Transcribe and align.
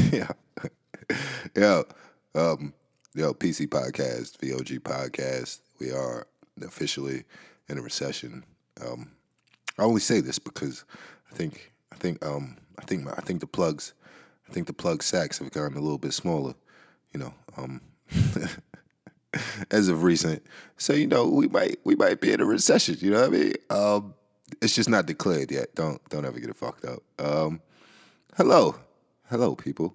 yeah. 0.12 0.30
yeah. 1.56 1.82
Um, 2.34 2.74
yo, 3.14 3.34
PC 3.34 3.68
podcast, 3.68 4.38
VOG 4.38 4.80
podcast. 4.80 5.60
We 5.78 5.90
are 5.92 6.26
officially 6.62 7.24
in 7.68 7.78
a 7.78 7.82
recession. 7.82 8.44
Um, 8.84 9.10
I 9.78 9.82
only 9.82 10.00
say 10.00 10.20
this 10.20 10.38
because 10.38 10.84
I 11.30 11.34
think 11.34 11.72
I 11.92 11.96
think 11.96 12.24
um, 12.24 12.56
I 12.78 12.84
think 12.84 13.04
my, 13.04 13.12
I 13.12 13.20
think 13.20 13.40
the 13.40 13.46
plugs 13.46 13.94
I 14.50 14.52
think 14.52 14.66
the 14.66 14.72
plug 14.72 15.02
sacks 15.02 15.38
have 15.38 15.52
gotten 15.52 15.76
a 15.76 15.80
little 15.80 15.98
bit 15.98 16.12
smaller. 16.12 16.54
You 17.14 17.20
know, 17.20 17.34
um, 17.56 17.80
as 19.70 19.88
of 19.88 20.02
recent. 20.02 20.44
So 20.76 20.92
you 20.92 21.06
know, 21.06 21.28
we 21.28 21.46
might 21.46 21.78
we 21.84 21.94
might 21.94 22.20
be 22.20 22.32
in 22.32 22.40
a 22.40 22.44
recession. 22.44 22.96
You 23.00 23.10
know 23.12 23.28
what 23.28 23.34
I 23.34 23.38
mean? 23.38 23.54
Um, 23.70 24.14
it's 24.60 24.74
just 24.74 24.88
not 24.88 25.06
declared 25.06 25.52
yet. 25.52 25.74
Don't 25.76 26.06
don't 26.08 26.24
ever 26.24 26.40
get 26.40 26.50
it 26.50 26.56
fucked 26.56 26.84
up. 26.84 27.02
Um, 27.18 27.60
hello, 28.36 28.74
hello, 29.30 29.54
people. 29.54 29.94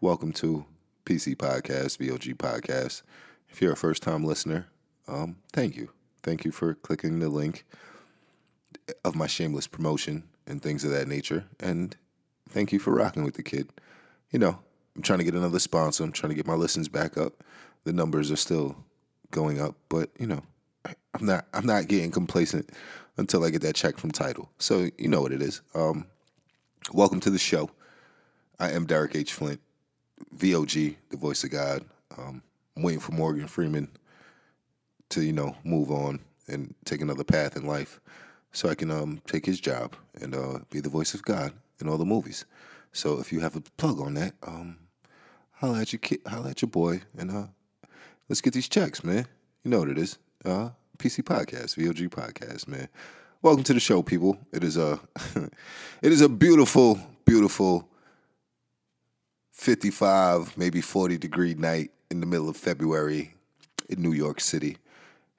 Welcome 0.00 0.32
to 0.34 0.64
PC 1.04 1.34
Podcast, 1.34 1.98
VOG 1.98 2.36
Podcast. 2.36 3.02
If 3.48 3.60
you're 3.60 3.72
a 3.72 3.76
first 3.76 4.04
time 4.04 4.22
listener, 4.22 4.68
um, 5.08 5.34
thank 5.52 5.74
you. 5.74 5.90
Thank 6.22 6.44
you 6.44 6.52
for 6.52 6.74
clicking 6.74 7.18
the 7.18 7.28
link 7.28 7.64
of 9.04 9.16
my 9.16 9.26
shameless 9.26 9.66
promotion 9.66 10.28
and 10.46 10.62
things 10.62 10.84
of 10.84 10.92
that 10.92 11.08
nature. 11.08 11.44
And 11.58 11.96
thank 12.50 12.70
you 12.70 12.78
for 12.78 12.94
rocking 12.94 13.24
with 13.24 13.34
the 13.34 13.42
kid. 13.42 13.68
You 14.30 14.38
know, 14.38 14.60
I'm 14.94 15.02
trying 15.02 15.18
to 15.18 15.24
get 15.24 15.34
another 15.34 15.58
sponsor. 15.58 16.04
I'm 16.04 16.12
trying 16.12 16.30
to 16.30 16.36
get 16.36 16.46
my 16.46 16.54
listens 16.54 16.88
back 16.88 17.18
up. 17.18 17.42
The 17.82 17.92
numbers 17.92 18.30
are 18.30 18.36
still 18.36 18.76
going 19.32 19.60
up, 19.60 19.74
but 19.88 20.10
you 20.20 20.28
know, 20.28 20.44
I'm 20.84 21.26
not 21.26 21.46
I'm 21.52 21.66
not 21.66 21.88
getting 21.88 22.12
complacent 22.12 22.70
until 23.16 23.42
I 23.42 23.50
get 23.50 23.62
that 23.62 23.74
check 23.74 23.98
from 23.98 24.12
Tidal. 24.12 24.48
So 24.60 24.88
you 24.96 25.08
know 25.08 25.20
what 25.20 25.32
it 25.32 25.42
is. 25.42 25.62
Um, 25.74 26.06
welcome 26.92 27.18
to 27.20 27.30
the 27.30 27.40
show. 27.40 27.70
I 28.60 28.72
am 28.72 28.86
Derek 28.86 29.14
H. 29.14 29.34
Flint, 29.34 29.60
VOG, 30.36 30.96
the 31.10 31.16
voice 31.16 31.44
of 31.44 31.50
God. 31.50 31.84
Um, 32.16 32.42
I'm 32.76 32.82
waiting 32.82 33.00
for 33.00 33.12
Morgan 33.12 33.46
Freeman 33.46 33.88
to 35.10 35.22
you 35.22 35.32
know 35.32 35.56
move 35.62 35.92
on 35.92 36.18
and 36.48 36.74
take 36.84 37.00
another 37.00 37.22
path 37.22 37.56
in 37.56 37.64
life, 37.64 38.00
so 38.50 38.68
I 38.68 38.74
can 38.74 38.90
um, 38.90 39.22
take 39.28 39.46
his 39.46 39.60
job 39.60 39.94
and 40.20 40.34
uh, 40.34 40.58
be 40.70 40.80
the 40.80 40.88
voice 40.88 41.14
of 41.14 41.22
God 41.22 41.52
in 41.80 41.88
all 41.88 41.98
the 41.98 42.04
movies. 42.04 42.46
So 42.92 43.20
if 43.20 43.32
you 43.32 43.38
have 43.38 43.54
a 43.54 43.60
plug 43.60 44.00
on 44.00 44.14
that, 44.14 44.34
um, 44.42 44.78
holla 45.52 45.82
at 45.82 45.92
your 45.92 46.00
holla 46.26 46.50
at 46.50 46.60
your 46.60 46.68
boy, 46.68 47.02
and 47.16 47.30
uh, 47.30 47.46
let's 48.28 48.40
get 48.40 48.54
these 48.54 48.68
checks, 48.68 49.04
man. 49.04 49.24
You 49.62 49.70
know 49.70 49.78
what 49.78 49.90
it 49.90 49.98
is. 49.98 50.18
Uh, 50.44 50.70
PC 50.98 51.22
Podcast, 51.22 51.76
VOG 51.76 52.08
Podcast, 52.08 52.66
man. 52.66 52.88
Welcome 53.40 53.62
to 53.62 53.72
the 53.72 53.78
show, 53.78 54.02
people. 54.02 54.36
It 54.52 54.64
is 54.64 54.76
a 54.76 54.98
it 56.02 56.10
is 56.10 56.22
a 56.22 56.28
beautiful, 56.28 56.98
beautiful 57.24 57.88
55, 59.58 60.56
maybe 60.56 60.80
40 60.80 61.18
degree 61.18 61.54
night 61.54 61.90
in 62.12 62.20
the 62.20 62.26
middle 62.26 62.48
of 62.48 62.56
February 62.56 63.34
in 63.90 64.00
New 64.00 64.12
York 64.12 64.40
City. 64.40 64.76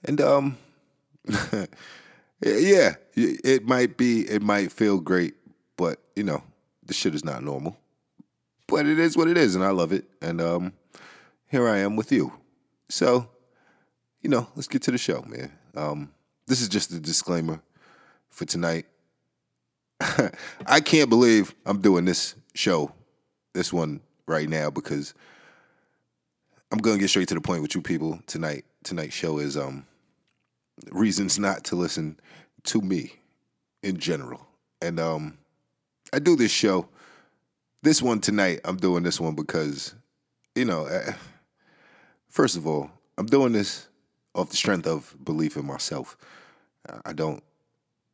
And 0.03 0.19
um 0.19 0.57
yeah, 2.41 2.95
it 3.15 3.65
might 3.65 3.97
be 3.97 4.29
it 4.29 4.41
might 4.41 4.73
feel 4.73 4.99
great, 4.99 5.35
but 5.77 5.99
you 6.17 6.23
know, 6.23 6.43
the 6.85 6.93
shit 6.93 7.15
is 7.15 7.23
not 7.23 7.43
normal. 7.43 7.77
But 8.67 8.85
it 8.85 8.99
is 8.99 9.15
what 9.15 9.29
it 9.29 9.37
is 9.37 9.55
and 9.55 9.63
I 9.63 9.71
love 9.71 9.93
it. 9.93 10.05
And 10.21 10.41
um 10.41 10.73
here 11.47 11.67
I 11.67 11.77
am 11.77 11.95
with 11.95 12.11
you. 12.11 12.33
So, 12.89 13.29
you 14.21 14.29
know, 14.29 14.49
let's 14.53 14.67
get 14.67 14.81
to 14.83 14.91
the 14.91 14.97
show, 14.97 15.23
man. 15.27 15.49
Um 15.77 16.11
this 16.45 16.61
is 16.61 16.67
just 16.67 16.91
a 16.91 16.99
disclaimer 16.99 17.61
for 18.29 18.43
tonight. 18.43 18.85
I 20.65 20.81
can't 20.81 21.09
believe 21.09 21.55
I'm 21.65 21.79
doing 21.79 22.03
this 22.03 22.35
show, 22.53 22.91
this 23.53 23.71
one 23.71 24.01
right 24.29 24.47
now, 24.47 24.69
because 24.69 25.13
I'm 26.71 26.77
gonna 26.77 26.99
get 26.99 27.09
straight 27.09 27.27
to 27.29 27.35
the 27.35 27.41
point 27.41 27.61
with 27.61 27.75
you 27.75 27.81
people 27.81 28.19
tonight. 28.27 28.63
Tonight's 28.83 29.13
show 29.15 29.39
is 29.39 29.57
um 29.57 29.85
reasons 30.91 31.37
not 31.37 31.65
to 31.65 31.75
listen 31.75 32.19
to 32.63 32.81
me 32.81 33.13
in 33.83 33.97
general. 33.97 34.47
And 34.81 34.99
um 34.99 35.37
I 36.13 36.19
do 36.19 36.35
this 36.35 36.51
show. 36.51 36.87
This 37.81 38.01
one 38.01 38.19
tonight, 38.19 38.59
I'm 38.65 38.77
doing 38.77 39.03
this 39.03 39.19
one 39.19 39.35
because, 39.35 39.95
you 40.53 40.65
know, 40.65 40.85
uh, 40.85 41.13
first 42.27 42.57
of 42.57 42.67
all, 42.67 42.91
I'm 43.17 43.25
doing 43.25 43.53
this 43.53 43.87
off 44.35 44.49
the 44.49 44.57
strength 44.57 44.85
of 44.85 45.15
belief 45.23 45.55
in 45.55 45.65
myself. 45.65 46.17
I 47.05 47.13
don't 47.13 47.43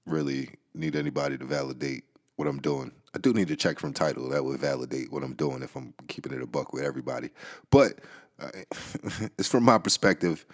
really 0.05 0.51
need 0.73 0.95
anybody 0.95 1.37
to 1.37 1.45
validate 1.45 2.03
what 2.35 2.47
I'm 2.47 2.59
doing. 2.59 2.91
I 3.13 3.19
do 3.19 3.33
need 3.33 3.47
to 3.47 3.55
check 3.55 3.79
from 3.79 3.93
Tidal. 3.93 4.29
that 4.29 4.43
would 4.43 4.59
validate 4.59 5.11
what 5.11 5.23
I'm 5.23 5.35
doing 5.35 5.63
if 5.63 5.75
I'm 5.75 5.93
keeping 6.07 6.33
it 6.33 6.41
a 6.41 6.47
buck 6.47 6.73
with 6.73 6.83
everybody. 6.83 7.29
But 7.71 7.99
uh, 8.39 8.49
it's 9.37 9.47
from 9.47 9.63
my 9.63 9.77
perspective. 9.77 10.45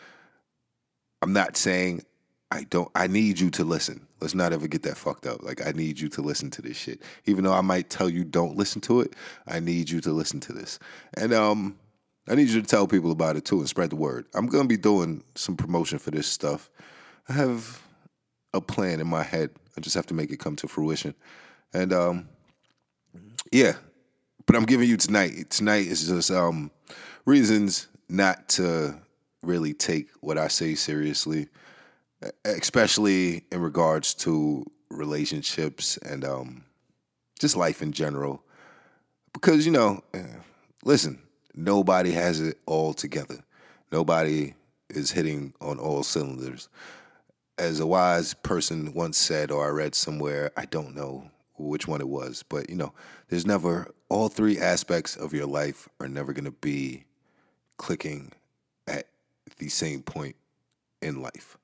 I'm 1.21 1.33
not 1.33 1.57
saying 1.57 2.03
I 2.51 2.63
don't. 2.65 2.91
I 2.93 3.07
need 3.07 3.39
you 3.39 3.49
to 3.51 3.63
listen. 3.63 4.05
Let's 4.19 4.35
not 4.35 4.53
ever 4.53 4.67
get 4.67 4.83
that 4.83 4.97
fucked 4.97 5.25
up. 5.25 5.41
Like 5.41 5.65
I 5.65 5.71
need 5.71 5.99
you 5.99 6.09
to 6.09 6.21
listen 6.21 6.51
to 6.51 6.61
this 6.61 6.77
shit. 6.77 7.01
Even 7.25 7.43
though 7.43 7.53
I 7.53 7.61
might 7.61 7.89
tell 7.89 8.09
you 8.09 8.23
don't 8.23 8.57
listen 8.57 8.81
to 8.81 9.01
it, 9.01 9.15
I 9.47 9.59
need 9.59 9.89
you 9.89 10.01
to 10.01 10.11
listen 10.11 10.39
to 10.41 10.53
this. 10.53 10.77
And 11.15 11.33
um, 11.33 11.77
I 12.27 12.35
need 12.35 12.49
you 12.49 12.61
to 12.61 12.67
tell 12.67 12.87
people 12.87 13.11
about 13.11 13.37
it 13.37 13.45
too 13.45 13.59
and 13.59 13.69
spread 13.69 13.89
the 13.89 13.95
word. 13.95 14.25
I'm 14.35 14.47
gonna 14.47 14.67
be 14.67 14.77
doing 14.77 15.23
some 15.35 15.55
promotion 15.55 15.97
for 15.97 16.11
this 16.11 16.27
stuff. 16.27 16.69
I 17.29 17.33
have 17.33 17.81
a 18.53 18.61
plan 18.61 18.99
in 18.99 19.07
my 19.07 19.23
head. 19.23 19.51
I 19.77 19.81
just 19.81 19.95
have 19.95 20.07
to 20.07 20.13
make 20.13 20.31
it 20.31 20.39
come 20.39 20.57
to 20.57 20.67
fruition. 20.67 21.15
And 21.73 21.93
um, 21.93 22.29
yeah, 23.51 23.73
but 24.45 24.55
I'm 24.55 24.65
giving 24.65 24.89
you 24.89 24.97
tonight. 24.97 25.49
Tonight 25.49 25.87
is 25.87 26.07
just 26.07 26.31
um, 26.31 26.71
reasons 27.25 27.87
not 28.09 28.49
to 28.49 28.95
really 29.41 29.73
take 29.73 30.09
what 30.19 30.37
I 30.37 30.49
say 30.49 30.75
seriously, 30.75 31.47
especially 32.45 33.45
in 33.51 33.61
regards 33.61 34.13
to 34.15 34.65
relationships 34.89 35.97
and 35.97 36.25
um, 36.25 36.65
just 37.39 37.55
life 37.55 37.81
in 37.81 37.93
general. 37.93 38.43
Because 39.33 39.65
you 39.65 39.71
know, 39.71 40.03
eh, 40.13 40.23
listen, 40.83 41.21
nobody 41.55 42.11
has 42.11 42.41
it 42.41 42.57
all 42.65 42.93
together. 42.93 43.43
Nobody 43.91 44.53
is 44.89 45.11
hitting 45.11 45.53
on 45.61 45.79
all 45.79 46.03
cylinders. 46.03 46.67
As 47.57 47.79
a 47.79 47.87
wise 47.87 48.33
person 48.33 48.93
once 48.93 49.17
said, 49.17 49.51
or 49.51 49.65
I 49.65 49.69
read 49.69 49.95
somewhere, 49.95 50.51
I 50.57 50.65
don't 50.65 50.93
know 50.93 51.30
which 51.61 51.87
one 51.87 52.01
it 52.01 52.07
was, 52.07 52.43
but 52.47 52.69
you 52.69 52.75
know, 52.75 52.93
there's 53.29 53.45
never 53.45 53.91
all 54.09 54.29
three 54.29 54.59
aspects 54.59 55.15
of 55.15 55.33
your 55.33 55.45
life 55.45 55.87
are 55.99 56.07
never 56.07 56.33
going 56.33 56.45
to 56.45 56.51
be 56.51 57.05
clicking 57.77 58.31
at 58.87 59.07
the 59.57 59.69
same 59.69 60.01
point 60.01 60.35
in 61.01 61.21
life. 61.21 61.57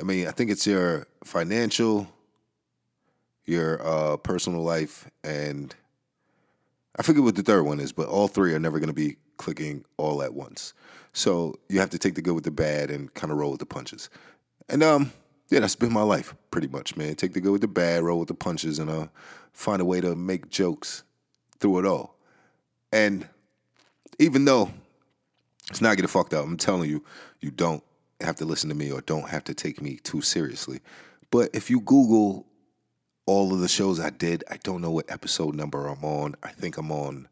I 0.00 0.04
mean, 0.04 0.26
I 0.26 0.30
think 0.30 0.50
it's 0.50 0.66
your 0.66 1.06
financial, 1.22 2.08
your 3.44 3.84
uh, 3.86 4.16
personal 4.16 4.62
life, 4.62 5.10
and 5.22 5.74
I 6.96 7.02
forget 7.02 7.22
what 7.22 7.36
the 7.36 7.42
third 7.42 7.64
one 7.64 7.80
is, 7.80 7.92
but 7.92 8.08
all 8.08 8.28
three 8.28 8.54
are 8.54 8.58
never 8.58 8.78
going 8.78 8.88
to 8.88 8.94
be 8.94 9.16
clicking 9.36 9.84
all 9.96 10.22
at 10.22 10.34
once. 10.34 10.72
So 11.12 11.58
you 11.68 11.80
have 11.80 11.90
to 11.90 11.98
take 11.98 12.14
the 12.14 12.22
good 12.22 12.34
with 12.34 12.44
the 12.44 12.50
bad 12.50 12.90
and 12.90 13.12
kind 13.14 13.30
of 13.30 13.38
roll 13.38 13.50
with 13.50 13.60
the 13.60 13.66
punches. 13.66 14.08
And 14.68 14.82
um, 14.82 15.12
yeah, 15.52 15.60
that's 15.60 15.76
been 15.76 15.92
my 15.92 16.02
life 16.02 16.34
pretty 16.50 16.68
much, 16.68 16.96
man. 16.96 17.14
Take 17.14 17.34
the 17.34 17.40
good 17.40 17.52
with 17.52 17.60
the 17.60 17.68
bad, 17.68 18.02
roll 18.02 18.18
with 18.18 18.28
the 18.28 18.34
punches, 18.34 18.78
and 18.78 18.88
uh, 18.88 19.08
find 19.52 19.82
a 19.82 19.84
way 19.84 20.00
to 20.00 20.16
make 20.16 20.48
jokes 20.48 21.02
through 21.58 21.80
it 21.80 21.84
all. 21.84 22.16
And 22.90 23.28
even 24.18 24.46
though 24.46 24.70
it's 25.68 25.82
not 25.82 25.96
getting 25.96 26.08
fucked 26.08 26.32
up, 26.32 26.46
I'm 26.46 26.56
telling 26.56 26.88
you, 26.88 27.04
you 27.42 27.50
don't 27.50 27.84
have 28.22 28.36
to 28.36 28.46
listen 28.46 28.70
to 28.70 28.74
me 28.74 28.90
or 28.90 29.02
don't 29.02 29.28
have 29.28 29.44
to 29.44 29.52
take 29.52 29.82
me 29.82 29.96
too 29.96 30.22
seriously. 30.22 30.80
But 31.30 31.50
if 31.52 31.68
you 31.68 31.80
Google 31.80 32.46
all 33.26 33.52
of 33.52 33.60
the 33.60 33.68
shows 33.68 34.00
I 34.00 34.08
did, 34.08 34.44
I 34.50 34.56
don't 34.62 34.80
know 34.80 34.90
what 34.90 35.10
episode 35.10 35.54
number 35.54 35.86
I'm 35.86 36.02
on. 36.02 36.34
I 36.42 36.48
think 36.48 36.78
I'm 36.78 36.90
on 36.90 37.28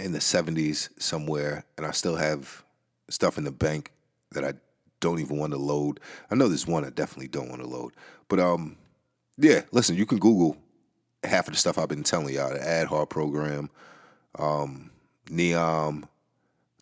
in 0.00 0.10
the 0.10 0.18
70s 0.18 0.88
somewhere, 1.00 1.64
and 1.76 1.86
I 1.86 1.92
still 1.92 2.16
have 2.16 2.64
stuff 3.08 3.38
in 3.38 3.44
the 3.44 3.52
bank 3.52 3.92
that 4.32 4.44
I 4.44 4.54
don't 5.04 5.20
even 5.20 5.36
want 5.36 5.52
to 5.52 5.58
load. 5.58 6.00
I 6.30 6.34
know 6.34 6.48
there's 6.48 6.66
one 6.66 6.84
I 6.84 6.90
definitely 6.90 7.28
don't 7.28 7.50
want 7.50 7.60
to 7.60 7.68
load. 7.68 7.92
But 8.28 8.40
um, 8.40 8.76
yeah, 9.36 9.60
listen, 9.70 9.96
you 9.96 10.06
can 10.06 10.18
Google 10.18 10.56
half 11.22 11.46
of 11.46 11.54
the 11.54 11.60
stuff 11.60 11.78
I've 11.78 11.88
been 11.88 12.02
telling 12.02 12.34
y'all, 12.34 12.50
the 12.50 12.66
ad 12.66 12.88
hard 12.88 13.10
program, 13.10 13.70
um, 14.38 14.90
NEOM, 15.30 16.04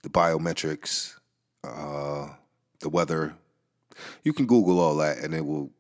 the 0.03 0.09
biometrics, 0.09 1.19
uh, 1.65 2.29
the 2.81 2.89
weather. 2.89 3.35
You 4.23 4.33
can 4.33 4.47
Google 4.47 4.79
all 4.79 4.97
that 4.97 5.19
and 5.19 5.35
it 5.35 5.45
will 5.45 5.71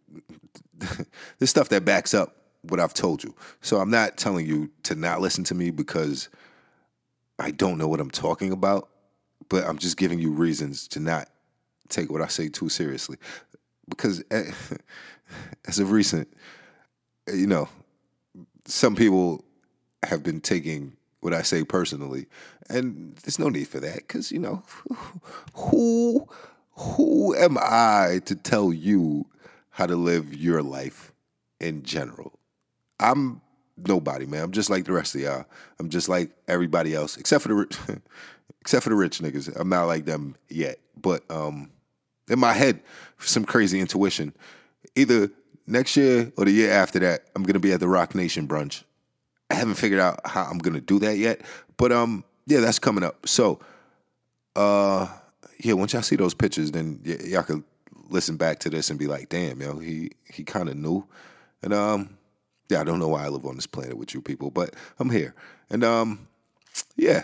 there's 1.39 1.51
stuff 1.51 1.69
that 1.69 1.85
backs 1.85 2.13
up 2.13 2.37
what 2.63 2.81
I've 2.81 2.95
told 2.95 3.23
you. 3.23 3.35
So 3.61 3.79
I'm 3.79 3.91
not 3.91 4.17
telling 4.17 4.47
you 4.47 4.71
to 4.85 4.95
not 4.95 5.21
listen 5.21 5.45
to 5.45 5.55
me 5.55 5.71
because 5.71 6.29
I 7.39 7.53
don't 7.53 7.79
know 7.79 7.89
what 7.89 8.01
I'm 8.01 8.11
talking 8.11 8.53
about, 8.53 8.89
but 9.49 9.65
I'm 9.65 9.79
just 9.79 9.97
giving 9.97 10.19
you 10.19 10.33
reasons 10.33 10.89
to 10.89 11.01
not 11.01 11.29
take 11.93 12.11
what 12.11 12.23
I 12.23 12.29
say 12.29 12.49
too 12.49 12.69
seriously. 12.69 13.17
Because 13.89 14.23
as 14.31 15.79
of 15.79 15.91
recent, 15.91 16.29
you 17.33 17.47
know, 17.47 17.69
some 18.65 18.95
people 18.95 19.45
have 20.03 20.23
been 20.23 20.41
taking 20.41 20.97
what 21.21 21.33
I 21.33 21.43
say 21.43 21.63
personally, 21.63 22.27
and 22.69 23.17
there's 23.23 23.39
no 23.39 23.49
need 23.49 23.69
for 23.69 23.81
that 23.81 23.97
because 23.99 24.33
you 24.33 24.41
know 24.41 24.63
who 25.55 26.29
who 26.73 27.35
am 27.37 27.59
I 27.59 28.21
to 28.25 28.35
tell 28.35 28.73
you 28.73 29.27
how 29.71 29.87
to 29.87 29.97
live 29.97 30.35
your 30.35 30.63
life 30.63 31.13
in 31.61 31.83
general? 31.83 32.39
I'm 32.99 33.41
nobody, 33.77 34.27
man. 34.27 34.43
I'm 34.43 34.53
just 34.53 34.71
like 34.71 34.85
the 34.85 34.93
rest 34.93 35.15
of 35.15 35.21
y'all. 35.21 35.45
I'm 35.79 35.91
just 35.91 36.09
like 36.09 36.31
everybody 36.49 36.95
else, 36.95 37.17
except 37.17 37.43
for 37.43 37.49
the 37.49 38.01
except 38.61 38.85
for 38.85 38.91
the 38.91 38.97
rich 38.97 39.21
niggas. 39.21 39.55
I'm 39.55 39.69
not 39.69 39.85
like 39.85 40.05
them 40.05 40.37
yet, 40.49 40.79
but 41.01 41.23
um, 41.31 41.71
in 42.29 42.39
my 42.39 42.53
head, 42.53 42.81
some 43.19 43.45
crazy 43.45 43.81
intuition. 43.81 44.33
Either 44.97 45.31
next 45.67 45.97
year 45.97 46.33
or 46.37 46.45
the 46.45 46.51
year 46.51 46.71
after 46.71 46.99
that, 47.01 47.27
I'm 47.35 47.43
gonna 47.43 47.61
be 47.61 47.73
at 47.73 47.81
the 47.81 47.89
Roc 47.89 48.15
Nation 48.15 48.47
brunch. 48.47 48.85
I 49.51 49.55
haven't 49.55 49.75
figured 49.75 50.01
out 50.01 50.21
how 50.25 50.45
I'm 50.45 50.59
gonna 50.59 50.81
do 50.81 50.99
that 51.01 51.17
yet, 51.17 51.41
but 51.77 51.93
um, 51.93 52.25
yeah, 52.47 52.61
that's 52.61 52.79
coming 52.79 53.05
up. 53.05 53.27
So, 53.29 53.61
uh, 54.57 55.09
yeah, 55.59 55.75
once 55.75 55.93
y'all 55.93 56.03
see 56.03 56.17
those 56.17 56.35
pictures, 56.35 56.71
then 56.73 57.01
y- 57.05 57.19
y'all 57.25 57.43
could 57.43 57.63
listen 58.09 58.37
back 58.37 58.59
to 58.61 58.71
this 58.71 58.91
and 58.91 58.99
be 58.99 59.07
like, 59.07 59.29
damn, 59.29 59.61
yo, 59.61 59.79
he 59.79 60.13
he 60.33 60.45
kind 60.45 60.69
of 60.69 60.77
knew, 60.77 61.07
and 61.63 61.73
um, 61.73 62.19
yeah, 62.69 62.81
I 62.81 62.85
don't 62.85 62.99
know 62.99 63.09
why 63.09 63.25
I 63.25 63.29
live 63.29 63.47
on 63.47 63.57
this 63.57 63.67
planet 63.67 63.97
with 63.97 64.15
you 64.15 64.21
people, 64.21 64.51
but 64.51 64.75
I'm 64.99 65.11
here, 65.11 65.35
and 65.71 65.85
um, 65.85 66.29
yeah, 66.97 67.23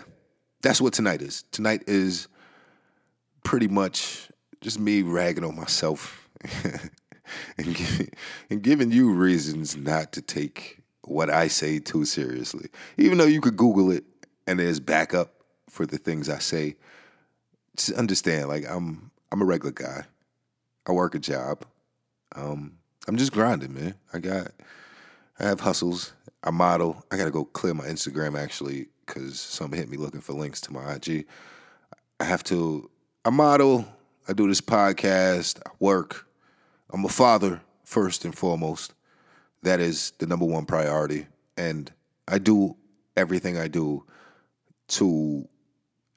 that's 0.61 0.81
what 0.81 0.93
tonight 0.93 1.21
is. 1.21 1.43
Tonight 1.51 1.83
is 1.87 2.27
pretty 3.43 3.67
much 3.67 4.29
just 4.61 4.79
me 4.79 5.01
ragging 5.01 5.43
on 5.43 5.55
myself 5.55 6.29
and, 7.57 7.75
giving, 7.75 8.09
and 8.49 8.61
giving 8.61 8.91
you 8.91 9.11
reasons 9.11 9.77
not 9.77 10.11
to 10.13 10.21
take 10.21 10.79
what 11.03 11.29
I 11.29 11.47
say 11.47 11.79
too 11.79 12.05
seriously. 12.05 12.69
Even 12.97 13.17
though 13.17 13.25
you 13.25 13.41
could 13.41 13.57
Google 13.57 13.91
it 13.91 14.03
and 14.47 14.59
there's 14.59 14.79
backup 14.79 15.33
for 15.69 15.85
the 15.85 15.97
things 15.97 16.29
I 16.29 16.39
say, 16.39 16.75
just 17.75 17.93
understand 17.93 18.49
like 18.49 18.69
I'm 18.69 19.11
I'm 19.31 19.41
a 19.41 19.45
regular 19.45 19.71
guy. 19.71 20.03
I 20.87 20.91
work 20.91 21.15
a 21.15 21.19
job. 21.19 21.65
Um, 22.35 22.73
I'm 23.07 23.17
just 23.17 23.31
grinding, 23.31 23.73
man. 23.73 23.95
I 24.13 24.19
got 24.19 24.51
I 25.39 25.45
have 25.45 25.61
hustles. 25.61 26.13
I 26.43 26.51
model. 26.51 27.03
I 27.11 27.17
gotta 27.17 27.31
go 27.31 27.45
clear 27.45 27.73
my 27.73 27.85
Instagram 27.85 28.39
actually 28.39 28.87
because 29.05 29.39
some 29.39 29.71
hit 29.71 29.89
me 29.89 29.97
looking 29.97 30.21
for 30.21 30.33
links 30.33 30.61
to 30.61 30.73
my 30.73 30.93
IG. 30.93 31.25
I 32.19 32.23
have 32.25 32.43
to. 32.45 32.89
I 33.25 33.29
model. 33.29 33.85
I 34.29 34.33
do 34.33 34.47
this 34.47 34.61
podcast. 34.61 35.59
I 35.65 35.71
work. 35.79 36.27
I'm 36.93 37.03
a 37.03 37.09
father 37.09 37.61
first 37.83 38.25
and 38.25 38.37
foremost. 38.37 38.93
That 39.63 39.79
is 39.79 40.13
the 40.19 40.27
number 40.27 40.45
one 40.45 40.67
priority, 40.67 41.25
and 41.57 41.91
I 42.27 42.37
do 42.37 42.77
everything 43.17 43.57
I 43.57 43.67
do 43.67 44.05
to 44.89 45.47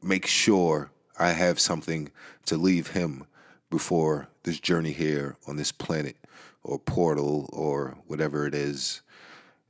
make 0.03 0.27
sure 0.27 0.91
I 1.19 1.31
have 1.31 1.59
something 1.59 2.13
to 2.47 2.59
leave 2.59 2.89
him 2.89 3.25
before 3.71 4.29
this 4.43 4.61
journey 4.61 4.93
here 4.93 5.39
on 5.49 5.57
this 5.57 5.73
planet 5.73 6.17
or 6.63 6.79
portal 6.79 7.49
or 7.51 7.97
whatever 8.09 8.47
it 8.47 8.55
is 8.55 9.01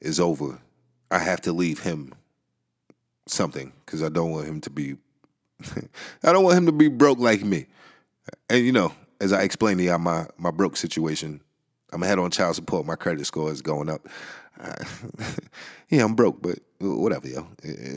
is 0.01 0.19
over. 0.19 0.59
I 1.13 1.21
have 1.21 1.43
to 1.43 1.53
leave 1.53 1.85
him 1.85 2.13
something 3.27 3.73
because 3.87 4.03
I 4.03 4.09
don't 4.09 4.33
want 4.33 4.49
him 4.49 4.61
to 4.63 4.71
be 4.71 4.97
I 6.25 6.33
don't 6.33 6.43
want 6.43 6.59
him 6.59 6.67
to 6.67 6.73
be 6.73 6.89
broke 6.89 7.21
like 7.21 7.45
me. 7.45 7.67
And 8.49 8.65
you 8.65 8.73
know, 8.73 8.93
as 9.21 9.33
I 9.33 9.43
explained 9.43 9.79
to 9.79 9.85
y'all 9.85 9.99
my 9.99 10.27
my 10.39 10.51
broke 10.51 10.77
situation, 10.77 11.41
I'm 11.93 12.03
ahead 12.03 12.19
on 12.19 12.31
child 12.31 12.55
support. 12.55 12.87
My 12.87 12.97
credit 12.97 13.27
score 13.27 13.51
is 13.51 13.63
going 13.63 13.89
up. 13.89 14.09
Yeah, 15.93 16.05
I'm 16.05 16.15
broke, 16.15 16.41
but 16.41 16.59
whatever, 16.81 17.29
yo. 17.29 17.47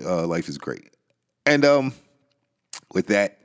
Uh, 0.05 0.27
life 0.27 0.49
is 0.49 0.57
great. 0.57 0.93
And 1.45 1.63
um, 1.63 1.93
with 2.93 3.07
that, 3.07 3.37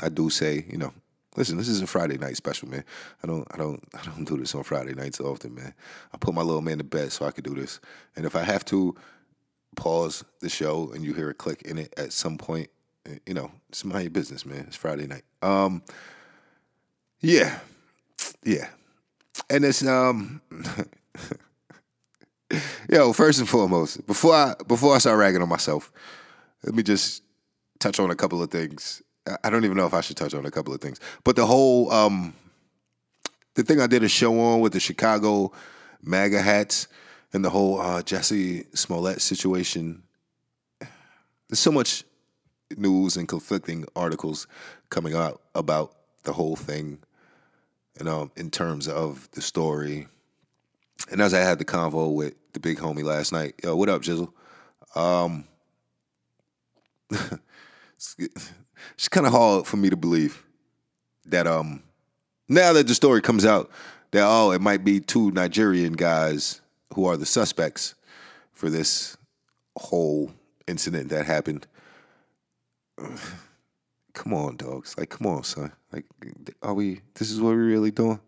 I 0.00 0.08
do 0.08 0.30
say, 0.30 0.64
you 0.70 0.78
know, 0.78 0.94
listen, 1.36 1.58
this 1.58 1.68
is 1.68 1.82
a 1.82 1.86
Friday 1.86 2.16
night 2.16 2.38
special, 2.38 2.70
man. 2.70 2.82
I 3.22 3.26
don't, 3.26 3.46
I 3.52 3.58
don't, 3.58 3.84
I 3.92 4.02
don't 4.06 4.24
do 4.26 4.38
this 4.38 4.54
on 4.54 4.62
Friday 4.62 4.94
nights 4.94 5.20
often, 5.20 5.54
man. 5.54 5.74
I 6.14 6.16
put 6.16 6.32
my 6.32 6.40
little 6.40 6.62
man 6.62 6.78
to 6.78 6.84
bed 6.84 7.12
so 7.12 7.26
I 7.26 7.30
could 7.30 7.44
do 7.44 7.54
this. 7.54 7.78
And 8.16 8.24
if 8.24 8.34
I 8.34 8.42
have 8.42 8.64
to 8.66 8.96
pause 9.76 10.24
the 10.40 10.48
show 10.48 10.90
and 10.94 11.04
you 11.04 11.12
hear 11.12 11.28
a 11.28 11.34
click 11.34 11.60
in 11.62 11.76
it 11.76 11.92
at 11.98 12.14
some 12.14 12.38
point, 12.38 12.70
eh, 13.04 13.18
you 13.26 13.34
know, 13.34 13.50
it's 13.68 13.84
my 13.84 14.08
business, 14.08 14.46
man. 14.46 14.64
It's 14.66 14.76
Friday 14.76 15.06
night. 15.06 15.24
Um, 15.42 15.82
yeah, 17.20 17.58
yeah, 18.44 18.68
and 19.48 19.64
it's 19.64 19.84
um. 19.86 20.40
Yo, 22.90 23.12
first 23.12 23.38
and 23.38 23.48
foremost, 23.48 24.04
before 24.08 24.34
I 24.34 24.54
before 24.66 24.94
I 24.94 24.98
start 24.98 25.18
ragging 25.18 25.40
on 25.40 25.48
myself, 25.48 25.92
let 26.64 26.74
me 26.74 26.82
just 26.82 27.22
touch 27.78 28.00
on 28.00 28.10
a 28.10 28.16
couple 28.16 28.42
of 28.42 28.50
things. 28.50 29.02
I 29.44 29.50
don't 29.50 29.64
even 29.64 29.76
know 29.76 29.86
if 29.86 29.94
I 29.94 30.00
should 30.00 30.16
touch 30.16 30.34
on 30.34 30.44
a 30.46 30.50
couple 30.50 30.74
of 30.74 30.80
things, 30.80 30.98
but 31.22 31.36
the 31.36 31.46
whole 31.46 31.92
um, 31.92 32.34
the 33.54 33.62
thing 33.62 33.80
I 33.80 33.86
did 33.86 34.02
a 34.02 34.08
show 34.08 34.38
on 34.40 34.60
with 34.60 34.72
the 34.72 34.80
Chicago 34.80 35.52
MAGA 36.02 36.40
hats 36.40 36.88
and 37.32 37.44
the 37.44 37.50
whole 37.50 37.80
uh, 37.80 38.02
Jussie 38.02 38.66
Smollett 38.76 39.20
situation. 39.20 40.02
There's 41.48 41.58
so 41.58 41.72
much 41.72 42.04
news 42.76 43.16
and 43.16 43.28
conflicting 43.28 43.84
articles 43.96 44.46
coming 44.88 45.14
out 45.14 45.42
about 45.54 45.94
the 46.22 46.32
whole 46.32 46.56
thing, 46.56 46.98
you 48.00 48.06
know, 48.06 48.30
in 48.34 48.50
terms 48.50 48.88
of 48.88 49.30
the 49.32 49.42
story. 49.42 50.08
And 51.10 51.20
as 51.20 51.34
I 51.34 51.40
had 51.40 51.58
the 51.58 51.66
convo 51.66 52.14
with 52.14 52.34
the 52.54 52.60
big 52.60 52.78
homie 52.78 53.04
last 53.04 53.30
night, 53.30 53.54
yo, 53.62 53.76
what 53.76 53.90
up, 53.90 54.00
Jizzle? 54.00 54.32
Um, 54.96 55.44
it's, 57.10 58.16
it's 58.94 59.08
kind 59.10 59.26
of 59.26 59.32
hard 59.32 59.66
for 59.66 59.76
me 59.76 59.90
to 59.90 59.96
believe 59.96 60.42
that 61.26 61.46
um, 61.46 61.82
now 62.48 62.72
that 62.72 62.86
the 62.86 62.94
story 62.94 63.20
comes 63.20 63.44
out, 63.44 63.70
that 64.12 64.24
oh, 64.26 64.50
it 64.52 64.62
might 64.62 64.82
be 64.82 64.98
two 64.98 65.30
Nigerian 65.32 65.92
guys 65.92 66.62
who 66.94 67.04
are 67.04 67.18
the 67.18 67.26
suspects 67.26 67.94
for 68.52 68.70
this 68.70 69.16
whole 69.76 70.32
incident 70.66 71.10
that 71.10 71.26
happened. 71.26 71.66
Come 74.12 74.34
on, 74.34 74.56
dogs. 74.56 74.94
Like, 74.98 75.10
come 75.10 75.26
on, 75.26 75.44
son. 75.44 75.72
Like, 75.92 76.04
are 76.62 76.74
we? 76.74 77.00
This 77.14 77.30
is 77.30 77.40
what 77.40 77.50
we're 77.50 77.64
really 77.64 77.90
doing. 77.90 78.20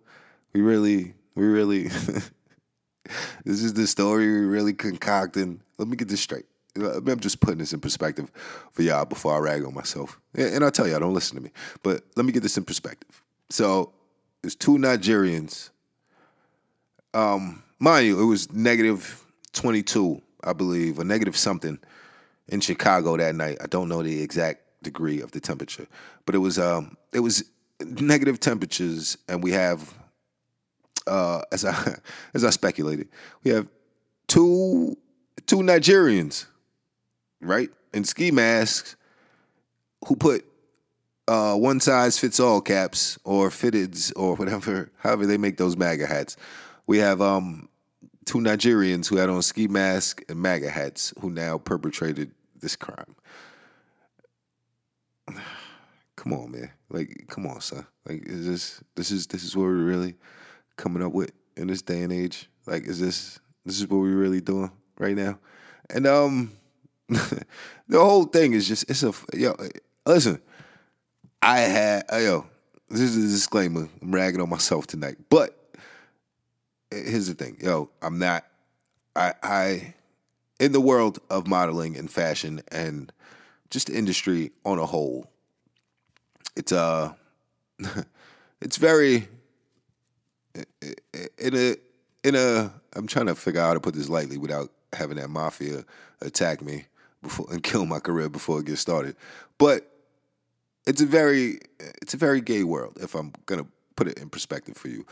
We 0.52 0.60
really, 0.60 1.14
we 1.34 1.44
really. 1.44 1.82
this 3.44 3.62
is 3.62 3.74
the 3.74 3.86
story 3.86 4.26
we 4.26 4.46
really 4.46 4.72
concocting. 4.72 5.60
Let 5.78 5.88
me 5.88 5.96
get 5.96 6.08
this 6.08 6.20
straight. 6.20 6.46
I'm 6.76 7.20
just 7.20 7.40
putting 7.40 7.58
this 7.58 7.72
in 7.72 7.80
perspective 7.80 8.30
for 8.70 8.82
y'all 8.82 9.04
before 9.04 9.34
I 9.34 9.38
rag 9.38 9.64
on 9.64 9.74
myself. 9.74 10.18
And 10.34 10.64
I'll 10.64 10.70
tell 10.70 10.88
y'all, 10.88 11.00
don't 11.00 11.12
listen 11.12 11.36
to 11.36 11.42
me. 11.42 11.50
But 11.82 12.02
let 12.16 12.24
me 12.24 12.32
get 12.32 12.42
this 12.42 12.56
in 12.56 12.64
perspective. 12.64 13.22
So, 13.50 13.92
there's 14.40 14.54
two 14.54 14.78
Nigerians. 14.78 15.70
Um, 17.12 17.62
mind 17.78 18.06
you, 18.06 18.20
it 18.20 18.24
was 18.24 18.50
negative 18.52 19.22
22, 19.52 20.22
I 20.42 20.52
believe, 20.54 20.98
or 20.98 21.04
negative 21.04 21.36
something 21.36 21.78
in 22.48 22.60
Chicago 22.60 23.16
that 23.16 23.34
night. 23.34 23.58
I 23.60 23.66
don't 23.66 23.88
know 23.88 24.02
the 24.02 24.22
exact 24.22 24.61
degree 24.82 25.20
of 25.20 25.32
the 25.32 25.40
temperature, 25.40 25.86
but 26.26 26.34
it 26.34 26.38
was 26.38 26.58
um, 26.58 26.96
it 27.12 27.20
was 27.20 27.44
negative 27.80 28.40
temperatures, 28.40 29.16
and 29.28 29.42
we 29.42 29.52
have, 29.52 29.94
uh, 31.06 31.42
as 31.50 31.64
I 31.64 31.96
as 32.34 32.44
I 32.44 32.50
speculated, 32.50 33.08
we 33.44 33.50
have 33.50 33.68
two 34.28 34.96
two 35.46 35.58
Nigerians, 35.58 36.46
right, 37.40 37.70
in 37.92 38.04
ski 38.04 38.30
masks, 38.30 38.96
who 40.06 40.16
put 40.16 40.44
uh, 41.28 41.54
one 41.54 41.80
size 41.80 42.18
fits 42.18 42.40
all 42.40 42.60
caps 42.60 43.18
or 43.24 43.48
fitteds 43.48 44.12
or 44.16 44.34
whatever, 44.36 44.90
however 44.98 45.26
they 45.26 45.36
make 45.36 45.56
those 45.56 45.76
MAGA 45.76 46.06
hats. 46.06 46.36
We 46.86 46.98
have 46.98 47.20
um, 47.20 47.68
two 48.24 48.38
Nigerians 48.38 49.08
who 49.08 49.16
had 49.16 49.28
on 49.28 49.42
ski 49.42 49.68
masks 49.68 50.24
and 50.28 50.40
MAGA 50.40 50.70
hats 50.70 51.12
who 51.20 51.30
now 51.30 51.58
perpetrated 51.58 52.32
this 52.60 52.76
crime. 52.76 53.16
Come 56.16 56.34
on, 56.34 56.52
man. 56.52 56.70
Like, 56.90 57.24
come 57.28 57.46
on, 57.46 57.60
son. 57.62 57.86
Like, 58.06 58.22
is 58.26 58.46
this 58.46 58.84
this 58.94 59.10
is 59.10 59.26
this 59.26 59.42
is 59.44 59.56
what 59.56 59.64
we're 59.64 59.72
really 59.72 60.14
coming 60.76 61.02
up 61.02 61.12
with 61.12 61.32
in 61.56 61.68
this 61.68 61.80
day 61.80 62.02
and 62.02 62.12
age? 62.12 62.50
Like, 62.66 62.84
is 62.84 63.00
this 63.00 63.40
this 63.64 63.80
is 63.80 63.88
what 63.88 63.96
we're 63.98 64.14
really 64.14 64.42
doing 64.42 64.70
right 64.98 65.16
now? 65.16 65.38
And 65.88 66.06
um, 66.06 66.52
the 67.08 67.44
whole 67.92 68.24
thing 68.24 68.52
is 68.52 68.68
just 68.68 68.88
it's 68.90 69.02
a 69.02 69.12
yo. 69.32 69.56
Listen, 70.06 70.40
I 71.40 71.60
had 71.60 72.04
yo. 72.12 72.46
This 72.90 73.00
is 73.00 73.16
a 73.16 73.34
disclaimer. 73.34 73.88
I'm 74.02 74.14
ragging 74.14 74.42
on 74.42 74.50
myself 74.50 74.86
tonight, 74.86 75.16
but 75.30 75.58
here's 76.90 77.26
the 77.26 77.34
thing, 77.34 77.56
yo. 77.60 77.90
I'm 78.02 78.18
not. 78.18 78.44
I 79.16 79.32
I 79.42 79.94
in 80.60 80.72
the 80.72 80.80
world 80.80 81.18
of 81.30 81.46
modeling 81.46 81.96
and 81.96 82.10
fashion 82.10 82.62
and 82.70 83.12
just 83.72 83.88
the 83.88 83.96
industry 83.96 84.52
on 84.64 84.78
a 84.78 84.86
whole, 84.86 85.26
it's 86.54 86.70
uh 86.70 87.12
it's 88.60 88.76
very 88.76 89.26
in 90.54 91.56
a 91.56 91.76
in 92.22 92.34
a 92.36 92.72
I'm 92.94 93.06
trying 93.06 93.26
to 93.26 93.34
figure 93.34 93.60
out 93.60 93.68
how 93.68 93.74
to 93.74 93.80
put 93.80 93.94
this 93.94 94.08
lightly 94.08 94.36
without 94.36 94.70
having 94.92 95.16
that 95.16 95.30
mafia 95.30 95.84
attack 96.20 96.60
me. 96.60 96.84
before 97.22 97.46
and 97.50 97.62
kill 97.70 97.86
my 97.86 97.98
career 97.98 98.28
before 98.28 98.60
it 98.60 98.66
gets 98.66 98.80
started. 98.80 99.16
But 99.58 99.88
it's 100.86 101.00
a 101.00 101.06
very 101.06 101.60
it's 102.02 102.14
a 102.14 102.18
very 102.18 102.40
gay 102.40 102.64
world 102.64 102.98
if 103.00 103.14
I'm 103.14 103.32
gonna 103.46 103.66
put 103.96 104.06
it 104.06 104.18
in 104.18 104.28
perspective 104.28 104.76
for 104.76 104.88
you. 104.88 105.06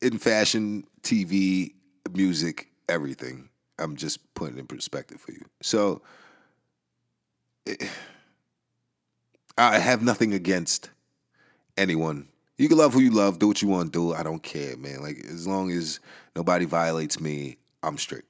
In 0.00 0.18
fashion, 0.18 0.84
TV, 1.02 1.74
music, 2.14 2.68
everything. 2.88 3.50
I'm 3.78 3.96
just 3.96 4.34
putting 4.34 4.58
in 4.58 4.66
perspective 4.66 5.20
for 5.20 5.32
you. 5.32 5.44
So 5.60 6.02
I 9.56 9.78
have 9.78 10.02
nothing 10.02 10.34
against 10.34 10.90
anyone. 11.76 12.28
You 12.58 12.68
can 12.68 12.78
love 12.78 12.92
who 12.92 13.00
you 13.00 13.10
love, 13.10 13.38
do 13.38 13.48
what 13.48 13.62
you 13.62 13.68
want 13.68 13.92
to 13.92 13.98
do. 13.98 14.14
I 14.14 14.22
don't 14.22 14.42
care, 14.42 14.76
man. 14.76 15.00
Like 15.02 15.18
as 15.24 15.46
long 15.46 15.70
as 15.70 16.00
nobody 16.36 16.64
violates 16.64 17.20
me, 17.20 17.56
I'm 17.82 17.98
straight. 17.98 18.24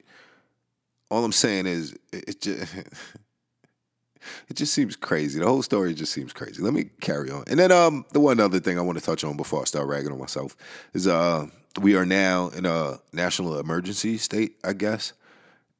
All 1.10 1.24
I'm 1.24 1.32
saying 1.32 1.66
is 1.66 1.96
it 2.12 2.40
just 2.40 2.74
it 4.48 4.54
just 4.54 4.72
seems 4.74 4.96
crazy. 4.96 5.40
The 5.40 5.46
whole 5.46 5.62
story 5.62 5.94
just 5.94 6.12
seems 6.12 6.32
crazy. 6.32 6.62
Let 6.62 6.74
me 6.74 6.90
carry 7.00 7.30
on. 7.30 7.44
And 7.46 7.58
then 7.58 7.72
um 7.72 8.04
the 8.12 8.20
one 8.20 8.40
other 8.40 8.60
thing 8.60 8.78
I 8.78 8.82
want 8.82 8.98
to 8.98 9.04
touch 9.04 9.24
on 9.24 9.36
before 9.36 9.62
I 9.62 9.64
start 9.64 9.88
ragging 9.88 10.12
on 10.12 10.18
myself 10.18 10.56
is 10.92 11.06
uh 11.06 11.46
we 11.80 11.96
are 11.96 12.06
now 12.06 12.48
in 12.48 12.66
a 12.66 12.98
national 13.12 13.58
emergency 13.58 14.18
state, 14.18 14.56
I 14.64 14.74
guess. 14.74 15.14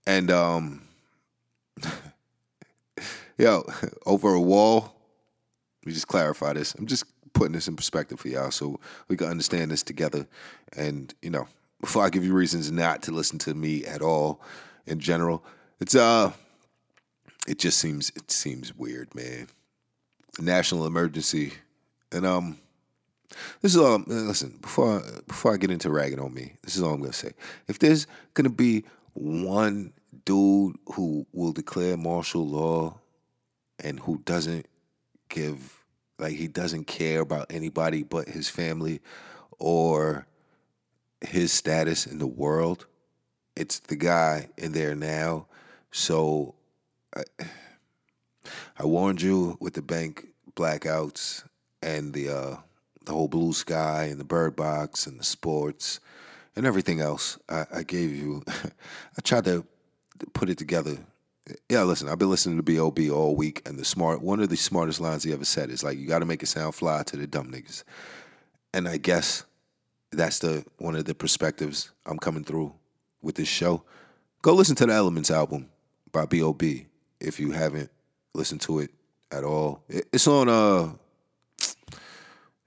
And 0.06 0.30
um 0.30 0.82
yo, 3.38 3.64
over 4.06 4.34
a 4.34 4.40
wall, 4.40 4.94
we 5.84 5.92
just 5.92 6.08
clarify 6.08 6.52
this. 6.52 6.74
I'm 6.74 6.86
just 6.86 7.04
putting 7.32 7.52
this 7.52 7.68
in 7.68 7.76
perspective 7.76 8.20
for 8.20 8.28
y'all 8.28 8.50
so 8.50 8.80
we 9.08 9.16
can 9.16 9.28
understand 9.28 9.70
this 9.70 9.82
together. 9.82 10.26
And, 10.76 11.14
you 11.22 11.30
know, 11.30 11.46
before 11.80 12.04
I 12.04 12.10
give 12.10 12.24
you 12.24 12.34
reasons 12.34 12.70
not 12.70 13.02
to 13.02 13.12
listen 13.12 13.38
to 13.40 13.54
me 13.54 13.84
at 13.86 14.02
all 14.02 14.42
in 14.86 14.98
general, 14.98 15.44
it's 15.80 15.94
uh 15.94 16.32
it 17.46 17.58
just 17.58 17.78
seems 17.78 18.10
it 18.16 18.30
seems 18.30 18.74
weird, 18.74 19.14
man. 19.14 19.46
A 20.38 20.42
national 20.42 20.86
emergency. 20.86 21.52
And 22.10 22.26
um 22.26 22.58
this 23.60 23.76
is 23.76 23.80
all 23.80 24.02
listen, 24.06 24.58
before 24.60 25.02
before 25.28 25.54
I 25.54 25.56
get 25.56 25.70
into 25.70 25.90
ragging 25.90 26.18
on 26.18 26.34
me, 26.34 26.54
this 26.62 26.76
is 26.76 26.82
all 26.82 26.94
I'm 26.94 27.00
gonna 27.00 27.12
say. 27.12 27.32
If 27.68 27.78
there's 27.78 28.06
gonna 28.34 28.50
be 28.50 28.84
one 29.12 29.92
dude 30.24 30.76
who 30.94 31.26
will 31.32 31.52
declare 31.52 31.96
martial 31.96 32.46
law 32.46 32.98
and 33.78 34.00
who 34.00 34.18
doesn't 34.24 34.66
give 35.28 35.84
like 36.18 36.34
he 36.34 36.48
doesn't 36.48 36.86
care 36.86 37.20
about 37.20 37.46
anybody 37.50 38.02
but 38.02 38.28
his 38.28 38.48
family 38.48 39.00
or 39.58 40.26
his 41.20 41.52
status 41.52 42.06
in 42.06 42.18
the 42.18 42.26
world. 42.26 42.86
It's 43.56 43.80
the 43.80 43.96
guy 43.96 44.48
in 44.56 44.72
there 44.72 44.94
now. 44.94 45.46
So 45.90 46.54
I, 47.16 47.22
I 48.78 48.84
warned 48.84 49.22
you 49.22 49.56
with 49.60 49.74
the 49.74 49.82
bank 49.82 50.28
blackouts 50.54 51.44
and 51.82 52.12
the 52.12 52.28
uh, 52.28 52.56
the 53.04 53.12
whole 53.12 53.28
blue 53.28 53.52
sky 53.52 54.04
and 54.04 54.20
the 54.20 54.24
bird 54.24 54.54
box 54.54 55.06
and 55.06 55.18
the 55.18 55.24
sports 55.24 55.98
and 56.54 56.66
everything 56.66 57.00
else. 57.00 57.38
I, 57.48 57.66
I 57.72 57.82
gave 57.82 58.14
you. 58.14 58.42
I 58.48 59.20
tried 59.22 59.44
to 59.46 59.64
put 60.34 60.50
it 60.50 60.58
together 60.58 60.98
yeah, 61.68 61.82
listen, 61.82 62.08
I've 62.08 62.18
been 62.18 62.30
listening 62.30 62.56
to 62.56 62.62
B.O.B. 62.62 63.10
all 63.10 63.36
week, 63.36 63.62
and 63.66 63.78
the 63.78 63.84
smart 63.84 64.22
one 64.22 64.40
of 64.40 64.48
the 64.48 64.56
smartest 64.56 65.00
lines 65.00 65.24
he 65.24 65.32
ever 65.32 65.44
said 65.44 65.70
is 65.70 65.84
like, 65.84 65.98
"You 65.98 66.06
got 66.06 66.20
to 66.20 66.26
make 66.26 66.42
it 66.42 66.46
sound 66.46 66.74
fly 66.74 67.02
to 67.04 67.16
the 67.16 67.26
dumb 67.26 67.50
niggas," 67.50 67.84
and 68.72 68.88
I 68.88 68.96
guess 68.96 69.44
that's 70.10 70.38
the 70.38 70.64
one 70.78 70.96
of 70.96 71.04
the 71.04 71.14
perspectives 71.14 71.90
I'm 72.06 72.18
coming 72.18 72.44
through 72.44 72.72
with 73.22 73.34
this 73.34 73.48
show. 73.48 73.82
Go 74.42 74.54
listen 74.54 74.76
to 74.76 74.86
the 74.86 74.92
Elements 74.92 75.30
album 75.30 75.68
by 76.12 76.26
B.O.B. 76.26 76.86
if 77.20 77.38
you 77.40 77.50
haven't 77.50 77.90
listened 78.34 78.60
to 78.62 78.80
it 78.80 78.90
at 79.30 79.44
all. 79.44 79.82
It's 79.88 80.26
on 80.26 80.48
uh 80.48 80.92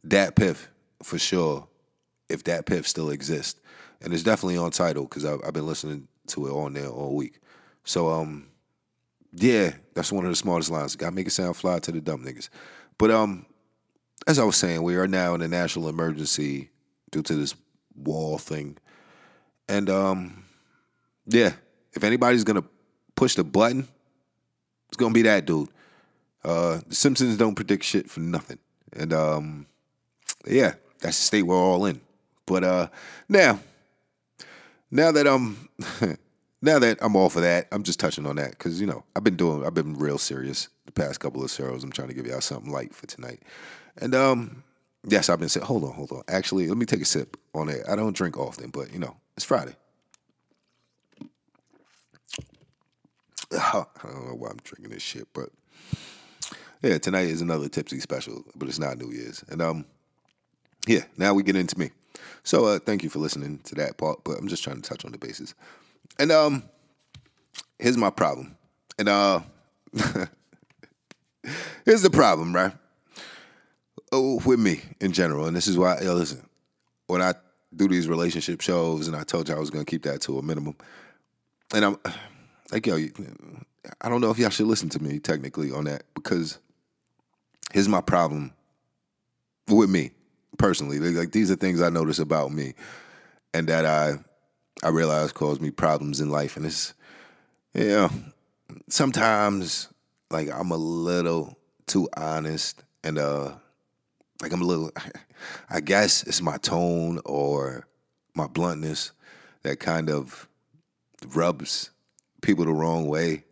DatPiff 0.06 0.68
for 1.04 1.18
sure, 1.18 1.68
if 2.30 2.44
DatPiff 2.44 2.86
still 2.86 3.10
exists, 3.10 3.60
and 4.02 4.14
it's 4.14 4.24
definitely 4.24 4.58
on 4.58 4.72
Tidal 4.72 5.04
because 5.04 5.26
I've, 5.26 5.40
I've 5.46 5.54
been 5.54 5.68
listening 5.68 6.08
to 6.28 6.48
it 6.48 6.52
on 6.52 6.74
there 6.74 6.88
all 6.88 7.16
week. 7.16 7.40
So 7.84 8.10
um 8.10 8.48
yeah, 9.34 9.74
that's 9.94 10.12
one 10.12 10.26
of 10.26 10.32
the 10.32 10.36
smartest 10.36 10.72
lines. 10.72 10.96
Got 10.96 11.10
to 11.10 11.16
make 11.16 11.28
it 11.28 11.32
sound 11.32 11.56
fly 11.56 11.80
to 11.80 11.92
the 11.92 12.02
dumb 12.02 12.24
niggas. 12.24 12.50
But 12.98 13.12
um, 13.12 13.46
as 14.28 14.40
I 14.40 14.44
was 14.44 14.56
saying, 14.56 14.84
we 14.84 14.96
are 14.96 15.08
now 15.08 15.34
in 15.34 15.42
a 15.42 15.48
national 15.48 15.90
emergency 15.90 16.70
due 17.12 17.24
to 17.24 17.36
this 17.36 17.56
wall 17.96 18.38
thing, 18.38 18.78
and 19.68 19.90
um, 19.90 20.44
yeah, 21.26 21.54
if 21.94 22.04
anybody's 22.04 22.44
gonna 22.44 22.64
push 23.16 23.36
the 23.36 23.44
button, 23.44 23.88
it's 24.88 24.98
gonna 24.98 25.14
be 25.14 25.24
that 25.24 25.46
dude. 25.46 25.70
Uh, 26.44 26.80
the 26.88 26.96
Simpsons 26.96 27.38
don't 27.38 27.56
predict 27.56 27.84
shit 27.84 28.10
for 28.10 28.20
nothing, 28.20 28.60
and 28.94 29.14
um, 29.14 29.66
yeah, 30.46 30.74
that's 31.00 31.18
the 31.18 31.24
state 31.24 31.44
we're 31.44 31.56
all 31.56 31.86
in. 31.86 32.02
But 32.46 32.64
uh, 32.64 32.88
now, 33.30 33.60
now 34.90 35.12
that 35.12 35.28
I'm 35.28 35.70
now 36.62 36.80
that 36.80 37.00
I'm 37.02 37.16
all 37.16 37.30
for 37.30 37.42
that, 37.42 37.68
I'm 37.72 37.84
just 37.84 38.00
touching 38.00 38.26
on 38.26 38.36
that 38.36 38.52
because 38.52 38.80
you 38.80 38.88
know 38.88 39.04
I've 39.16 39.24
been 39.24 39.36
doing, 39.36 39.66
I've 39.66 39.74
been 39.74 39.96
real 39.96 40.18
serious 40.18 40.70
the 40.86 40.92
past 40.92 41.20
couple 41.20 41.44
of 41.44 41.52
shows. 41.52 41.84
I'm 41.84 41.92
trying 41.92 42.10
to 42.10 42.14
give 42.14 42.28
y'all 42.28 42.42
something 42.42 42.72
light 42.72 42.94
for 42.94 43.08
tonight, 43.08 43.42
and 43.98 44.14
um, 44.14 44.64
yes, 45.08 45.30
I've 45.30 45.40
been 45.40 45.50
saying, 45.50 45.66
hold 45.66 45.84
on, 45.84 45.94
hold 45.94 46.12
on. 46.12 46.24
Actually, 46.28 46.68
let 46.68 46.78
me 46.78 46.86
take 46.86 47.02
a 47.02 47.06
sip 47.06 47.38
on 47.54 47.70
it. 47.70 47.82
I 47.90 47.96
don't 47.96 48.16
drink 48.16 48.38
often, 48.38 48.70
but 48.70 48.94
you 48.94 49.00
know, 49.00 49.18
it's 49.36 49.46
Friday. 49.46 49.76
I 53.52 53.84
don't 54.04 54.28
know 54.28 54.36
why 54.36 54.50
I'm 54.50 54.60
drinking 54.64 54.92
this 54.92 55.04
shit, 55.04 55.28
but 55.34 55.50
yeah, 56.84 56.98
tonight 57.00 57.28
is 57.28 57.42
another 57.42 57.70
tipsy 57.70 58.00
special, 58.00 58.44
but 58.56 58.68
it's 58.68 58.80
not 58.80 58.98
New 58.98 59.12
Year's, 59.12 59.44
and 59.50 59.62
um, 59.62 59.86
yeah, 60.88 61.04
now 61.18 61.34
we 61.34 61.44
get 61.44 61.56
into 61.56 61.78
me. 61.80 61.90
So 62.44 62.66
uh, 62.66 62.80
thank 62.80 63.04
you 63.04 63.10
for 63.10 63.20
listening 63.20 63.60
to 63.66 63.76
that 63.76 63.98
part, 63.98 64.24
but 64.24 64.38
I'm 64.38 64.48
just 64.48 64.64
trying 64.64 64.82
to 64.82 64.88
touch 64.88 65.06
on 65.06 65.12
the 65.12 65.18
bases. 65.18 65.54
And 66.20 66.32
um, 66.32 66.64
here's 67.80 67.98
my 67.98 68.10
problem. 68.10 68.56
And 68.98 69.10
uh, 69.10 69.42
here's 71.86 72.02
the 72.02 72.10
problem, 72.10 72.54
right? 72.54 72.74
Oh, 74.12 74.42
with 74.46 74.60
me 74.60 74.82
in 75.00 75.14
general, 75.14 75.48
and 75.48 75.56
this 75.56 75.68
is 75.68 75.78
why. 75.78 76.00
Yo, 76.02 76.14
listen, 76.14 76.46
when 77.08 77.22
I 77.22 77.34
do 77.76 77.88
these 77.88 78.08
relationship 78.08 78.62
shows, 78.62 79.08
and 79.08 79.16
I 79.16 79.24
told 79.24 79.48
you 79.48 79.56
I 79.56 79.60
was 79.60 79.70
gonna 79.70 79.86
keep 79.86 80.04
that 80.04 80.22
to 80.22 80.38
a 80.38 80.42
minimum, 80.42 80.76
and 81.74 81.86
I'm 81.86 81.98
like, 82.72 82.86
yo, 82.86 82.98
I 84.02 84.10
don't 84.10 84.22
know 84.22 84.30
if 84.30 84.38
y'all 84.38 84.50
should 84.50 84.68
listen 84.68 84.90
to 84.90 85.02
me 85.02 85.20
technically 85.20 85.72
on 85.72 85.86
that 85.86 86.04
because 86.14 86.60
here's 87.72 87.88
my 87.88 88.02
problem 88.02 88.54
with 89.70 89.90
me 89.90 90.12
personally. 90.58 91.00
Like 91.00 91.32
these 91.32 91.50
are 91.50 91.56
things 91.56 91.82
I 91.82 91.90
notice 91.90 92.20
about 92.20 92.52
me, 92.52 92.74
and 93.54 93.68
that 93.68 93.86
I 93.86 94.20
I 94.84 94.90
realize 94.90 95.32
caused 95.32 95.62
me 95.62 95.72
problems 95.72 96.22
in 96.22 96.30
life. 96.30 96.58
And 96.58 96.66
it's, 96.66 96.94
you 97.74 97.88
know, 97.88 98.10
sometimes 98.90 99.90
like 100.30 100.50
I'm 100.50 100.72
a 100.72 100.78
little 100.78 101.58
too 101.88 102.08
honest 102.16 102.84
and 103.04 103.18
uh 103.18 103.52
like 104.42 104.54
I'm 104.54 104.62
a 104.62 104.66
little 104.66 104.92
I 105.70 105.82
guess 105.82 106.24
it's 106.24 106.42
my 106.42 106.58
tone 106.58 107.20
or 107.26 107.88
my 108.34 108.48
bluntness 108.48 109.12
that 109.64 109.80
kind 109.80 110.10
of 110.10 110.48
rubs 111.34 111.92
people 112.42 112.66
the 112.66 112.74
wrong 112.74 113.08
way. 113.08 113.44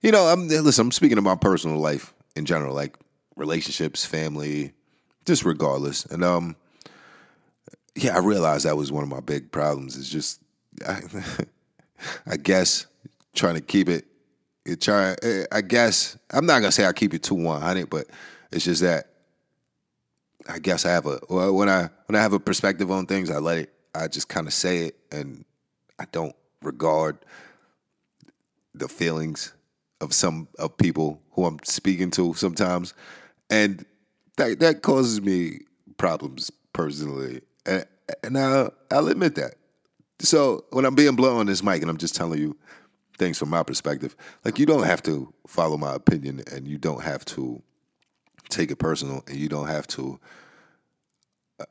You 0.00 0.10
know, 0.10 0.26
I'm 0.26 0.48
listen, 0.48 0.86
I'm 0.86 0.92
speaking 0.92 1.18
of 1.18 1.24
my 1.24 1.36
personal 1.36 1.78
life 1.78 2.12
in 2.34 2.44
general, 2.44 2.74
like 2.74 2.96
relationships, 3.36 4.04
family, 4.04 4.72
just 5.24 5.44
regardless. 5.44 6.04
And 6.06 6.24
um 6.24 6.56
yeah, 7.94 8.16
I 8.16 8.18
realized 8.20 8.64
that 8.64 8.76
was 8.76 8.90
one 8.90 9.02
of 9.02 9.08
my 9.08 9.20
big 9.20 9.50
problems. 9.50 9.96
Is 9.96 10.08
just, 10.08 10.40
I, 10.86 11.00
I 12.26 12.36
guess, 12.36 12.86
trying 13.34 13.54
to 13.54 13.60
keep 13.60 13.88
it. 13.88 14.06
it 14.64 14.80
try, 14.80 15.16
eh, 15.22 15.44
I 15.52 15.60
guess 15.60 16.16
I'm 16.30 16.46
not 16.46 16.60
gonna 16.60 16.72
say 16.72 16.86
I 16.86 16.92
keep 16.92 17.14
it 17.14 17.22
to 17.24 17.34
100, 17.34 17.90
but 17.90 18.06
it's 18.50 18.64
just 18.64 18.82
that 18.82 19.08
I 20.48 20.58
guess 20.58 20.84
I 20.86 20.90
have 20.90 21.06
a 21.06 21.18
when 21.28 21.68
I 21.68 21.88
when 22.06 22.16
I 22.16 22.22
have 22.22 22.32
a 22.32 22.40
perspective 22.40 22.90
on 22.90 23.06
things, 23.06 23.30
I 23.30 23.38
let 23.38 23.58
it. 23.58 23.72
I 23.94 24.08
just 24.08 24.28
kind 24.28 24.46
of 24.46 24.54
say 24.54 24.86
it, 24.86 24.96
and 25.10 25.44
I 25.98 26.06
don't 26.12 26.34
regard 26.62 27.18
the 28.74 28.88
feelings 28.88 29.52
of 30.00 30.14
some 30.14 30.48
of 30.58 30.76
people 30.78 31.20
who 31.32 31.44
I'm 31.44 31.58
speaking 31.62 32.10
to 32.12 32.32
sometimes, 32.34 32.94
and 33.50 33.84
that 34.36 34.60
that 34.60 34.82
causes 34.82 35.20
me 35.20 35.60
problems 35.98 36.50
personally 36.72 37.42
and, 37.66 37.84
and 38.22 38.38
I'll, 38.38 39.08
admit 39.08 39.34
that. 39.36 39.54
So 40.20 40.64
when 40.70 40.84
I'm 40.84 40.94
being 40.94 41.16
blunt 41.16 41.38
on 41.38 41.46
this 41.46 41.62
mic 41.62 41.82
and 41.82 41.90
I'm 41.90 41.96
just 41.96 42.14
telling 42.14 42.38
you 42.38 42.56
things 43.18 43.38
from 43.38 43.50
my 43.50 43.62
perspective, 43.62 44.16
like 44.44 44.58
you 44.58 44.66
don't 44.66 44.84
have 44.84 45.02
to 45.04 45.32
follow 45.46 45.76
my 45.76 45.94
opinion 45.94 46.42
and 46.52 46.66
you 46.66 46.78
don't 46.78 47.02
have 47.02 47.24
to 47.26 47.62
take 48.48 48.70
it 48.70 48.76
personal 48.76 49.24
and 49.26 49.36
you 49.36 49.48
don't 49.48 49.68
have 49.68 49.86
to 49.88 50.20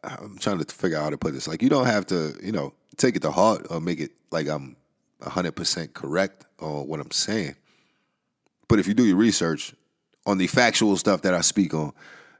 I'm 0.04 0.38
trying 0.40 0.60
to 0.60 0.66
figure 0.66 0.98
out 0.98 1.04
how 1.04 1.10
to 1.10 1.18
put 1.18 1.34
this. 1.34 1.48
Like 1.48 1.62
you 1.62 1.70
don't 1.70 1.86
have 1.86 2.06
to, 2.08 2.36
you 2.44 2.52
know, 2.52 2.74
take 2.98 3.16
it 3.16 3.22
to 3.24 3.32
heart 3.32 3.68
or 3.70 3.80
make 3.80 4.00
it 4.00 4.12
like 4.32 4.48
I'm 4.48 4.76
100% 5.22 5.94
correct 5.94 6.46
on 6.60 6.88
what 6.88 7.00
I'm 7.00 7.12
saying. 7.12 7.56
But 8.68 8.80
if 8.80 8.88
you 8.88 8.94
do 8.94 9.06
your 9.06 9.18
research 9.18 9.74
on 10.26 10.38
the 10.38 10.48
factual 10.48 10.96
stuff 10.98 11.24
that 11.24 11.34
I 11.34 11.42
speak 11.42 11.74
on, 11.74 11.94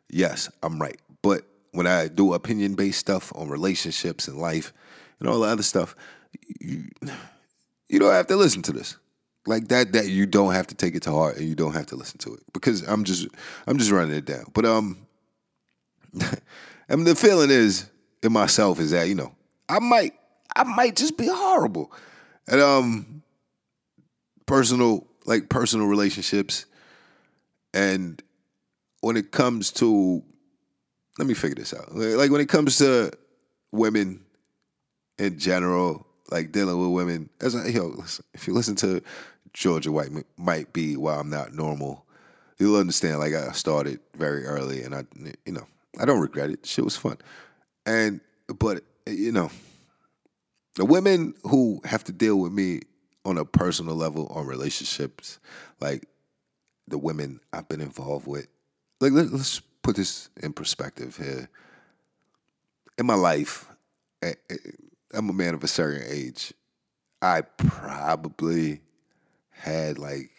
yes, 0.10 0.50
I'm 0.64 0.82
right. 0.82 1.00
But 1.22 1.44
when 1.72 1.88
I 1.88 2.08
do 2.08 2.34
opinion 2.34 2.76
based 2.76 3.00
stuff 3.00 3.32
on 3.36 3.50
relationships 3.50 4.28
and 4.28 4.38
life 4.38 4.74
and 5.20 5.30
all 5.30 5.40
the 5.40 5.48
other 5.48 5.64
stuff, 5.64 5.96
you, 6.60 6.90
you 7.90 8.00
don't 8.00 8.14
have 8.14 8.28
to 8.28 8.36
listen 8.36 8.62
to 8.64 8.72
this. 8.72 8.98
Like 9.48 9.70
that, 9.70 9.94
that 9.94 10.08
you 10.08 10.28
don't 10.28 10.54
have 10.54 10.68
to 10.68 10.76
take 10.76 10.94
it 10.94 11.02
to 11.04 11.12
heart 11.12 11.38
and 11.38 11.48
you 11.48 11.56
don't 11.56 11.74
have 11.74 11.88
to 11.88 11.96
listen 11.96 12.20
to 12.20 12.36
it 12.36 12.42
because 12.54 12.88
I'm 12.88 13.04
just, 13.04 13.28
I'm 13.66 13.78
just 13.78 13.90
running 13.90 14.16
it 14.16 14.26
down. 14.26 14.46
But 14.54 14.66
um, 14.66 15.08
I 16.90 16.96
mean, 16.96 17.06
the 17.06 17.16
feeling 17.16 17.50
is 17.50 17.90
in 18.22 18.32
myself 18.32 18.80
is 18.80 18.92
that 18.92 19.08
you 19.08 19.16
know 19.16 19.34
I 19.70 19.80
might, 19.80 20.14
I 20.56 20.64
might 20.64 20.96
just 20.96 21.18
be 21.18 21.28
horrible, 21.28 21.92
and 22.48 22.62
um, 22.62 23.24
personal 24.46 25.08
like 25.26 25.50
personal 25.50 25.88
relationships, 25.88 26.66
and 27.74 28.22
when 29.00 29.18
it 29.18 29.32
comes 29.32 29.72
to, 29.72 30.24
let 31.18 31.28
me 31.28 31.34
figure 31.34 31.56
this 31.56 31.74
out. 31.74 31.94
Like 31.94 32.32
when 32.32 32.42
it 32.42 32.50
comes 32.50 32.78
to 32.78 33.12
women 33.72 34.24
in 35.18 35.38
general, 35.38 36.06
like 36.30 36.52
dealing 36.52 36.80
with 36.80 36.92
women, 36.92 37.30
as 37.42 37.56
I, 37.56 37.68
you 37.68 37.80
know, 37.80 38.04
if 38.34 38.48
you 38.48 38.54
listen 38.54 38.76
to 38.78 39.02
Georgia 39.54 39.92
White 39.92 40.12
might 40.38 40.74
be 40.74 40.96
why 40.96 41.16
I'm 41.16 41.30
not 41.30 41.54
normal. 41.54 42.06
You'll 42.58 42.80
understand. 42.80 43.20
Like 43.20 43.34
I 43.34 43.52
started 43.52 44.00
very 44.16 44.46
early, 44.46 44.84
and 44.84 44.94
I, 44.94 45.04
you 45.46 45.54
know, 45.54 45.68
I 46.00 46.06
don't 46.06 46.20
regret 46.20 46.52
it. 46.52 46.66
Shit 46.66 46.86
was 46.86 46.96
fun, 46.96 47.18
and 47.86 48.22
but 48.60 48.84
you 49.08 49.32
know, 49.32 49.50
the 50.76 50.86
women 50.86 51.34
who 51.44 51.82
have 51.86 52.04
to 52.06 52.12
deal 52.12 52.38
with 52.38 52.52
me 52.52 52.82
on 53.26 53.38
a 53.38 53.46
personal 53.46 53.96
level 53.96 54.28
on 54.28 54.46
relationships, 54.46 55.40
like 55.80 56.08
the 56.88 56.98
women 56.98 57.40
I've 57.52 57.68
been 57.68 57.82
involved 57.82 58.28
with. 58.28 58.48
Like 59.00 59.12
let, 59.12 59.28
us 59.28 59.62
put 59.82 59.96
this 59.96 60.30
in 60.42 60.54
perspective 60.54 61.18
here. 61.18 61.50
In 62.98 63.06
my 63.06 63.16
life, 63.16 63.68
I'm 65.14 65.30
a 65.30 65.34
man 65.34 65.54
of 65.54 65.64
a 65.64 65.68
certain 65.68 66.04
age. 66.08 66.54
I 67.22 67.42
probably 67.42 68.82
had 69.50 69.98
like, 69.98 70.32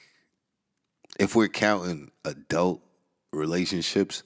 if 1.18 1.37
we're 1.37 1.49
counting 1.49 2.11
adult 2.25 2.82
relationships, 3.32 4.22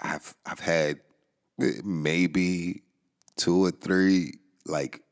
I've 0.00 0.34
I've 0.44 0.60
had 0.60 1.00
maybe 1.58 2.82
two 3.36 3.64
or 3.64 3.70
three 3.70 4.34
like 4.66 5.02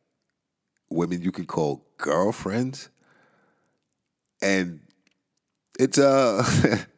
women 0.91 1.23
you 1.23 1.33
can 1.33 1.47
call 1.47 1.85
girlfriends, 1.99 2.89
and 4.43 4.81
it's 5.79 5.99
uh, 5.99 6.45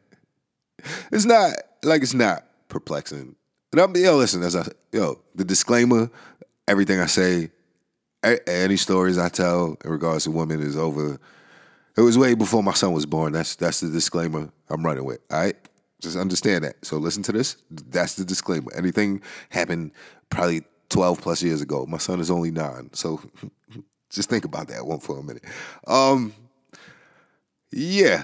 it's 1.11 1.25
not 1.25 1.53
like 1.83 2.01
it's 2.01 2.13
not 2.13 2.45
perplexing. 2.67 3.35
And 3.71 3.81
I'm 3.81 3.95
yo 3.95 4.17
listen 4.17 4.43
as 4.43 4.55
I 4.55 4.65
yo 4.91 5.21
the 5.35 5.43
disclaimer, 5.43 6.09
everything 6.67 6.99
I 6.99 7.05
say, 7.05 7.51
any 8.23 8.77
stories 8.77 9.17
I 9.17 9.29
tell 9.29 9.77
in 9.83 9.89
regards 9.89 10.25
to 10.25 10.31
women 10.31 10.61
is 10.61 10.77
over. 10.77 11.19
It 11.97 12.01
was 12.01 12.17
way 12.17 12.33
before 12.33 12.63
my 12.63 12.73
son 12.73 12.93
was 12.93 13.05
born. 13.05 13.33
That's 13.33 13.55
that's 13.55 13.79
the 13.81 13.89
disclaimer 13.89 14.49
I'm 14.69 14.85
running 14.85 15.05
with. 15.05 15.19
All 15.31 15.39
right. 15.39 15.55
Just 16.01 16.15
understand 16.15 16.63
that. 16.63 16.83
So 16.85 16.97
listen 16.97 17.23
to 17.23 17.33
this. 17.33 17.57
That's 17.69 18.15
the 18.15 18.23
disclaimer. 18.23 18.71
Anything 18.73 19.21
happened 19.49 19.91
probably 20.29 20.63
12 20.89 21.21
plus 21.21 21.43
years 21.43 21.61
ago. 21.61 21.85
My 21.85 21.97
son 21.97 22.21
is 22.21 22.31
only 22.31 22.51
nine. 22.51 22.89
So 22.93 23.21
just 24.09 24.29
think 24.29 24.45
about 24.45 24.69
that 24.69 24.85
one 24.85 24.99
for 24.99 25.19
a 25.19 25.23
minute. 25.23 25.43
Um, 25.87 26.33
yeah. 27.71 28.23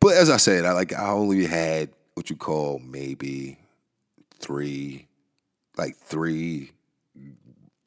But 0.00 0.16
as 0.16 0.30
I 0.30 0.36
said, 0.36 0.64
I 0.64 0.72
like 0.72 0.92
I 0.92 1.10
only 1.10 1.46
had 1.46 1.90
what 2.16 2.30
you 2.30 2.36
call 2.36 2.78
maybe 2.78 3.58
three, 4.40 5.06
like 5.76 5.96
three 5.96 6.72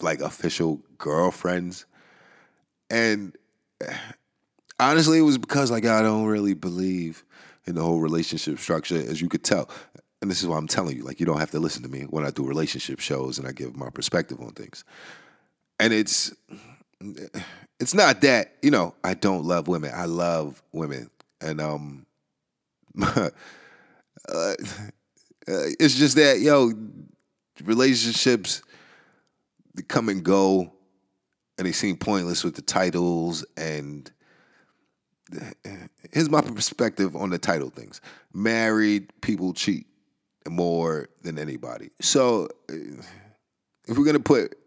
like 0.02 0.22
official 0.22 0.80
girlfriends. 1.00 1.86
And 2.90 3.36
honestly, 4.80 5.18
it 5.18 5.24
was 5.24 5.40
because 5.40 5.72
like 5.72 5.86
I 5.86 6.02
don't 6.04 6.26
really 6.26 6.54
believe 6.54 7.26
in 7.66 7.76
the 7.76 7.84
whole 7.84 8.00
relationship 8.00 8.60
structure, 8.60 8.98
as 8.98 9.20
you 9.20 9.30
could 9.30 9.44
tell. 9.44 9.70
And 10.22 10.30
this 10.30 10.42
is 10.42 10.48
why 10.48 10.58
I'm 10.58 10.68
telling 10.68 10.98
you, 10.98 11.04
like, 11.04 11.20
you 11.20 11.26
don't 11.26 11.40
have 11.40 11.52
to 11.52 11.60
listen 11.60 11.82
to 11.84 11.90
me 11.90 12.02
when 12.02 12.26
I 12.26 12.30
do 12.30 12.46
relationship 12.46 13.00
shows 13.00 13.40
and 13.40 13.48
I 13.48 13.52
give 13.52 13.76
my 13.76 13.90
perspective 13.90 14.40
on 14.42 14.52
things. 14.52 14.84
And 15.80 15.92
it's 15.92 16.34
it's 17.80 17.96
not 17.96 18.22
that, 18.22 18.54
you 18.62 18.70
know, 18.70 18.94
I 19.04 19.16
don't 19.16 19.44
love 19.44 19.68
women. 19.68 19.92
I 19.94 20.06
love 20.06 20.62
women. 20.72 21.10
And 21.42 21.60
um 21.60 22.06
uh, 24.30 24.54
it's 25.46 25.96
just 25.96 26.16
that, 26.16 26.40
yo, 26.40 26.72
relationships 27.64 28.62
they 29.76 29.84
come 29.84 30.10
and 30.10 30.24
go 30.24 30.74
and 31.58 31.68
they 31.68 31.72
seem 31.72 31.98
pointless 31.98 32.44
with 32.44 32.56
the 32.56 32.62
titles 32.62 33.46
and 33.58 34.12
here's 36.12 36.30
my 36.30 36.42
perspective 36.42 37.16
on 37.16 37.30
the 37.30 37.38
title 37.38 37.70
things. 37.70 38.02
Married 38.34 39.12
people 39.22 39.54
cheat 39.54 39.88
more 40.48 41.10
than 41.22 41.38
anybody. 41.38 41.90
So 42.02 42.50
if 42.68 43.98
we're 43.98 44.06
gonna 44.06 44.20
put 44.20 44.58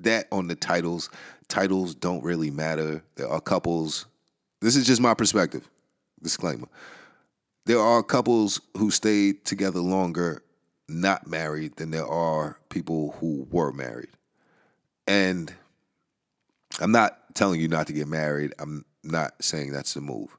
that 0.00 0.26
on 0.32 0.48
the 0.48 0.54
titles, 0.54 1.10
titles 1.48 1.94
don't 1.94 2.22
really 2.22 2.50
matter. 2.50 3.02
There 3.16 3.28
are 3.28 3.40
couples. 3.40 4.06
This 4.60 4.76
is 4.76 4.86
just 4.86 5.00
my 5.00 5.14
perspective. 5.14 5.68
Disclaimer. 6.22 6.68
There 7.68 7.80
are 7.80 8.02
couples 8.02 8.62
who 8.78 8.90
stayed 8.90 9.44
together 9.44 9.80
longer 9.80 10.42
not 10.88 11.26
married 11.26 11.76
than 11.76 11.90
there 11.90 12.06
are 12.06 12.58
people 12.70 13.14
who 13.20 13.46
were 13.50 13.74
married. 13.74 14.08
And 15.06 15.52
I'm 16.80 16.92
not 16.92 17.34
telling 17.34 17.60
you 17.60 17.68
not 17.68 17.86
to 17.88 17.92
get 17.92 18.08
married. 18.08 18.54
I'm 18.58 18.86
not 19.04 19.44
saying 19.44 19.72
that's 19.72 19.92
the 19.92 20.00
move. 20.00 20.34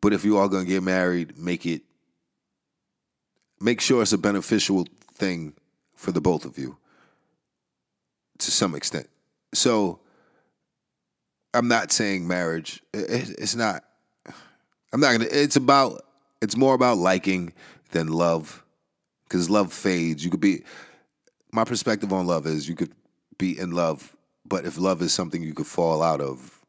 But 0.00 0.14
if 0.14 0.24
you 0.24 0.38
are 0.38 0.48
going 0.48 0.64
to 0.64 0.70
get 0.70 0.82
married, 0.82 1.36
make 1.36 1.66
it 1.66 1.82
make 3.60 3.82
sure 3.82 4.00
it's 4.00 4.14
a 4.14 4.18
beneficial 4.18 4.86
thing 5.12 5.52
for 5.94 6.10
the 6.10 6.22
both 6.22 6.46
of 6.46 6.56
you 6.56 6.78
to 8.38 8.50
some 8.50 8.74
extent. 8.74 9.10
So 9.52 10.00
I'm 11.52 11.68
not 11.68 11.92
saying 11.92 12.26
marriage. 12.26 12.82
It's 12.94 13.54
not. 13.54 13.84
I'm 14.92 15.00
not 15.00 15.12
gonna. 15.12 15.28
It's 15.30 15.56
about. 15.56 16.04
It's 16.40 16.56
more 16.56 16.74
about 16.74 16.98
liking 16.98 17.52
than 17.92 18.08
love, 18.08 18.64
because 19.24 19.48
love 19.48 19.72
fades. 19.72 20.24
You 20.24 20.30
could 20.30 20.40
be. 20.40 20.64
My 21.52 21.64
perspective 21.64 22.12
on 22.12 22.26
love 22.26 22.46
is 22.46 22.68
you 22.68 22.74
could 22.74 22.92
be 23.38 23.58
in 23.58 23.72
love, 23.72 24.16
but 24.44 24.64
if 24.64 24.78
love 24.78 25.02
is 25.02 25.12
something 25.12 25.42
you 25.42 25.54
could 25.54 25.66
fall 25.66 26.02
out 26.02 26.20
of, 26.20 26.62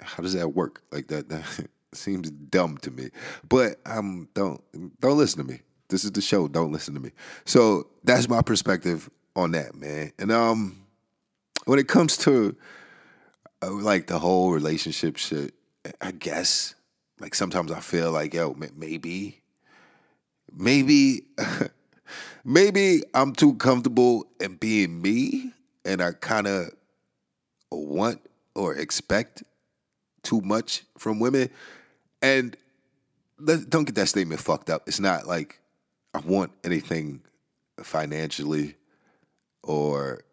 how 0.00 0.22
does 0.22 0.34
that 0.34 0.48
work? 0.50 0.82
Like 0.92 1.08
that, 1.08 1.28
that 1.28 1.44
seems 1.92 2.30
dumb 2.30 2.78
to 2.78 2.90
me. 2.90 3.10
But 3.48 3.80
um, 3.86 4.28
don't 4.34 4.62
don't 5.00 5.18
listen 5.18 5.44
to 5.44 5.52
me. 5.52 5.60
This 5.88 6.04
is 6.04 6.12
the 6.12 6.20
show. 6.20 6.48
Don't 6.48 6.72
listen 6.72 6.94
to 6.94 7.00
me. 7.00 7.10
So 7.44 7.88
that's 8.04 8.28
my 8.28 8.42
perspective 8.42 9.08
on 9.34 9.52
that, 9.52 9.74
man. 9.74 10.12
And 10.18 10.30
um, 10.30 10.84
when 11.64 11.78
it 11.78 11.88
comes 11.88 12.16
to 12.18 12.56
uh, 13.62 13.70
like 13.70 14.06
the 14.06 14.18
whole 14.18 14.52
relationship 14.52 15.16
shit, 15.16 15.54
I 16.00 16.10
guess 16.12 16.74
like 17.20 17.34
sometimes 17.34 17.72
I 17.72 17.80
feel 17.80 18.12
like 18.12 18.34
yo 18.34 18.56
maybe 18.76 19.40
maybe 20.54 21.22
maybe 22.44 23.02
I'm 23.14 23.32
too 23.32 23.54
comfortable 23.54 24.26
in 24.40 24.56
being 24.56 25.00
me, 25.00 25.52
and 25.84 26.02
I 26.02 26.12
kind 26.12 26.46
of 26.46 26.70
want 27.70 28.20
or 28.54 28.74
expect 28.74 29.42
too 30.22 30.40
much 30.40 30.84
from 30.96 31.20
women. 31.20 31.50
And 32.22 32.56
don't 33.44 33.84
get 33.84 33.94
that 33.94 34.08
statement 34.08 34.40
fucked 34.40 34.70
up. 34.70 34.88
It's 34.88 35.00
not 35.00 35.26
like 35.26 35.60
I 36.14 36.18
want 36.20 36.52
anything 36.64 37.20
financially 37.82 38.74
or 39.62 40.24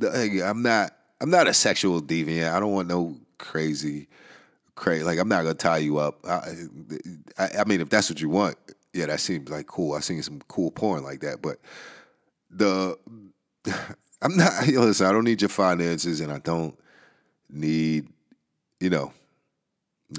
I'm 0.00 0.62
not 0.62 0.92
I'm 1.20 1.30
not 1.30 1.48
a 1.48 1.54
sexual 1.54 2.00
deviant. 2.00 2.52
I 2.52 2.60
don't 2.60 2.72
want 2.72 2.88
no 2.88 3.16
crazy 3.38 4.08
crazy 4.76 5.02
like 5.02 5.18
I'm 5.18 5.28
not 5.28 5.42
gonna 5.42 5.54
tie 5.54 5.78
you 5.78 5.98
up. 5.98 6.24
I, 6.26 6.52
I, 7.38 7.48
I 7.60 7.64
mean 7.64 7.80
if 7.80 7.88
that's 7.88 8.08
what 8.08 8.20
you 8.20 8.28
want, 8.28 8.56
yeah, 8.92 9.06
that 9.06 9.20
seems 9.20 9.50
like 9.50 9.66
cool. 9.66 9.94
I've 9.94 10.04
seen 10.04 10.22
some 10.22 10.40
cool 10.48 10.70
porn 10.70 11.02
like 11.02 11.20
that, 11.20 11.42
but 11.42 11.58
the 12.50 12.96
I'm 14.22 14.36
not 14.36 14.66
listen, 14.66 15.06
I 15.06 15.12
don't 15.12 15.24
need 15.24 15.42
your 15.42 15.48
finances 15.48 16.20
and 16.20 16.32
I 16.32 16.38
don't 16.38 16.78
need, 17.50 18.08
you 18.80 18.90
know, 18.90 19.12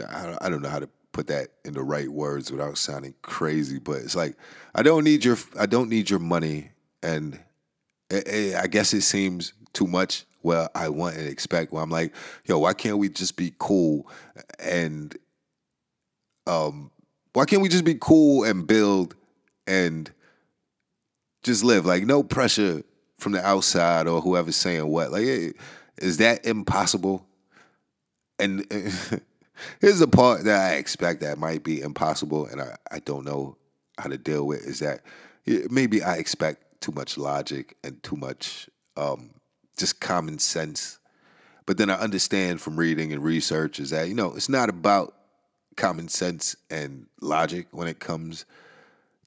I, 0.10 0.50
don't 0.50 0.62
know 0.62 0.70
how 0.70 0.80
to 0.80 0.90
put 1.12 1.28
that 1.28 1.50
in 1.66 1.74
the 1.74 1.84
right 1.84 2.10
words 2.10 2.52
without 2.52 2.78
sounding 2.78 3.14
crazy, 3.22 3.80
but 3.80 3.98
it's 3.98 4.16
like 4.16 4.36
I 4.76 4.84
don't 4.84 5.04
need 5.04 5.26
your 5.26 5.38
I 5.58 5.66
don't 5.66 5.90
need 5.90 6.10
your 6.10 6.20
money, 6.20 6.72
and 7.02 7.40
it, 8.10 8.28
it, 8.28 8.56
I 8.56 8.68
guess 8.68 8.94
it 8.94 9.02
seems 9.02 9.54
too 9.74 9.88
much 9.88 10.26
where 10.48 10.70
I 10.74 10.90
want 10.90 11.18
and 11.18 11.28
expect. 11.28 11.72
Where 11.72 11.84
I'm 11.84 11.90
like, 11.90 12.14
yo, 12.46 12.58
why 12.58 12.74
can't 12.74 12.98
we 12.98 13.10
just 13.10 13.36
be 13.36 13.54
cool 13.60 14.10
and 14.60 15.16
um, 16.48 16.92
why 17.34 17.46
can't 17.46 17.62
we 17.62 17.70
just 17.70 17.86
be 17.86 17.98
cool 18.00 18.44
and 18.44 18.66
build 18.66 19.16
and 19.68 20.10
just 21.44 21.64
live? 21.64 21.86
Like 21.86 22.06
no 22.06 22.24
pressure 22.24 22.84
from 23.20 23.34
the 23.34 23.46
outside 23.46 24.08
or 24.08 24.22
whoever's 24.22 24.56
saying 24.56 24.88
what. 24.88 25.12
Like, 25.12 25.56
is 25.98 26.18
that 26.18 26.46
impossible? 26.46 27.28
And 28.40 28.66
here's 29.82 30.00
the 30.00 30.08
part 30.08 30.46
that 30.46 30.72
I 30.72 30.76
expect 30.76 31.22
that 31.22 31.38
might 31.38 31.64
be 31.64 31.82
impossible, 31.82 32.46
and 32.46 32.62
I, 32.62 32.76
I 32.92 33.00
don't 33.00 33.26
know 33.26 33.58
how 33.98 34.10
to 34.10 34.18
deal 34.18 34.46
with 34.46 34.66
is 34.66 34.80
that 34.80 35.02
maybe 35.70 36.04
I 36.04 36.18
expect 36.18 36.82
too 36.82 36.92
much 36.92 37.18
logic 37.18 37.76
and 37.84 38.02
too 38.04 38.16
much 38.16 38.70
um, 38.96 39.32
just 39.78 40.02
common 40.02 40.40
sense. 40.40 41.00
But 41.66 41.78
then 41.78 41.90
I 41.90 41.96
understand 41.96 42.62
from 42.62 42.78
reading 42.78 43.14
and 43.14 43.24
research 43.24 43.80
is 43.80 43.92
that, 43.92 44.08
you 44.08 44.16
know, 44.16 44.34
it's 44.36 44.50
not 44.50 44.70
about 44.70 45.14
common 45.76 46.08
sense 46.08 46.56
and 46.70 47.06
logic 47.22 47.68
when 47.72 47.88
it 47.88 48.00
comes 48.00 48.46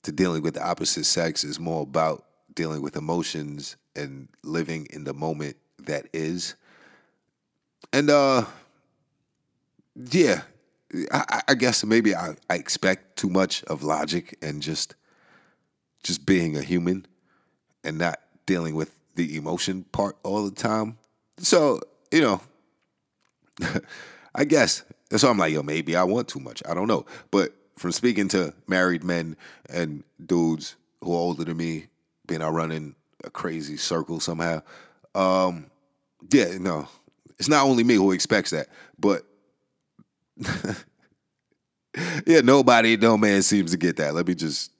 to 0.03 0.13
dealing 0.13 0.43
with 0.43 0.55
the 0.55 0.67
opposite 0.67 1.05
sex. 1.05 1.45
It's 1.45 1.61
more 1.61 1.83
about 1.83 2.25
dealing 2.55 2.83
with 2.83 2.97
emotions 2.97 3.77
and 3.95 4.29
living 4.43 4.87
in 4.91 5.05
the 5.05 5.15
moment 5.15 5.57
that 5.79 6.07
is. 6.13 6.55
And 7.93 8.11
uh 8.11 8.45
yeah, 9.95 10.43
I, 11.13 11.43
I 11.49 11.55
guess 11.55 11.85
maybe 11.85 12.15
I, 12.15 12.35
I 12.49 12.55
expect 12.55 13.17
too 13.17 13.29
much 13.29 13.63
of 13.65 13.83
logic 13.83 14.39
and 14.43 14.63
just 14.63 14.95
just 16.03 16.25
being 16.25 16.57
a 16.57 16.63
human 16.63 17.07
and 17.85 17.99
not 17.99 18.21
dealing 18.47 18.75
with 18.75 19.00
the 19.15 19.37
emotion 19.37 19.85
part 19.93 20.17
all 20.23 20.45
the 20.45 20.55
time. 20.55 20.99
So, 21.39 21.81
you 22.11 22.21
know, 22.21 22.41
I 24.35 24.45
guess 24.45 24.85
why 25.11 25.29
I'm 25.29 25.39
like, 25.39 25.53
yo, 25.53 25.63
maybe 25.63 25.97
I 25.97 26.05
want 26.05 26.29
too 26.29 26.41
much. 26.41 26.63
I 26.69 26.75
don't 26.75 26.89
know. 26.89 27.05
But 27.31 27.53
from 27.77 27.93
speaking 27.93 28.29
to 28.29 28.55
married 28.67 29.03
men 29.05 29.37
and 29.69 30.05
dudes 30.25 30.77
who 31.03 31.13
are 31.13 31.19
older 31.19 31.45
than 31.45 31.57
me, 31.57 31.87
being 32.27 32.43
out 32.43 32.53
running 32.53 32.95
a 33.25 33.31
crazy 33.31 33.77
circle 33.77 34.21
somehow, 34.21 34.63
um, 35.15 35.67
yeah, 36.31 36.59
no, 36.59 36.89
it's 37.39 37.49
not 37.49 37.65
only 37.65 37.83
me 37.85 37.95
who 37.95 38.13
expects 38.13 38.51
that, 38.51 38.69
but 38.99 39.25
yeah, 42.27 42.41
nobody, 42.43 42.97
no 42.97 43.17
man 43.17 43.43
seems 43.43 43.73
to 43.73 43.77
get 43.77 43.97
that. 43.97 44.15
Let 44.15 44.29
me 44.29 44.35
just 44.35 44.71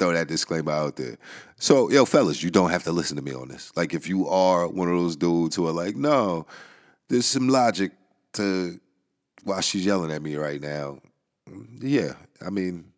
throw 0.00 0.12
that 0.14 0.28
disclaimer 0.28 0.72
out 0.72 0.96
there. 0.96 1.18
So, 1.58 1.90
yo, 1.90 2.06
fellas, 2.06 2.42
you 2.42 2.50
don't 2.50 2.70
have 2.70 2.84
to 2.84 2.92
listen 2.92 3.16
to 3.16 3.22
me 3.22 3.34
on 3.34 3.48
this. 3.48 3.70
Like, 3.76 3.92
if 3.92 4.08
you 4.08 4.26
are 4.28 4.66
one 4.66 4.88
of 4.88 4.94
those 4.94 5.14
dudes 5.14 5.54
who 5.54 5.68
are 5.68 5.72
like, 5.72 5.94
no, 5.94 6.46
there's 7.08 7.26
some 7.26 7.48
logic 7.48 7.92
to 8.32 8.80
why 9.44 9.60
she's 9.60 9.84
yelling 9.84 10.10
at 10.10 10.22
me 10.22 10.36
right 10.36 10.60
now. 10.60 11.00
Yeah, 11.80 12.14
I 12.44 12.48
mean, 12.48 12.92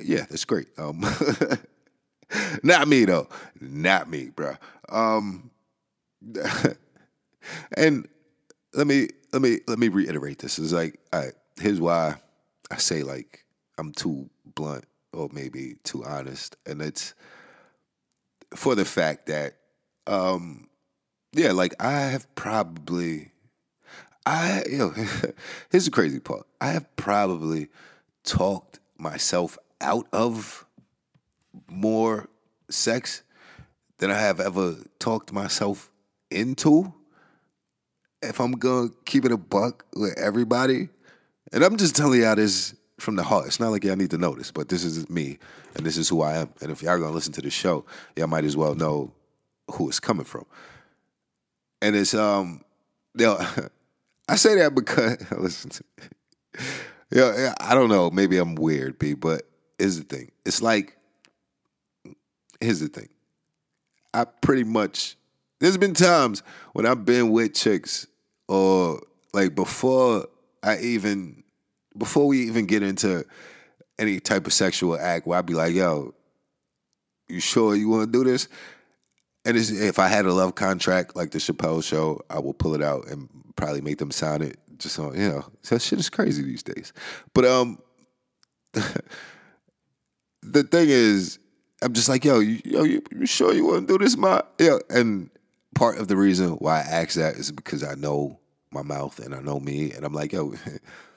yeah, 0.00 0.24
that's 0.30 0.44
great. 0.44 0.68
Um, 0.78 1.04
not 2.62 2.86
me 2.86 3.04
though, 3.04 3.28
not 3.60 4.08
me, 4.08 4.28
bro. 4.28 4.54
Um, 4.88 5.50
and 7.76 8.06
let 8.74 8.86
me 8.86 9.08
let 9.32 9.42
me 9.42 9.60
let 9.66 9.78
me 9.78 9.88
reiterate 9.88 10.38
this. 10.38 10.58
It's 10.58 10.72
like, 10.72 11.00
all 11.12 11.20
right, 11.20 11.32
here's 11.58 11.80
why 11.80 12.16
I 12.70 12.76
say 12.76 13.02
like 13.02 13.44
I'm 13.78 13.92
too 13.92 14.28
blunt 14.54 14.84
or 15.12 15.28
maybe 15.32 15.76
too 15.84 16.04
honest, 16.04 16.56
and 16.66 16.82
it's 16.82 17.14
for 18.54 18.74
the 18.74 18.84
fact 18.84 19.26
that, 19.26 19.56
um, 20.06 20.68
yeah, 21.32 21.52
like 21.52 21.74
I 21.80 21.92
have 21.92 22.34
probably, 22.34 23.32
I 24.26 24.64
you 24.70 24.78
know, 24.78 24.90
here's 25.70 25.84
the 25.84 25.90
crazy 25.90 26.20
part. 26.20 26.46
I 26.60 26.68
have 26.68 26.94
probably 26.96 27.68
talked 28.24 28.80
myself 28.98 29.58
out 29.80 30.06
of 30.12 30.66
more 31.68 32.28
sex 32.68 33.22
than 33.98 34.10
I 34.10 34.18
have 34.18 34.40
ever 34.40 34.76
talked 34.98 35.32
myself 35.32 35.90
into 36.30 36.92
if 38.22 38.40
I'm 38.40 38.52
gonna 38.52 38.90
keep 39.04 39.24
it 39.24 39.32
a 39.32 39.36
buck 39.36 39.84
with 39.94 40.18
everybody, 40.18 40.88
and 41.52 41.64
I'm 41.64 41.76
just 41.76 41.96
telling 41.96 42.20
y'all 42.20 42.36
this 42.36 42.74
from 42.98 43.16
the 43.16 43.22
heart. 43.22 43.46
It's 43.46 43.60
not 43.60 43.70
like 43.70 43.84
y'all 43.84 43.96
need 43.96 44.10
to 44.10 44.18
know 44.18 44.34
this, 44.34 44.50
but 44.50 44.68
this 44.68 44.84
is 44.84 45.08
me, 45.08 45.38
and 45.76 45.86
this 45.86 45.96
is 45.96 46.08
who 46.08 46.22
I 46.22 46.38
am. 46.38 46.50
And 46.60 46.70
if 46.70 46.82
y'all 46.82 46.98
gonna 46.98 47.12
listen 47.12 47.32
to 47.34 47.42
the 47.42 47.50
show, 47.50 47.84
y'all 48.16 48.26
might 48.26 48.44
as 48.44 48.56
well 48.56 48.74
know 48.74 49.12
who 49.72 49.88
it's 49.88 50.00
coming 50.00 50.24
from. 50.24 50.46
And 51.80 51.94
it's 51.94 52.14
um, 52.14 52.62
yo, 53.16 53.38
I 54.28 54.36
say 54.36 54.56
that 54.56 54.74
because 54.74 55.18
listen, 55.38 55.70
to, 55.70 55.84
yo, 57.10 57.52
I 57.60 57.74
don't 57.74 57.88
know, 57.88 58.10
maybe 58.10 58.38
I'm 58.38 58.54
weird, 58.54 58.98
B, 58.98 59.14
but 59.14 59.42
here's 59.78 59.98
the 59.98 60.04
thing. 60.04 60.30
It's 60.44 60.60
like, 60.60 60.96
here's 62.60 62.80
the 62.80 62.88
thing. 62.88 63.08
I 64.12 64.24
pretty 64.24 64.64
much 64.64 65.16
there's 65.60 65.76
been 65.76 65.94
times 65.94 66.42
when 66.72 66.86
I've 66.86 67.04
been 67.04 67.30
with 67.30 67.54
chicks 67.54 68.06
or 68.46 69.00
like 69.32 69.54
before 69.54 70.26
I 70.62 70.78
even 70.78 71.42
before 71.98 72.26
we 72.26 72.46
even 72.46 72.66
get 72.66 72.82
into 72.82 73.24
any 73.98 74.20
type 74.20 74.46
of 74.46 74.52
sexual 74.52 74.98
act 74.98 75.26
where 75.26 75.38
I'd 75.38 75.46
be 75.46 75.54
like, 75.54 75.74
yo, 75.74 76.14
you 77.28 77.40
sure 77.40 77.74
you 77.74 77.88
want 77.88 78.10
to 78.10 78.18
do 78.18 78.24
this? 78.24 78.48
And 79.44 79.56
if 79.56 79.98
I 79.98 80.08
had 80.08 80.26
a 80.26 80.32
love 80.32 80.54
contract 80.54 81.16
like 81.16 81.30
the 81.30 81.38
Chappelle 81.38 81.82
show, 81.82 82.20
I 82.30 82.38
will 82.38 82.54
pull 82.54 82.74
it 82.74 82.82
out 82.82 83.08
and 83.08 83.28
probably 83.56 83.80
make 83.80 83.98
them 83.98 84.10
sign 84.10 84.42
it. 84.42 84.58
Just 84.78 84.94
so 84.94 85.12
you 85.12 85.28
know, 85.28 85.44
that 85.70 85.82
shit 85.82 85.98
is 85.98 86.08
crazy 86.08 86.42
these 86.42 86.62
days. 86.62 86.92
But 87.34 87.44
um, 87.44 87.78
the 88.72 90.62
thing 90.62 90.88
is, 90.88 91.38
I'm 91.82 91.92
just 91.92 92.08
like, 92.08 92.24
yo, 92.24 92.40
you, 92.40 92.60
yo, 92.64 92.84
you, 92.84 93.02
you 93.10 93.26
sure 93.26 93.52
you 93.54 93.66
want 93.66 93.86
to 93.86 93.98
do 93.98 94.04
this, 94.04 94.16
ma? 94.16 94.42
Yeah, 94.58 94.78
and 94.90 95.30
part 95.74 95.98
of 95.98 96.08
the 96.08 96.16
reason 96.16 96.50
why 96.52 96.78
I 96.78 96.82
ask 96.82 97.14
that 97.14 97.36
is 97.36 97.52
because 97.52 97.82
I 97.82 97.94
know 97.94 98.38
my 98.70 98.82
mouth 98.82 99.18
and 99.18 99.34
I 99.34 99.40
know 99.40 99.60
me, 99.60 99.92
and 99.92 100.04
I'm 100.04 100.12
like, 100.12 100.32
yo, 100.32 100.54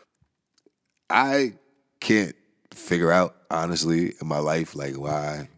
I 1.12 1.54
can't 2.00 2.36
figure 2.74 3.12
out 3.12 3.36
honestly 3.50 4.14
in 4.20 4.28
my 4.28 4.40
life 4.40 4.76
like 4.76 4.98
why, 4.98 5.50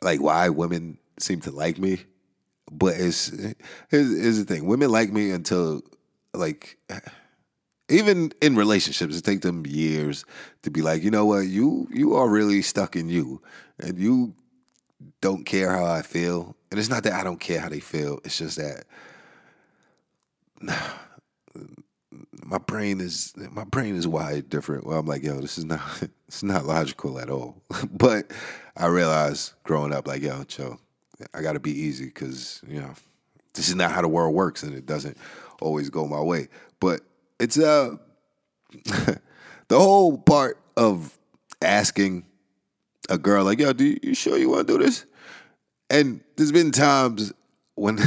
like 0.00 0.20
why 0.20 0.48
women 0.48 0.98
seem 1.18 1.40
to 1.42 1.50
like 1.50 1.78
me. 1.78 2.04
But 2.70 2.94
it's 2.96 3.28
here's, 3.88 4.20
here's 4.20 4.38
the 4.38 4.44
thing: 4.44 4.66
women 4.66 4.90
like 4.90 5.12
me 5.12 5.30
until 5.32 5.82
like 6.32 6.78
even 7.90 8.32
in 8.40 8.56
relationships, 8.56 9.16
it 9.16 9.24
takes 9.24 9.42
them 9.42 9.66
years 9.66 10.24
to 10.62 10.70
be 10.70 10.80
like, 10.80 11.02
you 11.02 11.10
know 11.10 11.26
what, 11.26 11.40
you 11.40 11.88
you 11.92 12.14
are 12.14 12.28
really 12.28 12.62
stuck 12.62 12.96
in 12.96 13.08
you, 13.08 13.42
and 13.78 13.98
you 13.98 14.34
don't 15.20 15.44
care 15.44 15.76
how 15.76 15.84
I 15.84 16.02
feel. 16.02 16.56
And 16.70 16.78
it's 16.78 16.88
not 16.88 17.02
that 17.02 17.14
I 17.14 17.24
don't 17.24 17.40
care 17.40 17.60
how 17.60 17.68
they 17.68 17.80
feel. 17.80 18.20
It's 18.24 18.38
just 18.38 18.56
that 18.58 18.84
my 22.50 22.58
brain 22.58 23.00
is 23.00 23.32
my 23.52 23.64
brain 23.64 23.94
is 23.94 24.08
wired 24.08 24.50
different. 24.50 24.84
Well, 24.84 24.98
I'm 24.98 25.06
like, 25.06 25.22
yo, 25.22 25.40
this 25.40 25.56
is 25.56 25.64
not 25.64 25.80
it's 26.28 26.42
not 26.42 26.66
logical 26.66 27.18
at 27.20 27.30
all. 27.30 27.62
but 27.92 28.32
I 28.76 28.86
realized 28.86 29.52
growing 29.62 29.92
up, 29.92 30.08
like, 30.08 30.22
yo, 30.22 30.42
Joe, 30.44 30.78
I 31.32 31.42
got 31.42 31.52
to 31.52 31.60
be 31.60 31.70
easy 31.70 32.06
because 32.06 32.60
you 32.66 32.80
know 32.80 32.92
this 33.54 33.68
is 33.68 33.76
not 33.76 33.92
how 33.92 34.02
the 34.02 34.08
world 34.08 34.34
works, 34.34 34.64
and 34.64 34.74
it 34.74 34.84
doesn't 34.84 35.16
always 35.60 35.90
go 35.90 36.06
my 36.06 36.20
way. 36.20 36.48
But 36.80 37.02
it's 37.38 37.58
uh 37.58 37.96
the 38.84 39.20
whole 39.78 40.18
part 40.18 40.58
of 40.76 41.16
asking 41.62 42.24
a 43.08 43.18
girl 43.18 43.44
like, 43.44 43.60
yo, 43.60 43.72
do 43.72 43.96
you 44.02 44.14
sure 44.14 44.36
you 44.36 44.50
want 44.50 44.66
to 44.66 44.78
do 44.78 44.84
this? 44.84 45.06
And 45.88 46.20
there's 46.36 46.52
been 46.52 46.70
times 46.70 47.32
when, 47.74 47.98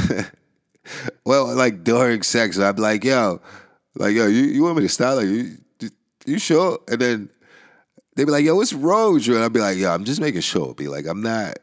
well, 1.24 1.54
like 1.54 1.84
during 1.84 2.22
sex, 2.22 2.58
I'm 2.58 2.76
like, 2.76 3.04
yo, 3.04 3.40
like, 3.94 4.14
yo, 4.14 4.26
you, 4.26 4.42
you 4.42 4.62
want 4.62 4.76
me 4.76 4.82
to 4.82 4.88
stop? 4.88 5.16
Like, 5.16 5.26
you, 5.26 5.56
you 6.26 6.38
sure? 6.38 6.78
And 6.88 7.00
then 7.00 7.30
they'd 8.14 8.24
be 8.24 8.30
like, 8.30 8.44
yo, 8.44 8.56
what's 8.56 8.72
wrong 8.72 9.14
with 9.14 9.26
you? 9.26 9.34
And 9.36 9.44
I'd 9.44 9.52
be 9.52 9.60
like, 9.60 9.76
yo, 9.78 9.90
I'm 9.90 10.04
just 10.04 10.20
making 10.20 10.40
sure. 10.40 10.74
Be 10.74 10.88
like, 10.88 11.06
I'm 11.06 11.22
not, 11.22 11.58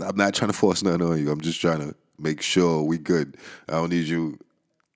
I'm 0.00 0.16
not 0.16 0.34
trying 0.34 0.50
to 0.50 0.56
force 0.56 0.82
nothing 0.82 1.02
on 1.02 1.18
you. 1.18 1.30
I'm 1.30 1.40
just 1.40 1.60
trying 1.60 1.80
to 1.80 1.94
make 2.18 2.40
sure 2.42 2.82
we 2.82 2.98
good. 2.98 3.36
I 3.68 3.72
don't 3.72 3.90
need 3.90 4.06
you. 4.06 4.38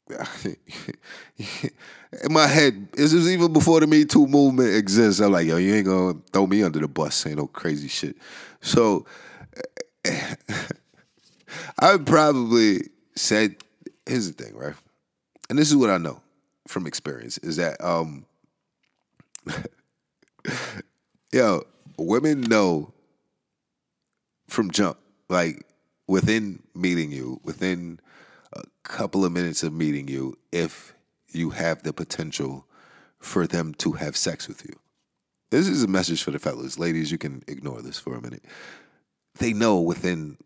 In 2.24 2.32
my 2.32 2.46
head, 2.46 2.90
this 2.92 3.12
is 3.12 3.28
even 3.28 3.52
before 3.52 3.80
the 3.80 3.86
Me 3.86 4.06
Too 4.06 4.26
movement 4.26 4.74
exists. 4.74 5.20
I'm 5.20 5.32
like, 5.32 5.46
yo, 5.46 5.58
you 5.58 5.74
ain't 5.74 5.86
gonna 5.86 6.18
throw 6.32 6.46
me 6.46 6.62
under 6.62 6.78
the 6.78 6.88
bus, 6.88 7.26
ain't 7.26 7.36
no 7.36 7.46
crazy 7.46 7.88
shit. 7.88 8.16
So 8.62 9.04
I 11.78 11.98
probably 11.98 12.88
said, 13.14 13.56
here's 14.06 14.32
the 14.32 14.42
thing, 14.42 14.56
right? 14.56 14.74
And 15.50 15.58
this 15.58 15.68
is 15.68 15.76
what 15.76 15.90
I 15.90 15.98
know 15.98 16.22
from 16.68 16.86
experience 16.86 17.38
is 17.38 17.56
that 17.56 17.82
um 17.82 18.26
yo, 21.32 21.62
women 21.96 22.42
know 22.42 22.92
from 24.46 24.70
jump, 24.70 24.98
like 25.28 25.66
within 26.06 26.62
meeting 26.74 27.10
you, 27.12 27.40
within 27.44 28.00
a 28.52 28.62
couple 28.82 29.24
of 29.24 29.32
minutes 29.32 29.62
of 29.62 29.72
meeting 29.72 30.08
you, 30.08 30.36
if 30.52 30.94
you 31.30 31.50
have 31.50 31.82
the 31.82 31.92
potential 31.92 32.66
for 33.18 33.46
them 33.46 33.74
to 33.74 33.92
have 33.92 34.16
sex 34.16 34.48
with 34.48 34.64
you. 34.64 34.74
This 35.50 35.68
is 35.68 35.82
a 35.82 35.88
message 35.88 36.22
for 36.22 36.30
the 36.30 36.38
fellas. 36.38 36.78
Ladies, 36.78 37.10
you 37.10 37.18
can 37.18 37.42
ignore 37.46 37.82
this 37.82 37.98
for 37.98 38.14
a 38.14 38.22
minute. 38.22 38.44
They 39.38 39.52
know 39.52 39.80
within 39.80 40.38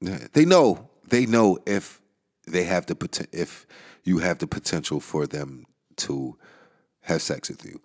they 0.00 0.44
know 0.44 0.88
they 1.08 1.26
know 1.26 1.58
if 1.66 2.00
they 2.46 2.64
have 2.64 2.86
the 2.86 2.94
potential 2.94 3.30
if 3.32 3.66
you 4.08 4.18
have 4.18 4.38
the 4.38 4.46
potential 4.46 5.00
for 5.00 5.26
them 5.26 5.66
to 5.96 6.36
have 7.02 7.20
sex 7.20 7.50
with 7.50 7.64
you. 7.64 7.80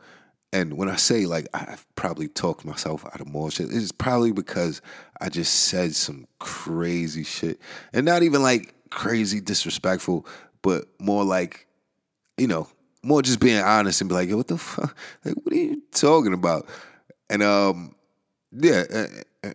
And 0.53 0.77
when 0.77 0.87
I 0.87 0.95
say 0.95 1.25
like 1.25 1.47
I've 1.53 1.85
probably 1.95 2.29
talked 2.29 2.63
myself 2.63 3.05
out 3.05 3.19
of 3.19 3.27
more 3.27 3.51
shit, 3.51 3.67
it's 3.71 3.91
probably 3.91 4.31
because 4.31 4.81
I 5.19 5.29
just 5.29 5.53
said 5.53 5.95
some 5.95 6.27
crazy 6.39 7.23
shit. 7.23 7.59
And 7.91 8.05
not 8.05 8.23
even 8.23 8.41
like 8.41 8.73
crazy 8.89 9.41
disrespectful, 9.41 10.25
but 10.61 10.85
more 10.99 11.25
like, 11.25 11.67
you 12.37 12.47
know, 12.47 12.69
more 13.03 13.21
just 13.21 13.39
being 13.41 13.61
honest 13.61 13.99
and 13.99 14.09
be 14.09 14.15
like, 14.15 14.29
Yo, 14.29 14.37
what 14.37 14.47
the 14.47 14.57
fuck? 14.57 14.95
Like, 15.25 15.35
what 15.43 15.53
are 15.53 15.57
you 15.57 15.81
talking 15.91 16.33
about? 16.33 16.69
And 17.29 17.43
um, 17.43 17.95
yeah, 18.51 19.07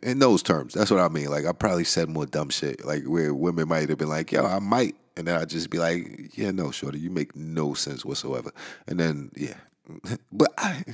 in 0.03 0.19
those 0.19 0.43
terms, 0.43 0.75
that's 0.75 0.91
what 0.91 1.01
I 1.01 1.09
mean. 1.09 1.31
Like, 1.31 1.47
I 1.47 1.53
probably 1.53 1.85
said 1.85 2.09
more 2.09 2.27
dumb 2.27 2.51
shit, 2.51 2.85
like 2.85 3.05
where 3.05 3.33
women 3.33 3.69
might 3.69 3.89
have 3.89 3.99
been 3.99 4.09
like, 4.09 4.33
"Yo, 4.33 4.45
I 4.45 4.59
might," 4.59 4.97
and 5.19 5.27
then 5.27 5.35
I 5.39 5.45
just 5.45 5.69
be 5.69 5.79
like, 5.79 6.39
"Yeah, 6.39 6.53
no, 6.53 6.71
shorty, 6.71 7.01
you 7.01 7.11
make 7.11 7.35
no 7.35 7.75
sense 7.75 8.05
whatsoever." 8.05 8.53
And 8.87 9.01
then, 9.01 9.33
yeah, 9.35 9.57
but 10.33 10.55
I, 10.57 10.85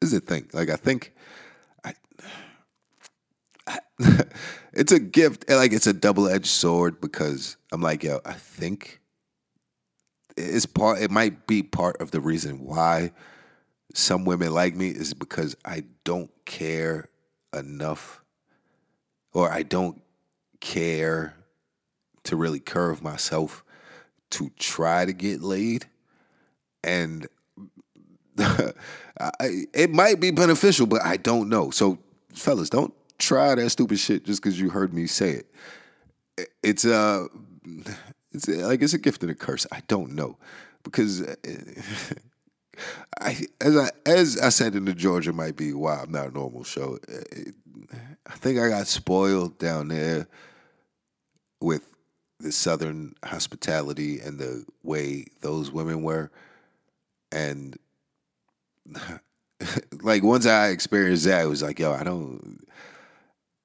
this 0.00 0.12
is 0.12 0.12
the 0.12 0.20
thing. 0.20 0.48
Like, 0.52 0.70
I 0.70 0.76
think, 0.76 1.12
I, 1.84 1.94
I 3.66 3.78
it's 4.72 4.92
a 4.92 5.00
gift. 5.00 5.50
Like, 5.50 5.72
it's 5.72 5.88
a 5.88 5.92
double 5.92 6.28
edged 6.28 6.46
sword 6.46 7.00
because 7.00 7.56
I'm 7.72 7.82
like, 7.82 8.04
yo, 8.04 8.20
I 8.24 8.34
think 8.34 9.00
it's 10.36 10.64
part. 10.64 11.02
It 11.02 11.10
might 11.10 11.48
be 11.48 11.64
part 11.64 12.00
of 12.00 12.12
the 12.12 12.20
reason 12.20 12.64
why 12.64 13.10
some 13.92 14.24
women 14.24 14.54
like 14.54 14.76
me 14.76 14.90
is 14.90 15.14
because 15.14 15.56
I 15.64 15.82
don't 16.04 16.30
care 16.44 17.08
enough 17.52 18.22
or 19.32 19.50
I 19.50 19.64
don't 19.64 20.00
care 20.60 21.34
to 22.28 22.36
really 22.36 22.60
curve 22.60 23.02
myself 23.02 23.64
to 24.30 24.50
try 24.58 25.06
to 25.06 25.12
get 25.14 25.42
laid. 25.42 25.86
And 26.84 27.26
I, 28.38 29.64
it 29.72 29.90
might 29.90 30.20
be 30.20 30.30
beneficial, 30.30 30.86
but 30.86 31.02
I 31.02 31.16
don't 31.16 31.48
know. 31.48 31.70
So, 31.70 31.98
fellas, 32.34 32.68
don't 32.68 32.92
try 33.18 33.54
that 33.54 33.70
stupid 33.70 33.98
shit 33.98 34.24
just 34.24 34.42
because 34.42 34.60
you 34.60 34.68
heard 34.68 34.92
me 34.92 35.06
say 35.06 35.42
it. 36.36 36.48
It's 36.62 36.84
uh, 36.84 37.26
it's 38.32 38.46
like 38.46 38.82
it's 38.82 38.92
a 38.92 38.98
gift 38.98 39.22
and 39.22 39.32
a 39.32 39.34
curse. 39.34 39.66
I 39.72 39.80
don't 39.88 40.12
know 40.12 40.36
because 40.82 41.22
I 43.20 43.38
as 43.60 43.76
I 43.76 43.90
as 44.04 44.38
I 44.38 44.50
said 44.50 44.74
in 44.74 44.84
the 44.84 44.92
Georgia 44.92 45.32
might 45.32 45.56
be 45.56 45.72
why 45.72 46.00
I'm 46.02 46.12
not 46.12 46.28
a 46.28 46.30
normal 46.30 46.62
show. 46.62 46.98
I 48.26 48.34
think 48.34 48.58
I 48.58 48.68
got 48.68 48.86
spoiled 48.86 49.58
down 49.58 49.88
there 49.88 50.28
with 51.60 51.88
the 52.40 52.52
southern 52.52 53.14
hospitality 53.24 54.20
and 54.20 54.38
the 54.38 54.64
way 54.82 55.26
those 55.40 55.70
women 55.70 56.02
were, 56.02 56.30
and 57.32 57.76
like 60.02 60.22
once 60.22 60.46
I 60.46 60.68
experienced 60.68 61.24
that, 61.24 61.44
it 61.44 61.48
was 61.48 61.62
like, 61.62 61.78
yo, 61.78 61.92
I 61.92 62.04
don't. 62.04 62.66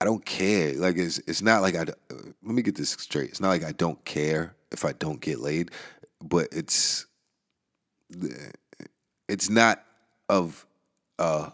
I 0.01 0.05
don't 0.05 0.25
care. 0.25 0.73
Like 0.73 0.97
it's 0.97 1.19
it's 1.19 1.41
not 1.41 1.61
like 1.61 1.75
I. 1.75 1.85
Let 2.09 2.35
me 2.43 2.61
get 2.61 2.75
this 2.75 2.89
straight. 2.89 3.29
It's 3.29 3.39
not 3.39 3.49
like 3.49 3.63
I 3.63 3.71
don't 3.71 4.03
care 4.03 4.53
if 4.71 4.83
I 4.83 4.91
don't 4.91 5.21
get 5.21 5.39
laid, 5.39 5.71
but 6.21 6.49
it's 6.51 7.05
it's 9.29 9.49
not 9.49 9.81
of 10.27 10.65
uh, 11.19 11.51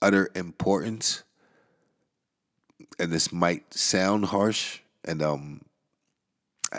utter 0.00 0.30
importance. 0.34 1.24
And 3.00 3.12
this 3.12 3.32
might 3.32 3.74
sound 3.74 4.26
harsh, 4.26 4.80
and 5.04 5.22
um, 5.22 5.62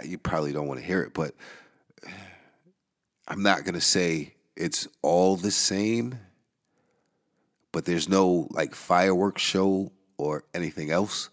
you 0.03 0.17
probably 0.17 0.51
don't 0.51 0.67
want 0.67 0.79
to 0.79 0.85
hear 0.85 1.01
it, 1.01 1.13
but 1.13 1.33
I'm 3.27 3.43
not 3.43 3.63
gonna 3.63 3.81
say 3.81 4.33
it's 4.55 4.87
all 5.01 5.35
the 5.35 5.51
same. 5.51 6.19
But 7.71 7.85
there's 7.85 8.09
no 8.09 8.47
like 8.49 8.73
fireworks 8.73 9.43
show 9.43 9.91
or 10.17 10.43
anything 10.55 10.89
else 10.89 11.29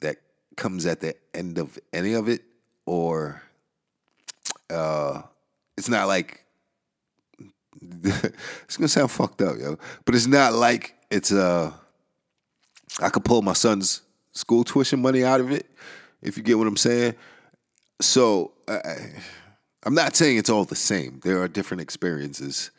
that 0.00 0.16
comes 0.56 0.84
at 0.84 1.00
the 1.00 1.16
end 1.32 1.58
of 1.58 1.78
any 1.92 2.12
of 2.12 2.28
it, 2.28 2.42
or 2.84 3.42
uh, 4.68 5.22
it's 5.78 5.88
not 5.88 6.06
like 6.06 6.44
it's 8.02 8.76
gonna 8.76 8.88
sound 8.88 9.10
fucked 9.10 9.40
up, 9.40 9.56
yo. 9.58 9.78
But 10.04 10.14
it's 10.14 10.26
not 10.26 10.52
like 10.52 10.94
it's 11.10 11.32
uh 11.32 11.72
I 13.00 13.08
could 13.08 13.24
pull 13.24 13.40
my 13.42 13.54
son's 13.54 14.02
school 14.32 14.64
tuition 14.64 15.00
money 15.00 15.24
out 15.24 15.40
of 15.40 15.50
it, 15.50 15.66
if 16.20 16.36
you 16.36 16.42
get 16.42 16.58
what 16.58 16.66
I'm 16.66 16.76
saying. 16.76 17.14
So 18.00 18.52
I, 18.68 18.80
I'm 19.84 19.94
not 19.94 20.16
saying 20.16 20.38
it's 20.38 20.50
all 20.50 20.64
the 20.64 20.76
same. 20.76 21.20
There 21.22 21.40
are 21.42 21.48
different 21.48 21.80
experiences 21.80 22.70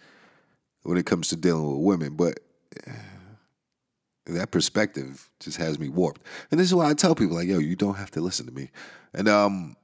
when 0.83 0.97
it 0.97 1.05
comes 1.05 1.29
to 1.29 1.35
dealing 1.35 1.69
with 1.69 1.85
women, 1.85 2.15
but 2.15 2.39
that 4.25 4.51
perspective 4.51 5.29
just 5.39 5.57
has 5.57 5.79
me 5.79 5.89
warped. 5.89 6.21
And 6.51 6.59
this 6.59 6.67
is 6.67 6.75
why 6.75 6.89
I 6.89 6.93
tell 6.93 7.15
people 7.15 7.35
like, 7.35 7.47
yo, 7.47 7.59
you 7.59 7.75
don't 7.75 7.95
have 7.95 8.11
to 8.11 8.21
listen 8.21 8.45
to 8.45 8.51
me. 8.51 8.69
And 9.13 9.27
um 9.27 9.75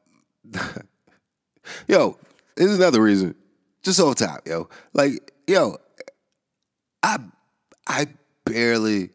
yo, 1.87 2.17
there's 2.55 2.75
another 2.75 3.01
reason 3.01 3.35
just 3.83 3.99
off 3.99 4.15
top, 4.15 4.47
yo. 4.47 4.69
Like, 4.93 5.33
yo, 5.47 5.77
I 7.03 7.17
I 7.87 8.07
barely 8.45 9.09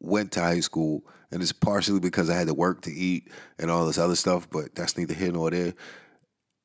went 0.00 0.32
to 0.32 0.40
high 0.40 0.60
school, 0.60 1.02
and 1.30 1.42
it's 1.42 1.52
partially 1.52 2.00
because 2.00 2.30
I 2.30 2.34
had 2.34 2.46
to 2.46 2.54
work 2.54 2.82
to 2.82 2.92
eat 2.92 3.30
and 3.58 3.70
all 3.70 3.86
this 3.86 3.98
other 3.98 4.16
stuff, 4.16 4.48
but 4.50 4.74
that's 4.74 4.96
neither 4.96 5.14
here 5.14 5.32
nor 5.32 5.50
there. 5.50 5.74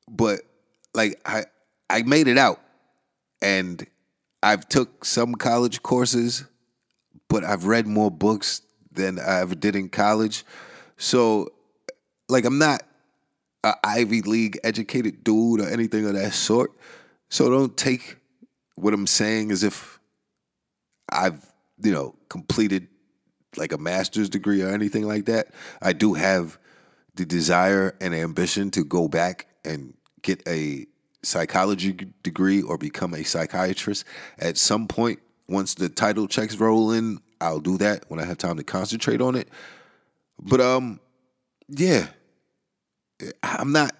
But 0.08 0.40
like 0.94 1.20
I 1.24 1.44
I 1.90 2.02
made 2.02 2.28
it 2.28 2.38
out 2.38 2.60
and 3.40 3.86
I've 4.42 4.68
took 4.68 5.04
some 5.04 5.34
college 5.34 5.82
courses, 5.82 6.44
but 7.28 7.44
I've 7.44 7.66
read 7.66 7.86
more 7.86 8.10
books 8.10 8.62
than 8.90 9.18
I 9.18 9.40
ever 9.40 9.54
did 9.54 9.76
in 9.76 9.88
college. 9.88 10.44
So 10.96 11.52
like 12.28 12.44
I'm 12.44 12.58
not 12.58 12.82
a 13.64 13.74
Ivy 13.84 14.22
League 14.22 14.58
educated 14.64 15.24
dude 15.24 15.60
or 15.60 15.68
anything 15.68 16.06
of 16.06 16.14
that 16.14 16.34
sort. 16.34 16.72
So 17.28 17.48
don't 17.48 17.76
take 17.76 18.16
what 18.74 18.92
I'm 18.92 19.06
saying 19.06 19.50
as 19.50 19.62
if 19.62 19.98
I've, 21.10 21.44
you 21.82 21.92
know, 21.92 22.14
completed 22.28 22.88
like 23.56 23.72
a 23.72 23.78
master's 23.78 24.28
degree 24.28 24.62
or 24.62 24.68
anything 24.68 25.06
like 25.06 25.26
that. 25.26 25.48
I 25.80 25.92
do 25.92 26.14
have 26.14 26.58
the 27.14 27.24
desire 27.24 27.94
and 28.00 28.14
ambition 28.14 28.70
to 28.72 28.84
go 28.84 29.08
back 29.08 29.46
and 29.64 29.94
get 30.22 30.42
a 30.48 30.86
psychology 31.22 31.92
degree 32.22 32.62
or 32.62 32.78
become 32.78 33.14
a 33.14 33.22
psychiatrist 33.22 34.04
at 34.38 34.56
some 34.56 34.88
point. 34.88 35.20
Once 35.48 35.74
the 35.74 35.88
Tidal 35.88 36.28
checks 36.28 36.56
roll 36.56 36.92
in, 36.92 37.18
I'll 37.40 37.60
do 37.60 37.76
that 37.78 38.04
when 38.08 38.20
I 38.20 38.24
have 38.24 38.38
time 38.38 38.56
to 38.56 38.64
concentrate 38.64 39.20
on 39.20 39.34
it. 39.34 39.48
But 40.40 40.60
um, 40.60 41.00
yeah, 41.68 42.06
I'm 43.42 43.72
not 43.72 43.94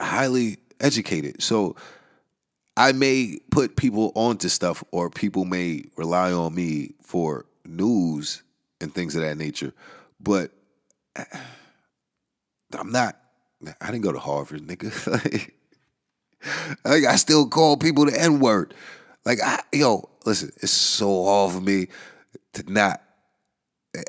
highly 0.00 0.58
educated, 0.80 1.42
so 1.42 1.76
I 2.76 2.92
may 2.92 3.38
put 3.50 3.76
people 3.76 4.12
onto 4.14 4.48
stuff 4.48 4.82
or 4.90 5.10
people 5.10 5.44
may 5.44 5.84
rely 5.96 6.32
on 6.32 6.54
me 6.54 6.94
for 7.02 7.46
news 7.64 8.42
and 8.82 8.94
things 8.94 9.16
of 9.16 9.22
that 9.22 9.38
nature. 9.38 9.72
But 10.20 10.50
I'm 12.78 12.90
not, 12.90 13.16
I 13.80 13.86
didn't 13.86 14.02
go 14.02 14.12
to 14.12 14.18
Harvard, 14.18 14.62
nigga. 14.62 15.50
like, 16.84 17.04
I 17.04 17.16
still 17.16 17.48
call 17.48 17.76
people 17.76 18.06
the 18.06 18.20
N 18.20 18.40
word. 18.40 18.74
Like, 19.24 19.38
I, 19.42 19.60
yo, 19.72 20.08
listen, 20.24 20.50
it's 20.56 20.72
so 20.72 21.24
hard 21.24 21.52
for 21.52 21.60
me 21.60 21.88
to 22.54 22.72
not, 22.72 23.02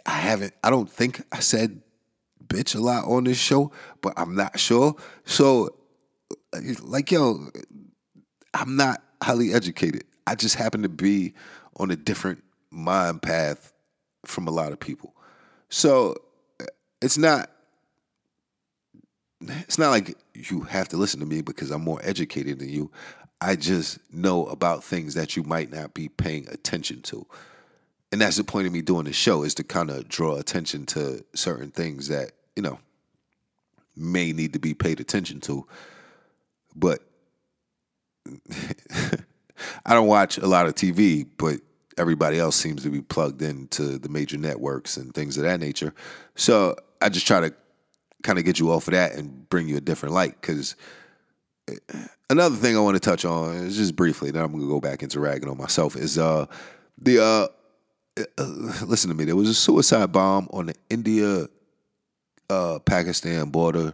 I 0.05 0.11
haven't, 0.11 0.53
I 0.63 0.69
don't 0.69 0.89
think 0.89 1.21
I 1.31 1.39
said 1.39 1.81
bitch 2.47 2.75
a 2.75 2.79
lot 2.79 3.05
on 3.05 3.25
this 3.25 3.37
show, 3.37 3.71
but 4.01 4.13
I'm 4.17 4.35
not 4.35 4.59
sure. 4.59 4.95
So, 5.25 5.75
like, 6.81 7.11
yo, 7.11 7.49
I'm 8.53 8.75
not 8.75 9.03
highly 9.21 9.53
educated. 9.53 10.05
I 10.25 10.35
just 10.35 10.55
happen 10.55 10.83
to 10.83 10.89
be 10.89 11.33
on 11.77 11.91
a 11.91 11.95
different 11.95 12.43
mind 12.71 13.21
path 13.21 13.72
from 14.25 14.47
a 14.47 14.51
lot 14.51 14.71
of 14.71 14.79
people. 14.79 15.15
So 15.69 16.15
eh, 16.59 16.65
it's 17.01 17.17
not 17.17 17.49
it's 19.41 19.77
not 19.77 19.89
like 19.89 20.15
you 20.33 20.61
have 20.61 20.87
to 20.89 20.97
listen 20.97 21.19
to 21.19 21.25
me 21.25 21.41
because 21.41 21.69
I'm 21.71 21.83
more 21.83 21.99
educated 22.03 22.59
than 22.59 22.69
you. 22.69 22.91
I 23.41 23.55
just 23.57 23.99
know 24.13 24.45
about 24.45 24.83
things 24.83 25.15
that 25.15 25.35
you 25.35 25.43
might 25.43 25.71
not 25.71 25.93
be 25.93 26.07
paying 26.07 26.47
attention 26.49 27.01
to. 27.03 27.25
And 28.11 28.21
that's 28.21 28.37
the 28.37 28.43
point 28.43 28.67
of 28.67 28.73
me 28.73 28.81
doing 28.81 29.05
the 29.05 29.13
show 29.13 29.43
is 29.43 29.53
to 29.55 29.63
kind 29.63 29.89
of 29.89 30.07
draw 30.07 30.37
attention 30.37 30.85
to 30.87 31.25
certain 31.33 31.71
things 31.71 32.07
that 32.07 32.31
you 32.55 32.61
know 32.61 32.79
may 33.95 34.31
need 34.31 34.53
to 34.53 34.59
be 34.59 34.73
paid 34.73 34.99
attention 34.99 35.39
to. 35.41 35.67
But 36.75 37.01
I 39.85 39.93
don't 39.93 40.07
watch 40.07 40.37
a 40.37 40.47
lot 40.47 40.67
of 40.67 40.75
TV, 40.75 41.27
but 41.37 41.59
everybody 41.97 42.39
else 42.39 42.55
seems 42.55 42.83
to 42.83 42.89
be 42.89 43.01
plugged 43.01 43.41
into 43.41 43.97
the 43.97 44.09
major 44.09 44.37
networks 44.37 44.97
and 44.97 45.13
things 45.13 45.37
of 45.37 45.43
that 45.43 45.59
nature. 45.59 45.93
So 46.35 46.75
I 47.01 47.09
just 47.09 47.27
try 47.27 47.39
to 47.41 47.53
kind 48.23 48.39
of 48.39 48.45
get 48.45 48.59
you 48.59 48.71
off 48.71 48.87
of 48.87 48.93
that 48.93 49.13
and 49.13 49.47
bring 49.49 49.67
you 49.67 49.77
a 49.77 49.81
different 49.81 50.15
light. 50.15 50.39
Because 50.39 50.75
another 52.29 52.55
thing 52.55 52.75
I 52.75 52.79
want 52.79 52.95
to 52.95 52.99
touch 52.99 53.25
on 53.25 53.55
is 53.55 53.77
just 53.77 53.95
briefly, 53.95 54.31
then 54.31 54.43
I'm 54.43 54.51
gonna 54.51 54.67
go 54.67 54.79
back 54.79 55.03
into 55.03 55.19
ragging 55.19 55.49
on 55.49 55.57
myself. 55.57 55.95
Is 55.95 56.17
uh 56.17 56.45
the 56.97 57.19
uh, 57.19 57.47
uh 58.37 58.83
listen 58.85 59.09
to 59.09 59.15
me, 59.15 59.25
there 59.25 59.35
was 59.35 59.49
a 59.49 59.53
suicide 59.53 60.11
bomb 60.11 60.47
on 60.51 60.67
the 60.67 60.75
India 60.89 61.47
uh 62.49 62.79
Pakistan 62.79 63.49
border, 63.49 63.93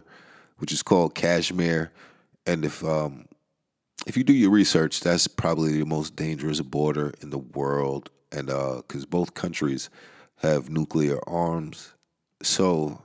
which 0.58 0.72
is 0.72 0.82
called 0.82 1.14
Kashmir, 1.14 1.92
and 2.46 2.64
if 2.64 2.84
um 2.84 3.26
if 4.06 4.16
you 4.16 4.24
do 4.24 4.32
your 4.32 4.50
research, 4.50 5.00
that's 5.00 5.26
probably 5.26 5.78
the 5.78 5.86
most 5.86 6.16
dangerous 6.16 6.60
border 6.60 7.12
in 7.20 7.30
the 7.30 7.38
world, 7.38 8.10
and 8.32 8.46
because 8.46 9.04
uh, 9.04 9.08
both 9.10 9.34
countries 9.34 9.90
have 10.36 10.70
nuclear 10.70 11.18
arms, 11.28 11.92
so 12.42 13.02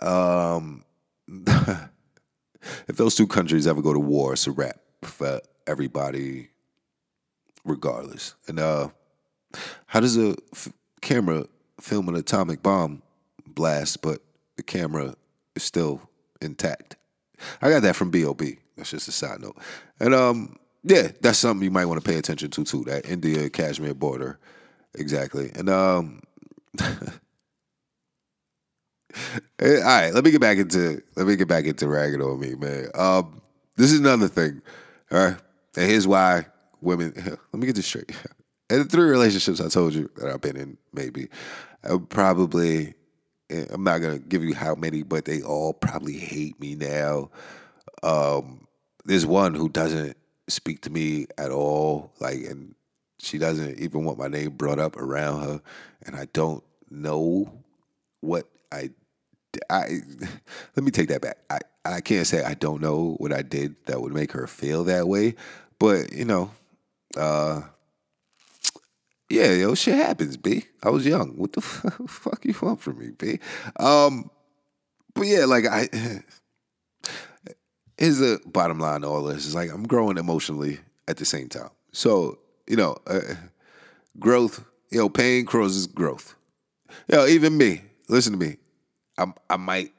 um, 0.00 0.84
if 1.28 2.96
those 2.96 3.14
two 3.14 3.26
countries 3.26 3.66
ever 3.66 3.82
go 3.82 3.92
to 3.92 3.98
war, 3.98 4.32
it's 4.34 4.46
a 4.46 4.52
wrap 4.52 4.78
for 5.02 5.40
everybody, 5.66 6.48
regardless. 7.64 8.34
And 8.46 8.58
uh, 8.58 8.88
how 9.86 10.00
does 10.00 10.16
a 10.16 10.36
f- 10.52 10.72
camera 11.00 11.46
film 11.80 12.08
an 12.08 12.16
atomic 12.16 12.62
bomb 12.62 13.02
blast, 13.46 14.02
but 14.02 14.20
the 14.56 14.62
camera 14.62 15.14
is 15.54 15.62
still 15.62 16.00
intact? 16.40 16.96
I 17.60 17.70
got 17.70 17.82
that 17.82 17.96
from 17.96 18.10
B.O.B. 18.10 18.58
That's 18.76 18.90
just 18.90 19.08
a 19.08 19.12
side 19.12 19.40
note. 19.40 19.56
And 20.00 20.14
um, 20.14 20.56
yeah, 20.82 21.08
that's 21.20 21.38
something 21.38 21.64
you 21.64 21.70
might 21.70 21.86
want 21.86 22.02
to 22.02 22.08
pay 22.08 22.18
attention 22.18 22.50
to 22.50 22.64
too. 22.64 22.84
That 22.84 23.08
India 23.08 23.48
Kashmir 23.50 23.94
border, 23.94 24.38
exactly. 24.94 25.50
And 25.54 25.68
um, 25.70 26.22
all 26.82 26.88
right, 29.60 30.10
let 30.12 30.24
me 30.24 30.30
get 30.30 30.40
back 30.40 30.58
into 30.58 31.02
let 31.16 31.26
me 31.26 31.36
get 31.36 31.48
back 31.48 31.64
into 31.64 31.88
ragging 31.88 32.20
on 32.20 32.38
me, 32.40 32.54
man. 32.54 32.88
Um, 32.94 33.40
this 33.76 33.92
is 33.92 34.00
another 34.00 34.28
thing. 34.28 34.60
All 35.10 35.18
right, 35.18 35.36
and 35.76 35.90
here's 35.90 36.06
why 36.06 36.46
women. 36.80 37.12
Let 37.52 37.60
me 37.60 37.66
get 37.66 37.76
this 37.76 37.86
straight. 37.86 38.10
And 38.70 38.80
the 38.80 38.84
three 38.84 39.08
relationships 39.08 39.60
I 39.60 39.68
told 39.68 39.94
you 39.94 40.10
that 40.16 40.30
I've 40.30 40.40
been 40.40 40.56
in, 40.56 40.78
maybe 40.92 41.28
probably. 42.08 42.94
Eh, 43.50 43.66
I'm 43.70 43.84
not 43.84 43.98
gonna 43.98 44.18
give 44.18 44.42
you 44.42 44.54
how 44.54 44.74
many, 44.74 45.02
but 45.02 45.26
they 45.26 45.42
all 45.42 45.74
probably 45.74 46.18
hate 46.18 46.58
me 46.60 46.74
now. 46.74 47.30
Um, 48.02 48.66
there's 49.04 49.26
one 49.26 49.54
who 49.54 49.68
doesn't 49.68 50.16
speak 50.48 50.82
to 50.82 50.90
me 50.90 51.26
at 51.38 51.50
all, 51.50 52.12
like, 52.20 52.44
and 52.44 52.74
she 53.18 53.38
doesn't 53.38 53.78
even 53.78 54.04
want 54.04 54.18
my 54.18 54.28
name 54.28 54.50
brought 54.50 54.78
up 54.78 54.96
around 54.96 55.42
her, 55.42 55.60
and 56.06 56.16
I 56.16 56.26
don't 56.32 56.62
know 56.90 57.50
what 58.20 58.48
I. 58.72 58.90
I 59.70 60.00
let 60.76 60.84
me 60.84 60.90
take 60.90 61.08
that 61.08 61.22
back. 61.22 61.38
I, 61.48 61.60
I 61.84 62.00
can't 62.00 62.26
say 62.26 62.42
I 62.42 62.54
don't 62.54 62.80
know 62.80 63.14
what 63.18 63.32
I 63.32 63.42
did 63.42 63.76
that 63.86 64.00
would 64.00 64.12
make 64.12 64.32
her 64.32 64.46
feel 64.46 64.84
that 64.84 65.06
way, 65.06 65.36
but 65.78 66.12
you 66.12 66.24
know, 66.24 66.50
uh, 67.16 67.62
yeah, 69.30 69.52
yo, 69.52 69.74
shit 69.74 69.94
happens, 69.94 70.36
B. 70.36 70.64
I 70.82 70.90
was 70.90 71.06
young. 71.06 71.36
What 71.36 71.52
the 71.52 71.60
fuck 72.08 72.44
you 72.44 72.54
want 72.60 72.80
from 72.80 72.98
me, 72.98 73.10
B? 73.16 73.38
Um, 73.76 74.30
but 75.14 75.26
yeah, 75.26 75.44
like 75.44 75.66
I 75.66 75.88
here's 78.04 78.18
the 78.18 78.38
bottom 78.44 78.78
line 78.78 79.00
to 79.00 79.08
all 79.08 79.24
this 79.24 79.46
is 79.46 79.54
like 79.54 79.72
I'm 79.72 79.86
growing 79.86 80.18
emotionally 80.18 80.78
at 81.08 81.16
the 81.16 81.24
same 81.24 81.48
time. 81.48 81.70
So 81.92 82.38
you 82.66 82.76
know, 82.76 82.96
uh, 83.06 83.20
growth. 84.18 84.64
You 84.90 85.00
know, 85.00 85.08
pain 85.08 85.44
causes 85.44 85.86
growth. 85.88 86.36
You 87.08 87.16
know, 87.16 87.26
even 87.26 87.56
me. 87.56 87.82
Listen 88.08 88.32
to 88.32 88.38
me. 88.38 88.58
I 89.18 89.32
I 89.48 89.56
might 89.56 89.92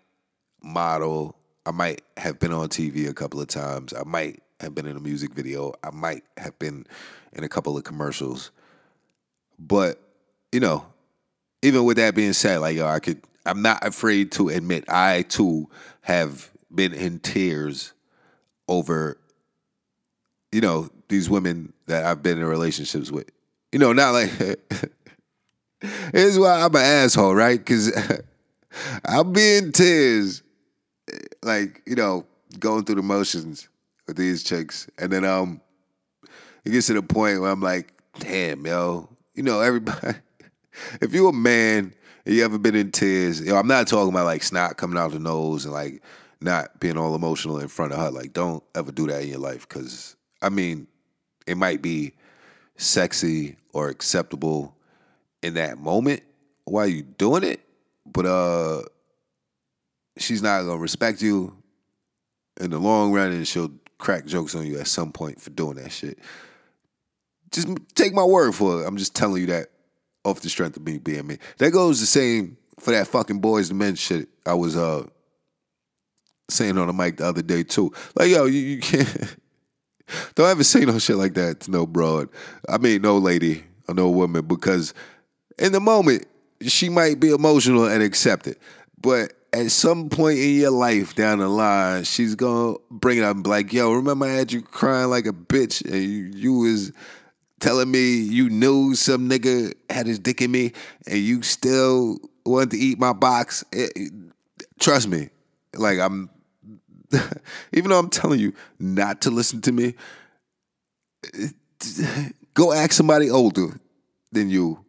model. 0.61 1.35
I 1.65 1.71
might 1.71 2.03
have 2.17 2.39
been 2.39 2.53
on 2.53 2.69
TV 2.69 3.09
a 3.09 3.13
couple 3.13 3.41
of 3.41 3.47
times. 3.47 3.93
I 3.93 4.03
might 4.03 4.41
have 4.59 4.75
been 4.75 4.85
in 4.85 4.95
a 4.95 4.99
music 4.99 5.33
video. 5.33 5.73
I 5.83 5.89
might 5.89 6.23
have 6.37 6.57
been 6.59 6.85
in 7.33 7.43
a 7.43 7.49
couple 7.49 7.75
of 7.75 7.83
commercials. 7.83 8.51
But 9.57 9.99
you 10.51 10.59
know, 10.59 10.85
even 11.61 11.83
with 11.85 11.97
that 11.97 12.15
being 12.15 12.33
said, 12.33 12.59
like 12.59 12.77
yo, 12.77 12.85
I 12.85 12.99
could. 12.99 13.21
I'm 13.47 13.61
not 13.61 13.85
afraid 13.85 14.31
to 14.33 14.49
admit 14.49 14.85
I 14.87 15.21
too 15.23 15.69
have 16.01 16.49
been 16.73 16.93
in 16.93 17.19
tears 17.19 17.93
over, 18.67 19.17
you 20.51 20.61
know, 20.61 20.89
these 21.09 21.29
women 21.29 21.73
that 21.87 22.05
I've 22.05 22.23
been 22.23 22.37
in 22.37 22.45
relationships 22.45 23.11
with. 23.11 23.29
You 23.71 23.79
know, 23.79 23.93
not 23.93 24.11
like 24.11 24.31
here's 26.13 26.39
why 26.39 26.61
I'm 26.61 26.75
an 26.75 26.81
asshole, 26.81 27.35
right? 27.35 27.59
Because 27.59 27.91
I'll 29.05 29.23
be 29.23 29.57
in 29.57 29.71
tears, 29.71 30.43
like 31.43 31.81
you 31.85 31.95
know, 31.95 32.25
going 32.59 32.85
through 32.85 32.95
the 32.95 33.03
motions 33.03 33.67
with 34.07 34.17
these 34.17 34.43
chicks, 34.43 34.87
and 34.97 35.11
then 35.11 35.25
um, 35.25 35.61
it 36.63 36.71
gets 36.71 36.87
to 36.87 36.93
the 36.93 37.01
point 37.01 37.41
where 37.41 37.51
I'm 37.51 37.61
like, 37.61 37.93
damn, 38.19 38.65
yo, 38.65 39.09
you 39.33 39.43
know, 39.43 39.61
everybody. 39.61 40.17
if 41.01 41.13
you're 41.13 41.29
a 41.29 41.33
man 41.33 41.93
and 42.25 42.35
you 42.35 42.43
ever 42.43 42.57
been 42.57 42.75
in 42.75 42.91
tears, 42.91 43.41
yo, 43.41 43.55
I'm 43.55 43.67
not 43.67 43.87
talking 43.87 44.09
about 44.09 44.25
like 44.25 44.43
snot 44.43 44.77
coming 44.77 44.97
out 44.97 45.11
the 45.11 45.19
nose 45.19 45.65
and 45.65 45.73
like 45.73 46.01
not 46.45 46.79
being 46.79 46.97
all 46.97 47.15
emotional 47.15 47.59
in 47.59 47.67
front 47.67 47.91
of 47.91 47.99
her. 47.99 48.11
Like, 48.11 48.31
don't 48.31 48.63
ever 48.73 48.91
do 48.91 49.07
that 49.07 49.23
in 49.23 49.29
your 49.29 49.39
life 49.39 49.67
because, 49.67 50.15
I 50.41 50.49
mean, 50.49 50.87
it 51.45 51.57
might 51.57 51.81
be 51.81 52.13
sexy 52.77 53.57
or 53.73 53.89
acceptable 53.89 54.75
in 55.43 55.55
that 55.55 55.77
moment 55.77 56.23
while 56.63 56.87
you 56.87 57.01
doing 57.03 57.43
it, 57.43 57.61
but 58.05 58.25
uh, 58.25 58.83
she's 60.17 60.41
not 60.41 60.61
gonna 60.61 60.77
respect 60.77 61.21
you 61.21 61.55
in 62.59 62.71
the 62.71 62.79
long 62.79 63.11
run, 63.11 63.31
and 63.31 63.47
she'll 63.47 63.71
crack 63.97 64.25
jokes 64.25 64.55
on 64.55 64.65
you 64.65 64.79
at 64.79 64.87
some 64.87 65.11
point 65.11 65.41
for 65.41 65.49
doing 65.49 65.75
that 65.75 65.91
shit. 65.91 66.17
Just 67.51 67.67
take 67.93 68.13
my 68.13 68.23
word 68.23 68.53
for 68.55 68.81
it. 68.81 68.87
I'm 68.87 68.97
just 68.97 69.15
telling 69.15 69.41
you 69.41 69.47
that 69.47 69.67
off 70.23 70.41
the 70.41 70.49
strength 70.49 70.77
of 70.77 70.83
me 70.83 70.97
being 70.97 71.27
me. 71.27 71.37
That 71.57 71.71
goes 71.71 71.99
the 71.99 72.05
same 72.05 72.57
for 72.79 72.91
that 72.91 73.07
fucking 73.07 73.39
boys 73.39 73.69
to 73.69 73.75
men 73.75 73.95
shit 73.95 74.27
I 74.45 74.53
was 74.53 74.75
uh 74.75 75.05
saying 76.49 76.77
on 76.77 76.87
the 76.87 76.93
mic 76.93 77.17
the 77.17 77.25
other 77.25 77.41
day 77.41 77.63
too. 77.63 77.91
Like, 78.15 78.29
yo, 78.29 78.45
you, 78.45 78.59
you 78.59 78.79
can't 78.79 79.37
don't 80.35 80.49
ever 80.49 80.63
say 80.63 80.85
no 80.85 80.99
shit 80.99 81.17
like 81.17 81.33
that 81.35 81.61
to 81.61 81.71
no 81.71 81.85
broad. 81.85 82.29
I 82.69 82.77
mean 82.77 83.01
no 83.01 83.17
lady 83.17 83.63
or 83.87 83.95
no 83.95 84.09
woman 84.09 84.45
because 84.45 84.93
in 85.57 85.71
the 85.71 85.79
moment 85.79 86.25
she 86.61 86.89
might 86.89 87.19
be 87.19 87.29
emotional 87.29 87.85
and 87.85 88.01
accept 88.01 88.47
it. 88.47 88.59
But 89.01 89.33
at 89.53 89.71
some 89.71 90.09
point 90.09 90.39
in 90.39 90.55
your 90.55 90.71
life 90.71 91.15
down 91.15 91.39
the 91.39 91.47
line, 91.47 92.03
she's 92.03 92.35
gonna 92.35 92.77
bring 92.91 93.17
it 93.17 93.23
up 93.23 93.35
and 93.35 93.43
be 93.43 93.49
like, 93.49 93.73
yo, 93.73 93.93
remember 93.93 94.25
I 94.25 94.29
had 94.29 94.51
you 94.51 94.61
crying 94.61 95.09
like 95.09 95.25
a 95.25 95.33
bitch 95.33 95.83
and 95.85 96.03
you, 96.03 96.31
you 96.35 96.53
was 96.53 96.91
telling 97.59 97.89
me 97.89 98.15
you 98.15 98.49
knew 98.49 98.95
some 98.95 99.29
nigga 99.29 99.73
had 99.89 100.07
his 100.07 100.19
dick 100.19 100.41
in 100.41 100.51
me 100.51 100.73
and 101.07 101.19
you 101.19 101.41
still 101.41 102.17
wanted 102.45 102.71
to 102.71 102.77
eat 102.77 102.99
my 102.99 103.13
box. 103.13 103.63
It, 103.71 103.91
it, 103.95 104.13
trust 104.79 105.07
me, 105.07 105.29
like 105.73 105.99
I'm 105.99 106.29
even 107.73 107.89
though 107.89 107.99
I'm 107.99 108.09
telling 108.09 108.39
you 108.39 108.53
not 108.79 109.21
to 109.21 109.31
listen 109.31 109.61
to 109.61 109.71
me, 109.71 109.95
go 112.53 112.71
ask 112.71 112.93
somebody 112.93 113.29
older 113.29 113.79
than 114.31 114.49
you 114.49 114.83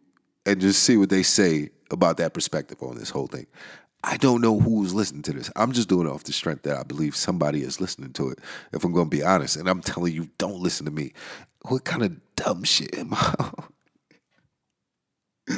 and 0.45 0.61
just 0.61 0.83
see 0.83 0.97
what 0.97 1.09
they 1.09 1.23
say 1.23 1.69
about 1.91 2.17
that 2.17 2.33
perspective 2.33 2.81
on 2.81 2.97
this 2.97 3.09
whole 3.09 3.27
thing. 3.27 3.47
I 4.03 4.17
don't 4.17 4.41
know 4.41 4.59
who's 4.59 4.93
listening 4.93 5.23
to 5.23 5.33
this. 5.33 5.51
I'm 5.55 5.71
just 5.71 5.89
doing 5.89 6.07
it 6.07 6.11
off 6.11 6.23
the 6.23 6.31
strength 6.31 6.63
that 6.63 6.77
I 6.77 6.83
believe 6.83 7.15
somebody 7.15 7.63
is 7.63 7.81
listening 7.81 8.13
to 8.13 8.29
it, 8.29 8.39
if 8.71 8.83
I'm 8.83 8.93
going 8.93 9.09
to 9.09 9.15
be 9.15 9.23
honest. 9.23 9.57
And 9.57 9.67
I'm 9.67 9.81
telling 9.81 10.13
you, 10.13 10.29
don't 10.37 10.61
listen 10.61 10.85
to 10.85 10.91
me. 10.91 11.13
What 11.67 11.83
kind 11.83 12.03
of 12.03 12.35
dumb 12.35 12.63
shit 12.63 12.97
am 12.97 13.13
I? 13.13 13.51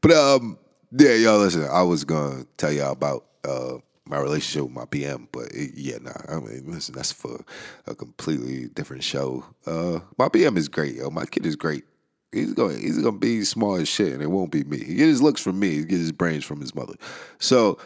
but 0.00 0.12
um, 0.12 0.58
yeah, 0.92 1.14
y'all 1.14 1.38
listen. 1.38 1.64
I 1.70 1.82
was 1.82 2.04
gonna 2.04 2.44
tell 2.56 2.72
y'all 2.72 2.92
about 2.92 3.26
uh 3.44 3.78
my 4.10 4.18
relationship 4.18 4.64
with 4.64 4.74
my 4.74 4.84
PM, 4.84 5.28
but 5.32 5.46
it, 5.52 5.72
yeah, 5.74 5.98
nah. 6.00 6.12
I 6.28 6.40
mean, 6.40 6.64
listen, 6.66 6.94
that's 6.94 7.12
for 7.12 7.44
a 7.86 7.94
completely 7.94 8.68
different 8.68 9.04
show. 9.04 9.44
Uh, 9.66 10.00
my 10.18 10.28
PM 10.28 10.56
is 10.56 10.68
great, 10.68 10.96
yo. 10.96 11.10
My 11.10 11.24
kid 11.24 11.46
is 11.46 11.56
great. 11.56 11.84
He's 12.32 12.52
going, 12.54 12.78
he's 12.80 12.98
gonna 12.98 13.18
be 13.18 13.44
smart 13.44 13.82
as 13.82 13.88
shit, 13.88 14.12
and 14.12 14.22
it 14.22 14.30
won't 14.30 14.52
be 14.52 14.64
me. 14.64 14.78
He 14.78 14.94
get 14.96 15.08
his 15.08 15.22
looks 15.22 15.40
from 15.40 15.58
me. 15.58 15.70
He 15.70 15.84
gets 15.84 16.00
his 16.00 16.12
brains 16.12 16.44
from 16.44 16.60
his 16.60 16.74
mother. 16.74 16.94
So, 17.38 17.78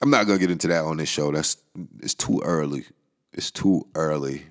I'm 0.00 0.10
not 0.10 0.26
gonna 0.26 0.38
get 0.38 0.50
into 0.50 0.68
that 0.68 0.84
on 0.84 0.96
this 0.96 1.08
show. 1.08 1.32
That's 1.32 1.56
it's 2.00 2.14
too 2.14 2.40
early. 2.44 2.86
It's 3.32 3.50
too 3.50 3.86
early 3.94 4.46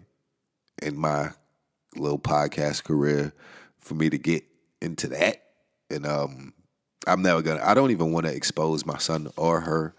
in 0.81 0.97
my 0.97 1.31
little 1.95 2.19
podcast 2.19 2.83
career 2.83 3.33
for 3.79 3.93
me 3.93 4.09
to 4.09 4.17
get 4.17 4.43
into 4.81 5.07
that. 5.07 5.43
And 5.89 6.05
um, 6.05 6.53
I'm 7.07 7.21
never 7.21 7.41
gonna. 7.41 7.61
I 7.63 7.73
don't 7.73 7.91
even 7.91 8.11
want 8.11 8.25
to 8.25 8.33
expose 8.33 8.85
my 8.85 8.97
son 8.97 9.29
or 9.37 9.61
her 9.61 9.93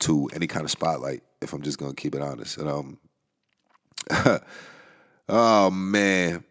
to 0.00 0.28
any 0.32 0.46
kind 0.46 0.64
of 0.64 0.70
spotlight. 0.70 1.22
If 1.40 1.52
I'm 1.52 1.62
just 1.62 1.78
gonna 1.78 1.94
keep 1.94 2.14
it 2.14 2.22
honest, 2.22 2.58
and 2.58 2.68
um, 2.68 2.98
oh 5.28 5.70
man, 5.70 6.44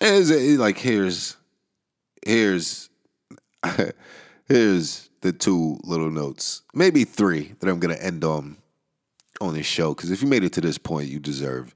is 0.00 0.30
it 0.30 0.58
like 0.58 0.78
here's 0.78 1.36
here's 2.24 2.88
here's 4.46 5.10
the 5.20 5.32
two 5.32 5.78
little 5.84 6.10
notes, 6.10 6.62
maybe 6.74 7.04
three 7.04 7.54
that 7.60 7.68
I'm 7.68 7.80
gonna 7.80 7.94
end 7.94 8.24
on 8.24 8.56
on 9.40 9.54
this 9.54 9.66
show. 9.66 9.94
Because 9.94 10.10
if 10.10 10.22
you 10.22 10.28
made 10.28 10.44
it 10.44 10.52
to 10.54 10.60
this 10.60 10.78
point, 10.78 11.08
you 11.08 11.18
deserve 11.18 11.74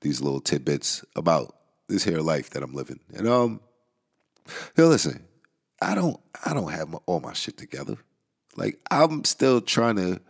these 0.00 0.20
little 0.20 0.40
tidbits 0.40 1.04
about 1.16 1.54
this 1.88 2.04
here 2.04 2.20
life 2.20 2.50
that 2.50 2.62
I'm 2.62 2.74
living. 2.74 3.00
And 3.14 3.26
um, 3.26 3.60
here, 4.76 4.86
listen, 4.86 5.24
I 5.80 5.94
don't 5.94 6.18
I 6.44 6.54
don't 6.54 6.70
have 6.70 6.88
my, 6.88 6.98
all 7.06 7.20
my 7.20 7.32
shit 7.32 7.56
together. 7.56 7.96
Like 8.56 8.78
I'm 8.90 9.24
still 9.24 9.60
trying 9.60 9.96
to 9.96 10.20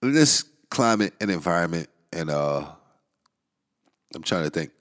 this 0.00 0.44
climate 0.70 1.14
and 1.20 1.30
environment 1.30 1.88
and 2.12 2.30
uh 2.30 2.66
I'm 4.14 4.22
trying 4.22 4.44
to 4.44 4.50
think 4.50 4.72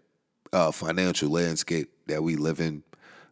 uh 0.53 0.71
financial 0.71 1.29
landscape 1.29 1.91
that 2.07 2.23
we 2.23 2.35
live 2.35 2.59
in 2.59 2.83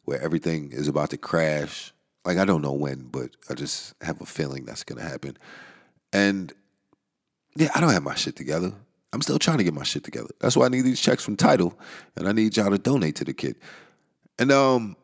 where 0.06 0.22
everything 0.22 0.72
is 0.72 0.88
about 0.88 1.10
to 1.12 1.18
crash. 1.18 1.94
Like 2.26 2.38
I 2.38 2.46
don't 2.46 2.62
know 2.62 2.74
when, 2.74 3.08
but 3.08 3.32
I 3.50 3.54
just 3.54 3.94
have 4.02 4.22
a 4.22 4.26
feeling 4.26 4.66
that's 4.66 4.84
gonna 4.84 5.02
happen. 5.04 5.38
And 6.14 6.54
yeah, 7.56 7.70
I 7.76 7.82
don't 7.82 7.92
have 7.92 8.04
my 8.04 8.16
shit 8.16 8.36
together. 8.36 8.74
I'm 9.12 9.22
still 9.22 9.40
trying 9.40 9.58
to 9.58 9.64
get 9.64 9.74
my 9.74 9.84
shit 9.84 10.04
together. 10.04 10.30
That's 10.40 10.56
why 10.56 10.66
I 10.66 10.70
need 10.70 10.82
these 10.82 11.02
checks 11.02 11.24
from 11.24 11.36
Tidal 11.36 11.78
and 12.16 12.28
I 12.28 12.32
need 12.32 12.56
y'all 12.56 12.70
to 12.70 12.78
donate 12.78 13.16
to 13.18 13.26
the 13.26 13.34
kid. 13.34 13.56
And 14.38 14.52
um, 14.52 14.96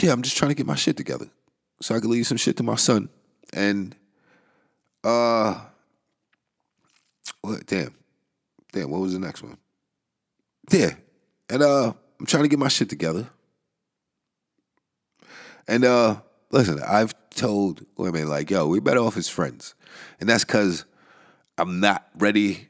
yeah, 0.00 0.12
I'm 0.12 0.22
just 0.22 0.36
trying 0.36 0.50
to 0.50 0.54
get 0.54 0.66
my 0.66 0.74
shit 0.74 0.96
together 0.96 1.28
so 1.80 1.94
I 1.94 2.00
can 2.00 2.10
leave 2.10 2.26
some 2.26 2.36
shit 2.36 2.56
to 2.56 2.62
my 2.62 2.76
son. 2.76 3.08
And 3.52 3.94
uh, 5.04 5.60
what? 7.42 7.66
Damn, 7.66 7.94
damn. 8.72 8.90
What 8.90 9.00
was 9.00 9.12
the 9.12 9.18
next 9.18 9.42
one? 9.42 9.56
Yeah, 10.70 10.94
and 11.48 11.62
uh, 11.62 11.92
I'm 12.18 12.26
trying 12.26 12.42
to 12.42 12.48
get 12.48 12.58
my 12.58 12.68
shit 12.68 12.88
together. 12.88 13.28
And 15.68 15.84
uh, 15.84 16.16
listen, 16.50 16.80
I've 16.82 17.14
told 17.30 17.84
women 17.96 18.28
like, 18.28 18.50
yo, 18.50 18.66
we 18.66 18.80
better 18.80 19.00
off 19.00 19.16
as 19.16 19.28
friends, 19.28 19.74
and 20.20 20.28
that's 20.28 20.44
because 20.44 20.84
I'm 21.58 21.80
not 21.80 22.08
ready 22.16 22.68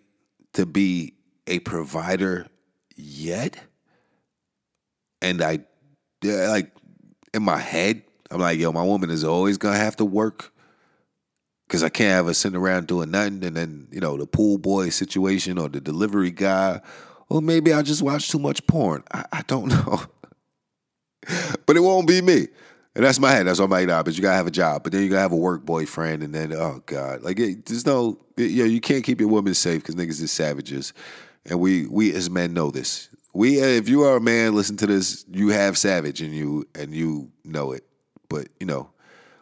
to 0.54 0.66
be 0.66 1.14
a 1.46 1.58
provider 1.60 2.46
yet. 2.96 3.58
And 5.22 5.42
I, 5.42 5.60
like, 6.22 6.72
in 7.34 7.42
my 7.42 7.58
head, 7.58 8.02
I'm 8.30 8.40
like, 8.40 8.58
yo, 8.58 8.72
my 8.72 8.82
woman 8.82 9.10
is 9.10 9.24
always 9.24 9.58
gonna 9.58 9.76
have 9.76 9.96
to 9.96 10.04
work 10.04 10.52
because 11.66 11.82
I 11.82 11.88
can't 11.88 12.12
have 12.12 12.26
her 12.26 12.34
sitting 12.34 12.58
around 12.58 12.86
doing 12.86 13.10
nothing. 13.10 13.44
And 13.44 13.56
then, 13.56 13.88
you 13.90 14.00
know, 14.00 14.16
the 14.16 14.26
pool 14.26 14.58
boy 14.58 14.90
situation 14.90 15.58
or 15.58 15.68
the 15.68 15.80
delivery 15.80 16.30
guy, 16.30 16.80
or 17.28 17.42
maybe 17.42 17.72
I 17.72 17.82
just 17.82 18.02
watch 18.02 18.28
too 18.28 18.38
much 18.38 18.66
porn. 18.66 19.02
I, 19.12 19.24
I 19.32 19.42
don't 19.42 19.68
know. 19.86 20.00
but 21.66 21.76
it 21.76 21.80
won't 21.80 22.06
be 22.06 22.22
me. 22.22 22.48
And 22.94 23.04
that's 23.04 23.20
my 23.20 23.30
head. 23.30 23.46
That's 23.46 23.58
what 23.58 23.66
I'm 23.66 23.70
like, 23.72 23.88
nah, 23.88 24.02
but 24.02 24.16
you 24.16 24.22
gotta 24.22 24.36
have 24.36 24.46
a 24.46 24.52
job. 24.52 24.82
But 24.82 24.92
then 24.92 25.02
you 25.02 25.10
gotta 25.10 25.20
have 25.20 25.32
a 25.32 25.36
work 25.36 25.66
boyfriend. 25.66 26.22
And 26.22 26.34
then, 26.34 26.52
oh 26.52 26.82
God. 26.86 27.22
Like, 27.22 27.38
it, 27.38 27.66
there's 27.66 27.84
no, 27.84 28.18
it, 28.36 28.56
know, 28.56 28.64
you 28.64 28.80
can't 28.80 29.04
keep 29.04 29.20
your 29.20 29.28
woman 29.28 29.52
safe 29.54 29.82
because 29.82 29.96
niggas 29.96 30.22
is 30.22 30.32
savages. 30.32 30.94
And 31.44 31.60
we, 31.60 31.86
we 31.86 32.14
as 32.14 32.30
men 32.30 32.54
know 32.54 32.70
this. 32.70 33.10
We, 33.36 33.58
if 33.60 33.86
you 33.86 34.02
are 34.04 34.16
a 34.16 34.20
man, 34.20 34.54
listen 34.54 34.78
to 34.78 34.86
this, 34.86 35.26
you 35.30 35.48
have 35.50 35.76
savage 35.76 36.22
in 36.22 36.32
you 36.32 36.66
and 36.74 36.94
you 36.94 37.30
know 37.44 37.72
it. 37.72 37.84
But, 38.30 38.48
you 38.58 38.66
know, 38.66 38.88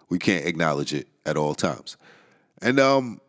we 0.08 0.18
can't 0.18 0.46
acknowledge 0.46 0.92
it 0.92 1.06
at 1.24 1.36
all 1.36 1.54
times. 1.54 1.96
And, 2.60 2.80
um, 2.80 3.20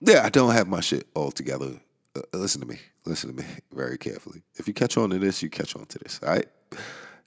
yeah, 0.00 0.26
I 0.26 0.28
don't 0.28 0.52
have 0.52 0.68
my 0.68 0.80
shit 0.80 1.06
all 1.14 1.30
together. 1.30 1.80
Uh, 2.14 2.20
listen 2.34 2.60
to 2.60 2.66
me. 2.66 2.80
Listen 3.06 3.34
to 3.34 3.42
me 3.42 3.48
very 3.72 3.96
carefully. 3.96 4.42
If 4.56 4.68
you 4.68 4.74
catch 4.74 4.98
on 4.98 5.08
to 5.08 5.18
this, 5.18 5.42
you 5.42 5.48
catch 5.48 5.74
on 5.74 5.86
to 5.86 5.98
this, 6.00 6.20
all 6.22 6.28
right? 6.28 6.46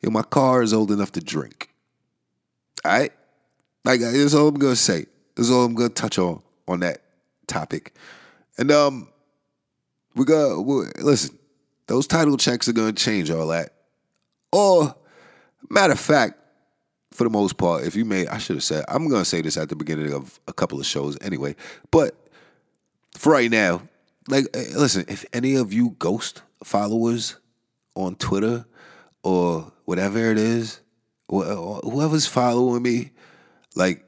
Yo, 0.03 0.11
my 0.11 0.21
car 0.21 0.61
is 0.61 0.71
old 0.71 0.91
enough 0.91 1.11
to 1.13 1.21
drink. 1.21 1.69
All 2.83 2.91
right? 2.91 3.11
Like 3.83 4.01
that's 4.01 4.35
all 4.35 4.49
I'm 4.49 4.55
gonna 4.55 4.75
say. 4.75 5.07
That's 5.35 5.49
all 5.49 5.65
I'm 5.65 5.73
gonna 5.73 5.89
touch 5.89 6.19
on 6.19 6.43
on 6.67 6.81
that 6.81 7.01
topic. 7.47 7.95
And 8.57 8.71
um 8.71 9.09
we 10.15 10.25
got 10.25 10.57
listen, 10.57 11.37
those 11.87 12.07
Tidal 12.07 12.37
checks 12.37 12.67
are 12.67 12.73
gonna 12.73 12.93
change 12.93 13.29
all 13.29 13.47
that. 13.47 13.73
Or 14.51 14.95
matter 15.69 15.93
of 15.93 15.99
fact, 15.99 16.39
for 17.11 17.23
the 17.23 17.29
most 17.29 17.57
part, 17.57 17.85
if 17.85 17.95
you 17.95 18.05
may, 18.05 18.27
I 18.27 18.37
should 18.37 18.57
have 18.57 18.63
said, 18.63 18.85
I'm 18.87 19.07
gonna 19.07 19.25
say 19.25 19.41
this 19.41 19.57
at 19.57 19.69
the 19.69 19.75
beginning 19.75 20.13
of 20.13 20.39
a 20.47 20.53
couple 20.53 20.79
of 20.79 20.85
shows 20.85 21.17
anyway. 21.21 21.55
But 21.91 22.15
for 23.17 23.31
right 23.31 23.49
now, 23.49 23.81
like 24.27 24.45
eh, 24.53 24.65
listen, 24.75 25.05
if 25.07 25.25
any 25.33 25.55
of 25.55 25.71
you 25.73 25.95
ghost 25.99 26.41
followers 26.63 27.37
on 27.95 28.15
Twitter 28.15 28.65
or 29.23 29.71
whatever 29.85 30.31
it 30.31 30.37
is, 30.37 30.81
whoever's 31.29 32.27
following 32.27 32.83
me, 32.83 33.11
like, 33.75 34.05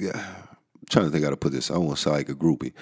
yeah, 0.00 0.12
I'm 0.14 0.86
trying 0.90 1.06
to 1.06 1.10
think 1.10 1.24
how 1.24 1.30
to 1.30 1.36
put 1.36 1.52
this. 1.52 1.70
I 1.70 1.74
don't 1.74 1.86
want 1.86 1.96
to 1.96 2.02
sound 2.02 2.16
like 2.16 2.28
a 2.28 2.34
groupie. 2.34 2.72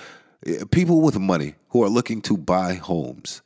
People 0.70 1.00
with 1.00 1.18
money 1.18 1.54
who 1.68 1.82
are 1.84 1.88
looking 1.88 2.22
to 2.22 2.36
buy 2.36 2.74
homes 2.74 3.42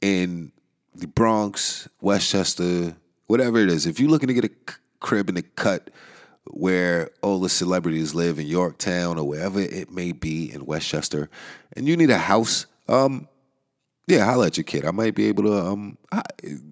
in 0.00 0.52
the 0.94 1.06
Bronx, 1.06 1.88
Westchester, 2.00 2.96
whatever 3.26 3.58
it 3.58 3.70
is. 3.70 3.86
If 3.86 4.00
you're 4.00 4.10
looking 4.10 4.28
to 4.28 4.34
get 4.34 4.44
a 4.44 4.50
crib 5.00 5.28
in 5.28 5.34
the 5.36 5.42
cut 5.42 5.90
where 6.44 7.10
all 7.22 7.40
the 7.40 7.48
celebrities 7.48 8.14
live 8.14 8.38
in 8.38 8.46
Yorktown 8.46 9.18
or 9.18 9.26
wherever 9.26 9.60
it 9.60 9.90
may 9.90 10.12
be 10.12 10.52
in 10.52 10.66
Westchester, 10.66 11.30
and 11.76 11.86
you 11.86 11.96
need 11.96 12.10
a 12.10 12.18
house, 12.18 12.66
um, 12.88 13.28
yeah, 14.06 14.24
holla 14.24 14.46
at 14.46 14.56
your 14.56 14.64
kid. 14.64 14.84
I 14.84 14.90
might 14.90 15.14
be 15.14 15.26
able 15.26 15.44
to 15.44 15.54
um 15.54 15.96
I, 16.10 16.22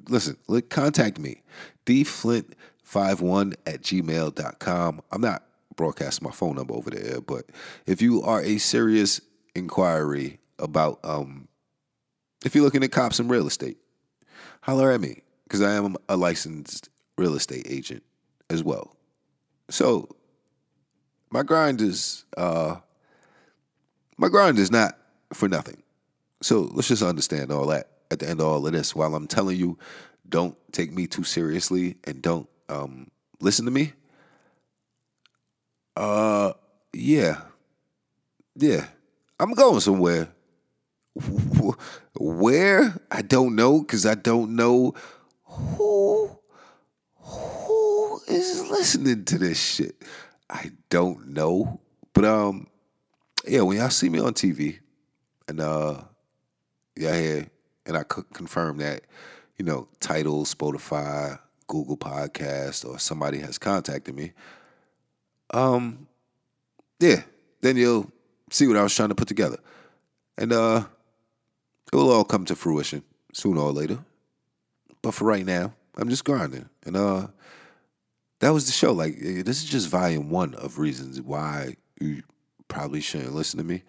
listen, 0.09 0.37
contact 0.71 1.19
me. 1.19 1.43
dflint51 1.87 3.55
at 3.67 3.83
gmail.com. 3.83 5.01
I'm 5.13 5.21
not 5.21 5.45
broadcasting 5.77 6.27
my 6.27 6.33
phone 6.33 6.57
number 6.57 6.75
over 6.75 6.91
there, 6.91 7.21
but 7.21 7.45
if 7.87 8.03
you 8.03 8.23
are 8.23 8.43
a 8.43 8.59
serious 8.59 9.21
inquiry 9.55 10.41
about 10.59 10.99
um 11.05 11.47
if 12.45 12.55
you're 12.55 12.65
looking 12.65 12.85
at 12.85 12.93
cops 12.93 13.19
and 13.19 13.31
real 13.31 13.47
estate, 13.47 13.79
holler 14.63 14.91
at 14.91 15.01
me. 15.01 15.23
Because 15.45 15.63
I 15.63 15.73
am 15.73 15.97
a 16.09 16.17
licensed 16.17 16.91
real 17.17 17.35
estate 17.35 17.67
agent 17.71 18.03
as 18.51 18.63
well. 18.63 18.95
So 19.71 20.09
my 21.31 21.43
grind 21.43 21.81
is 21.81 22.25
uh 22.37 22.77
my 24.19 24.29
grind 24.29 24.59
is 24.59 24.71
not 24.71 24.99
for 25.33 25.49
nothing. 25.49 25.83
So 26.43 26.71
let's 26.73 26.89
just 26.89 27.03
understand 27.03 27.51
all 27.51 27.67
that 27.69 27.89
at 28.11 28.19
the 28.19 28.29
end 28.29 28.41
of 28.41 28.47
all 28.47 28.67
of 28.67 28.73
this. 28.73 28.95
While 28.95 29.15
I'm 29.15 29.27
telling 29.27 29.57
you, 29.57 29.79
don't 30.29 30.57
take 30.73 30.93
me 30.93 31.07
too 31.07 31.25
seriously 31.25 31.97
and 32.05 32.21
don't 32.21 32.49
um, 32.69 33.09
listen 33.41 33.65
to 33.65 33.71
me. 33.71 33.93
Uh, 35.97 36.53
yeah, 36.93 37.41
yeah, 38.55 38.87
I'm 39.41 39.53
going 39.53 39.81
somewhere. 39.81 40.29
Where 42.19 42.95
I 43.11 43.23
don't 43.23 43.57
know 43.57 43.81
because 43.81 44.07
I 44.07 44.15
don't 44.15 44.57
know 44.57 44.95
who 45.45 46.31
who 47.17 48.21
is 48.29 48.69
listening 48.71 49.25
to 49.27 49.39
this 49.39 49.61
shit. 49.61 50.03
I 50.51 50.71
don't 50.91 51.29
know, 51.29 51.81
but 52.15 52.25
um, 52.25 52.69
yeah, 53.47 53.61
when 53.63 53.77
y'all 53.79 53.91
see 53.91 54.09
me 54.09 54.19
on 54.19 54.33
TV 54.35 54.79
and 55.47 55.61
uh 55.61 56.03
yeah, 56.99 57.15
here, 57.15 57.47
and 57.87 57.97
I 57.97 58.03
could 58.03 58.29
confirm 58.33 58.79
that, 58.79 59.03
you 59.57 59.65
know, 59.65 59.89
Tidal, 60.01 60.45
Spotify, 60.45 61.39
Google 61.69 61.97
Podcast, 61.97 62.85
or 62.85 62.99
somebody 62.99 63.39
has 63.39 63.57
contacted 63.57 64.15
me. 64.15 64.33
Um, 65.55 66.09
yeah, 66.99 67.23
then 67.61 67.77
you'll 67.77 68.11
see 68.51 68.67
what 68.67 68.77
I 68.77 68.83
was 68.83 68.95
trying 68.95 69.11
to 69.11 69.15
put 69.15 69.29
together, 69.29 69.59
and 70.37 70.53
uh, 70.53 70.85
it 71.93 71.97
will 71.97 72.11
all 72.11 72.25
come 72.25 72.45
to 72.47 72.57
fruition 72.57 73.03
sooner 73.33 73.61
or 73.61 73.73
later. 73.73 73.99
But 75.03 75.15
for 75.15 75.25
right 75.25 75.47
now, 75.47 75.75
I'm 75.97 76.09
just 76.09 76.25
grinding, 76.25 76.69
and 76.85 76.97
uh, 76.97 77.29
that 78.41 78.51
was 78.51 78.67
the 78.67 78.73
show. 78.73 78.93
Like 78.93 79.17
eh, 79.23 79.43
this 79.43 79.63
is 79.63 79.65
just 79.65 79.89
volume 79.89 80.31
one 80.31 80.55
of 80.55 80.79
reasons 80.79 81.21
why 81.21 81.77
you 82.01 82.23
probably 82.69 83.01
shouldn't 83.01 83.35
listen 83.35 83.59
to 83.59 83.65
me, 83.65 83.83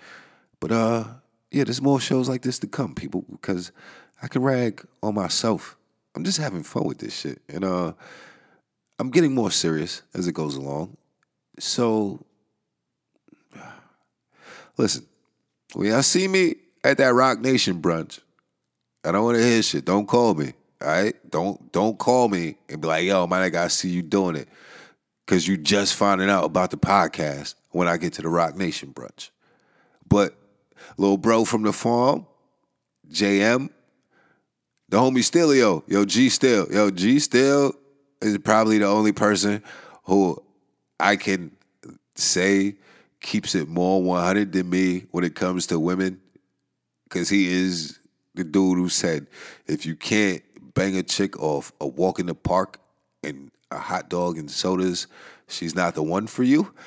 but 0.59 0.71
uh 0.71 1.03
yeah, 1.51 1.63
there's 1.63 1.81
more 1.81 1.99
shows 1.99 2.29
like 2.29 2.43
this 2.43 2.59
to 2.59 2.67
come, 2.67 2.93
people, 2.93 3.25
because 3.31 3.71
I 4.21 4.27
can 4.27 4.43
rag 4.43 4.85
on 5.01 5.15
myself. 5.15 5.77
I'm 6.15 6.23
just 6.23 6.37
having 6.37 6.61
fun 6.61 6.83
with 6.83 6.99
this 6.99 7.17
shit. 7.17 7.41
And 7.49 7.63
uh 7.63 7.93
I'm 8.99 9.09
getting 9.11 9.33
more 9.33 9.51
serious 9.51 10.01
as 10.13 10.27
it 10.27 10.33
goes 10.33 10.55
along. 10.55 10.97
So 11.59 12.25
listen, 14.77 15.05
when 15.73 15.87
y'all 15.87 16.03
see 16.03 16.27
me 16.27 16.55
at 16.83 16.97
that 16.97 17.13
Roc 17.13 17.39
Nation 17.39 17.81
brunch, 17.81 18.19
I 19.03 19.11
don't 19.11 19.23
want 19.23 19.37
to 19.37 19.43
hear 19.43 19.61
shit. 19.61 19.85
Don't 19.85 20.07
call 20.07 20.35
me. 20.35 20.53
All 20.81 20.87
right? 20.87 21.15
Don't 21.31 21.71
don't 21.71 21.97
call 21.97 22.29
me 22.29 22.57
and 22.69 22.81
be 22.81 22.87
like, 22.87 23.05
yo, 23.05 23.27
man, 23.27 23.41
I 23.41 23.49
gotta 23.49 23.69
see 23.69 23.89
you 23.89 24.01
doing 24.01 24.35
it. 24.35 24.47
because 25.29 25.47
you 25.47 25.57
just 25.57 25.93
finding 25.93 26.27
out 26.27 26.43
about 26.45 26.71
the 26.71 26.77
podcast 26.77 27.53
when 27.69 27.87
I 27.87 27.97
get 27.97 28.13
to 28.13 28.23
the 28.23 28.29
Roc 28.29 28.55
Nation 28.55 28.91
brunch. 28.91 29.29
But 30.07 30.35
little 30.97 31.17
bro 31.19 31.45
from 31.45 31.61
the 31.61 31.71
farm, 31.71 32.25
JM, 33.11 33.69
the 34.89 34.97
homie 34.97 35.19
Stilio, 35.19 35.83
yo 35.87 36.03
G 36.03 36.29
Still, 36.29 36.67
yo 36.71 36.89
G 36.89 37.19
Still 37.19 37.73
is 38.23 38.39
probably 38.39 38.79
the 38.79 38.87
only 38.87 39.11
person 39.11 39.61
who 40.05 40.41
I 40.99 41.15
can 41.15 41.51
say 42.15 42.77
keeps 43.21 43.53
it 43.53 43.67
more 43.67 44.01
100 44.01 44.51
than 44.51 44.67
me 44.67 45.05
when 45.11 45.23
it 45.23 45.35
comes 45.35 45.67
to 45.67 45.79
women 45.79 46.19
because 47.09 47.29
he 47.29 47.51
is 47.51 47.99
the 48.35 48.43
dude 48.43 48.77
who 48.77 48.87
said 48.87 49.27
if 49.67 49.85
you 49.85 49.95
can't 49.95 50.41
bang 50.73 50.95
a 50.95 51.03
chick 51.03 51.37
off 51.41 51.73
a 51.81 51.87
walk 51.87 52.19
in 52.19 52.27
the 52.27 52.35
park 52.35 52.79
and 53.23 53.51
a 53.71 53.77
hot 53.77 54.09
dog 54.09 54.37
and 54.37 54.49
sodas, 54.49 55.07
she's 55.47 55.75
not 55.75 55.95
the 55.95 56.03
one 56.03 56.27
for 56.27 56.43
you. 56.43 56.71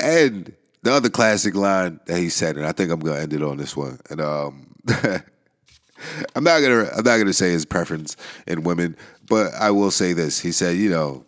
And 0.00 0.54
the 0.82 0.92
other 0.92 1.10
classic 1.10 1.54
line 1.54 2.00
that 2.06 2.18
he 2.18 2.28
said, 2.28 2.56
and 2.56 2.66
I 2.66 2.72
think 2.72 2.90
I'm 2.90 3.00
gonna 3.00 3.20
end 3.20 3.32
it 3.32 3.42
on 3.42 3.56
this 3.56 3.76
one. 3.76 3.98
And 4.10 4.20
um, 4.20 4.74
I'm 4.88 6.44
not 6.44 6.60
gonna 6.60 6.88
I'm 6.96 7.04
not 7.04 7.18
gonna 7.18 7.32
say 7.32 7.50
his 7.50 7.64
preference 7.64 8.16
in 8.46 8.62
women, 8.62 8.96
but 9.28 9.52
I 9.54 9.70
will 9.70 9.90
say 9.90 10.12
this. 10.12 10.40
He 10.40 10.52
said, 10.52 10.76
you 10.76 10.90
know, 10.90 11.24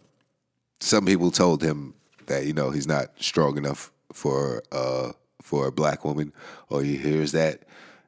some 0.80 1.04
people 1.04 1.30
told 1.30 1.62
him 1.62 1.94
that 2.26 2.46
you 2.46 2.52
know 2.52 2.70
he's 2.70 2.86
not 2.86 3.08
strong 3.18 3.58
enough 3.58 3.90
for 4.12 4.62
uh 4.72 5.12
for 5.40 5.66
a 5.66 5.72
black 5.72 6.04
woman, 6.04 6.32
or 6.68 6.82
he 6.82 6.96
hears 6.96 7.32
that, 7.32 7.62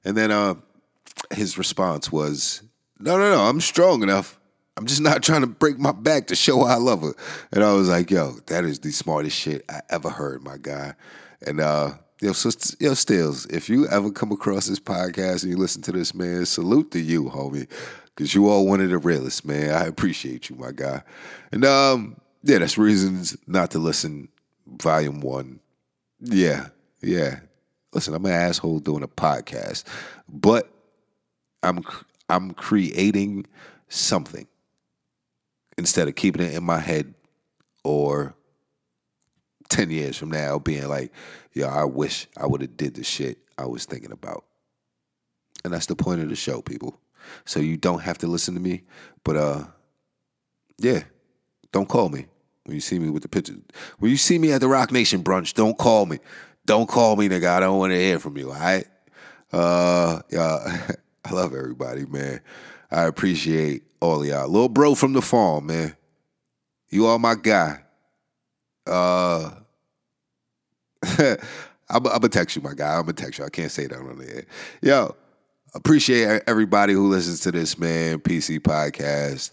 and 0.04 0.16
then 0.16 0.30
uh, 0.30 0.54
his 1.32 1.58
response 1.58 2.10
was, 2.10 2.62
no, 2.98 3.18
no, 3.18 3.30
no, 3.30 3.42
I'm 3.42 3.60
strong 3.60 4.02
enough. 4.02 4.38
I'm 4.76 4.86
just 4.86 5.00
not 5.00 5.22
trying 5.22 5.42
to 5.42 5.46
break 5.46 5.78
my 5.78 5.92
back 5.92 6.28
to 6.28 6.34
show 6.34 6.62
I 6.62 6.76
love 6.76 7.02
her. 7.02 7.12
And 7.52 7.62
I 7.62 7.72
was 7.74 7.88
like, 7.88 8.10
yo, 8.10 8.36
that 8.46 8.64
is 8.64 8.78
the 8.78 8.90
smartest 8.90 9.36
shit 9.36 9.64
I 9.68 9.80
ever 9.90 10.08
heard, 10.08 10.42
my 10.42 10.56
guy. 10.56 10.94
And 11.46 11.60
uh, 11.60 11.94
yo, 12.20 12.32
so 12.32 12.50
yo, 12.80 12.94
Stills, 12.94 13.46
if 13.46 13.68
you 13.68 13.86
ever 13.88 14.10
come 14.10 14.32
across 14.32 14.66
this 14.66 14.80
podcast 14.80 15.42
and 15.42 15.52
you 15.52 15.58
listen 15.58 15.82
to 15.82 15.92
this, 15.92 16.14
man, 16.14 16.46
salute 16.46 16.90
to 16.92 17.00
you, 17.00 17.24
homie. 17.24 17.68
Cause 18.14 18.34
you 18.34 18.48
all 18.50 18.66
one 18.66 18.82
of 18.82 18.90
the 18.90 18.98
realest, 18.98 19.44
man. 19.46 19.70
I 19.70 19.86
appreciate 19.86 20.50
you, 20.50 20.56
my 20.56 20.70
guy. 20.70 21.02
And 21.50 21.64
um, 21.64 22.20
yeah, 22.42 22.58
that's 22.58 22.76
reasons 22.76 23.36
not 23.46 23.70
to 23.70 23.78
listen. 23.78 24.28
Volume 24.66 25.20
one. 25.20 25.60
Yeah, 26.20 26.68
yeah. 27.03 27.40
Listen, 27.92 28.14
I'm 28.14 28.24
an 28.24 28.32
asshole 28.32 28.78
doing 28.78 29.03
a 29.03 29.09
podcast, 29.09 29.84
but 30.28 30.72
I'm 31.62 31.84
I'm 32.28 32.53
creating 32.53 33.46
something 33.88 34.46
instead 35.76 36.09
of 36.09 36.14
keeping 36.14 36.42
it 36.42 36.55
in 36.55 36.64
my 36.64 36.78
head 36.78 37.14
or 37.84 38.34
10 39.68 39.90
years 39.90 40.16
from 40.16 40.30
now 40.30 40.59
being 40.59 40.88
like, 40.88 41.12
yo, 41.53 41.66
I 41.66 41.84
wish 41.84 42.26
I 42.36 42.46
would 42.46 42.61
have 42.61 42.76
did 42.76 42.94
the 42.94 43.05
shit 43.05 43.38
I 43.59 43.66
was 43.66 43.84
thinking 43.84 44.12
about. 44.12 44.44
And 45.64 45.72
that's 45.72 45.86
the 45.86 45.96
point 45.96 46.20
of 46.20 46.28
the 46.28 46.36
show, 46.36 46.62
people. 46.62 46.98
So 47.44 47.61
you 47.61 47.76
don't 47.76 48.00
have 48.00 48.18
to 48.18 48.26
listen 48.26 48.55
to 48.55 48.61
me, 48.61 48.84
but 49.24 49.36
uh 49.36 49.64
yeah, 50.78 51.03
don't 51.70 51.88
call 51.88 52.09
me 52.09 52.26
when 52.64 52.74
you 52.74 52.80
see 52.80 52.98
me 52.98 53.11
with 53.11 53.22
the 53.22 53.28
picture. 53.28 53.55
When 53.98 54.11
you 54.11 54.16
see 54.16 54.38
me 54.38 54.53
at 54.53 54.61
the 54.61 54.68
Roc 54.68 54.90
Nation 54.90 55.22
brunch, 55.22 55.55
don't 55.55 55.78
call 55.78 56.07
me. 56.07 56.18
Don't 56.64 56.88
call 56.88 57.16
me, 57.16 57.28
nigga. 57.28 57.48
I 57.48 57.60
don't 57.60 57.78
want 57.78 57.92
to 57.92 57.98
hear 57.98 58.18
from 58.18 58.36
you, 58.36 58.50
all 58.50 58.58
right? 58.58 58.86
Uh 59.52 60.20
yeah, 60.30 60.92
I 61.24 61.32
love 61.32 61.54
everybody, 61.54 62.06
man. 62.06 62.40
I 62.90 63.02
appreciate 63.02 63.82
all 64.00 64.24
y'all. 64.24 64.48
Little 64.48 64.68
bro 64.68 64.94
from 64.94 65.12
the 65.12 65.22
farm, 65.22 65.66
man. 65.66 65.96
You 66.88 67.06
are 67.06 67.18
my 67.18 67.34
guy. 67.34 67.80
Uh 68.86 69.50
I'm, 71.92 72.06
I'm 72.06 72.20
gonna 72.20 72.28
text 72.28 72.56
you, 72.56 72.62
my 72.62 72.74
guy. 72.74 72.94
I'm 72.94 73.02
gonna 73.02 73.12
text 73.12 73.38
you. 73.38 73.44
I 73.44 73.50
can't 73.50 73.70
say 73.70 73.86
that 73.86 73.98
on 73.98 74.18
the 74.18 74.36
air. 74.36 74.44
Yo, 74.80 75.14
appreciate 75.74 76.42
everybody 76.46 76.94
who 76.94 77.08
listens 77.08 77.40
to 77.40 77.52
this, 77.52 77.78
man. 77.78 78.18
PC 78.20 78.60
podcast, 78.60 79.50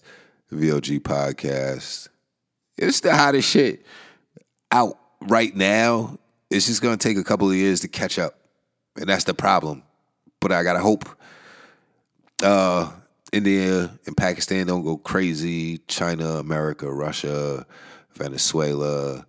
VOG 0.51 1.01
podcast. 1.01 2.07
It's 2.77 3.01
the 3.01 3.13
hottest 3.13 3.49
shit 3.49 3.85
out 4.71 4.97
right 5.21 5.53
now. 5.55 6.17
It's 6.49 6.67
just 6.67 6.81
gonna 6.81 6.97
take 6.97 7.17
a 7.17 7.23
couple 7.23 7.49
of 7.49 7.55
years 7.55 7.81
to 7.81 7.87
catch 7.87 8.17
up, 8.17 8.39
and 8.95 9.07
that's 9.07 9.23
the 9.23 9.33
problem. 9.33 9.83
But 10.39 10.51
I 10.51 10.63
gotta 10.63 10.79
hope 10.79 11.07
uh, 12.43 12.91
India 13.31 13.91
and 14.05 14.17
Pakistan 14.17 14.67
don't 14.67 14.83
go 14.83 14.97
crazy. 14.97 15.79
China, 15.87 16.37
America, 16.37 16.91
Russia, 16.91 17.65
Venezuela. 18.13 19.25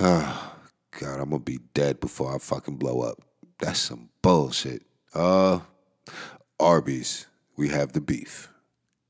Oh, 0.00 0.52
God, 1.00 1.20
I'm 1.20 1.30
gonna 1.30 1.40
be 1.40 1.58
dead 1.74 2.00
before 2.00 2.34
I 2.34 2.38
fucking 2.38 2.76
blow 2.76 3.00
up. 3.00 3.20
That's 3.58 3.80
some 3.80 4.10
bullshit. 4.22 4.82
Uh, 5.12 5.60
Arby's, 6.60 7.26
we 7.56 7.68
have 7.68 7.92
the 7.92 8.00
beef. 8.00 8.48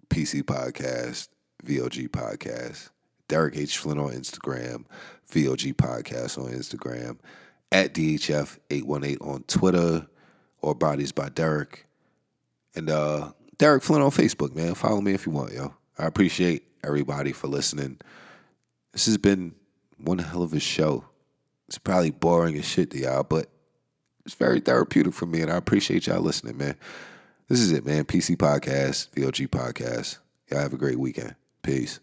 PC 0.09 0.43
podcast, 0.43 1.29
VOG 1.65 2.09
podcast. 2.09 2.91
Derek 3.29 3.57
H. 3.57 3.79
Flynn 3.79 3.99
on 3.99 4.12
Instagram, 4.12 4.85
VOG 5.35 5.74
podcast 5.74 6.39
on 6.39 6.53
Instagram, 6.53 7.18
at 7.72 7.93
DHF818 7.95 9.16
on 9.20 9.43
Twitter, 9.45 10.07
or 10.62 10.74
Bodies 10.74 11.12
by 11.12 11.28
Derek. 11.28 11.87
And 12.74 12.89
uh, 12.89 13.32
Derek 13.59 13.82
Flynn 13.82 14.03
on 14.03 14.11
Facebook, 14.11 14.55
man. 14.55 14.74
Follow 14.74 15.01
me 15.01 15.12
if 15.12 15.26
you 15.26 15.32
want, 15.32 15.53
yo. 15.53 15.74
I 15.99 16.07
appreciate 16.07 16.64
everybody 16.82 17.32
for 17.32 17.49
listening. 17.49 18.01
This 18.93 19.07
has 19.07 19.18
been 19.18 19.55
one 19.99 20.18
hell 20.18 20.43
of 20.43 20.53
a 20.53 20.61
show. 20.61 21.05
It's 21.68 21.78
probably 21.78 22.11
boring 22.11 22.57
as 22.57 22.64
shit 22.64 22.91
to 22.93 22.99
y'all, 22.99 23.22
but 23.24 23.49
it's 24.24 24.35
very 24.35 24.61
therapeutic 24.61 25.14
for 25.14 25.26
me, 25.26 25.41
and 25.41 25.51
I 25.51 25.57
appreciate 25.57 26.07
y'all 26.07 26.20
listening, 26.20 26.57
man. 26.57 26.76
This 27.49 27.61
is 27.61 27.72
it, 27.72 27.85
man. 27.85 28.05
PC 28.05 28.37
Podcast, 28.37 29.11
VOG 29.11 29.49
Podcast. 29.49 30.18
Y'all 30.51 30.61
have 30.61 30.72
a 30.72 30.78
great 30.78 30.99
weekend. 30.99 31.35
Peace. 31.62 32.01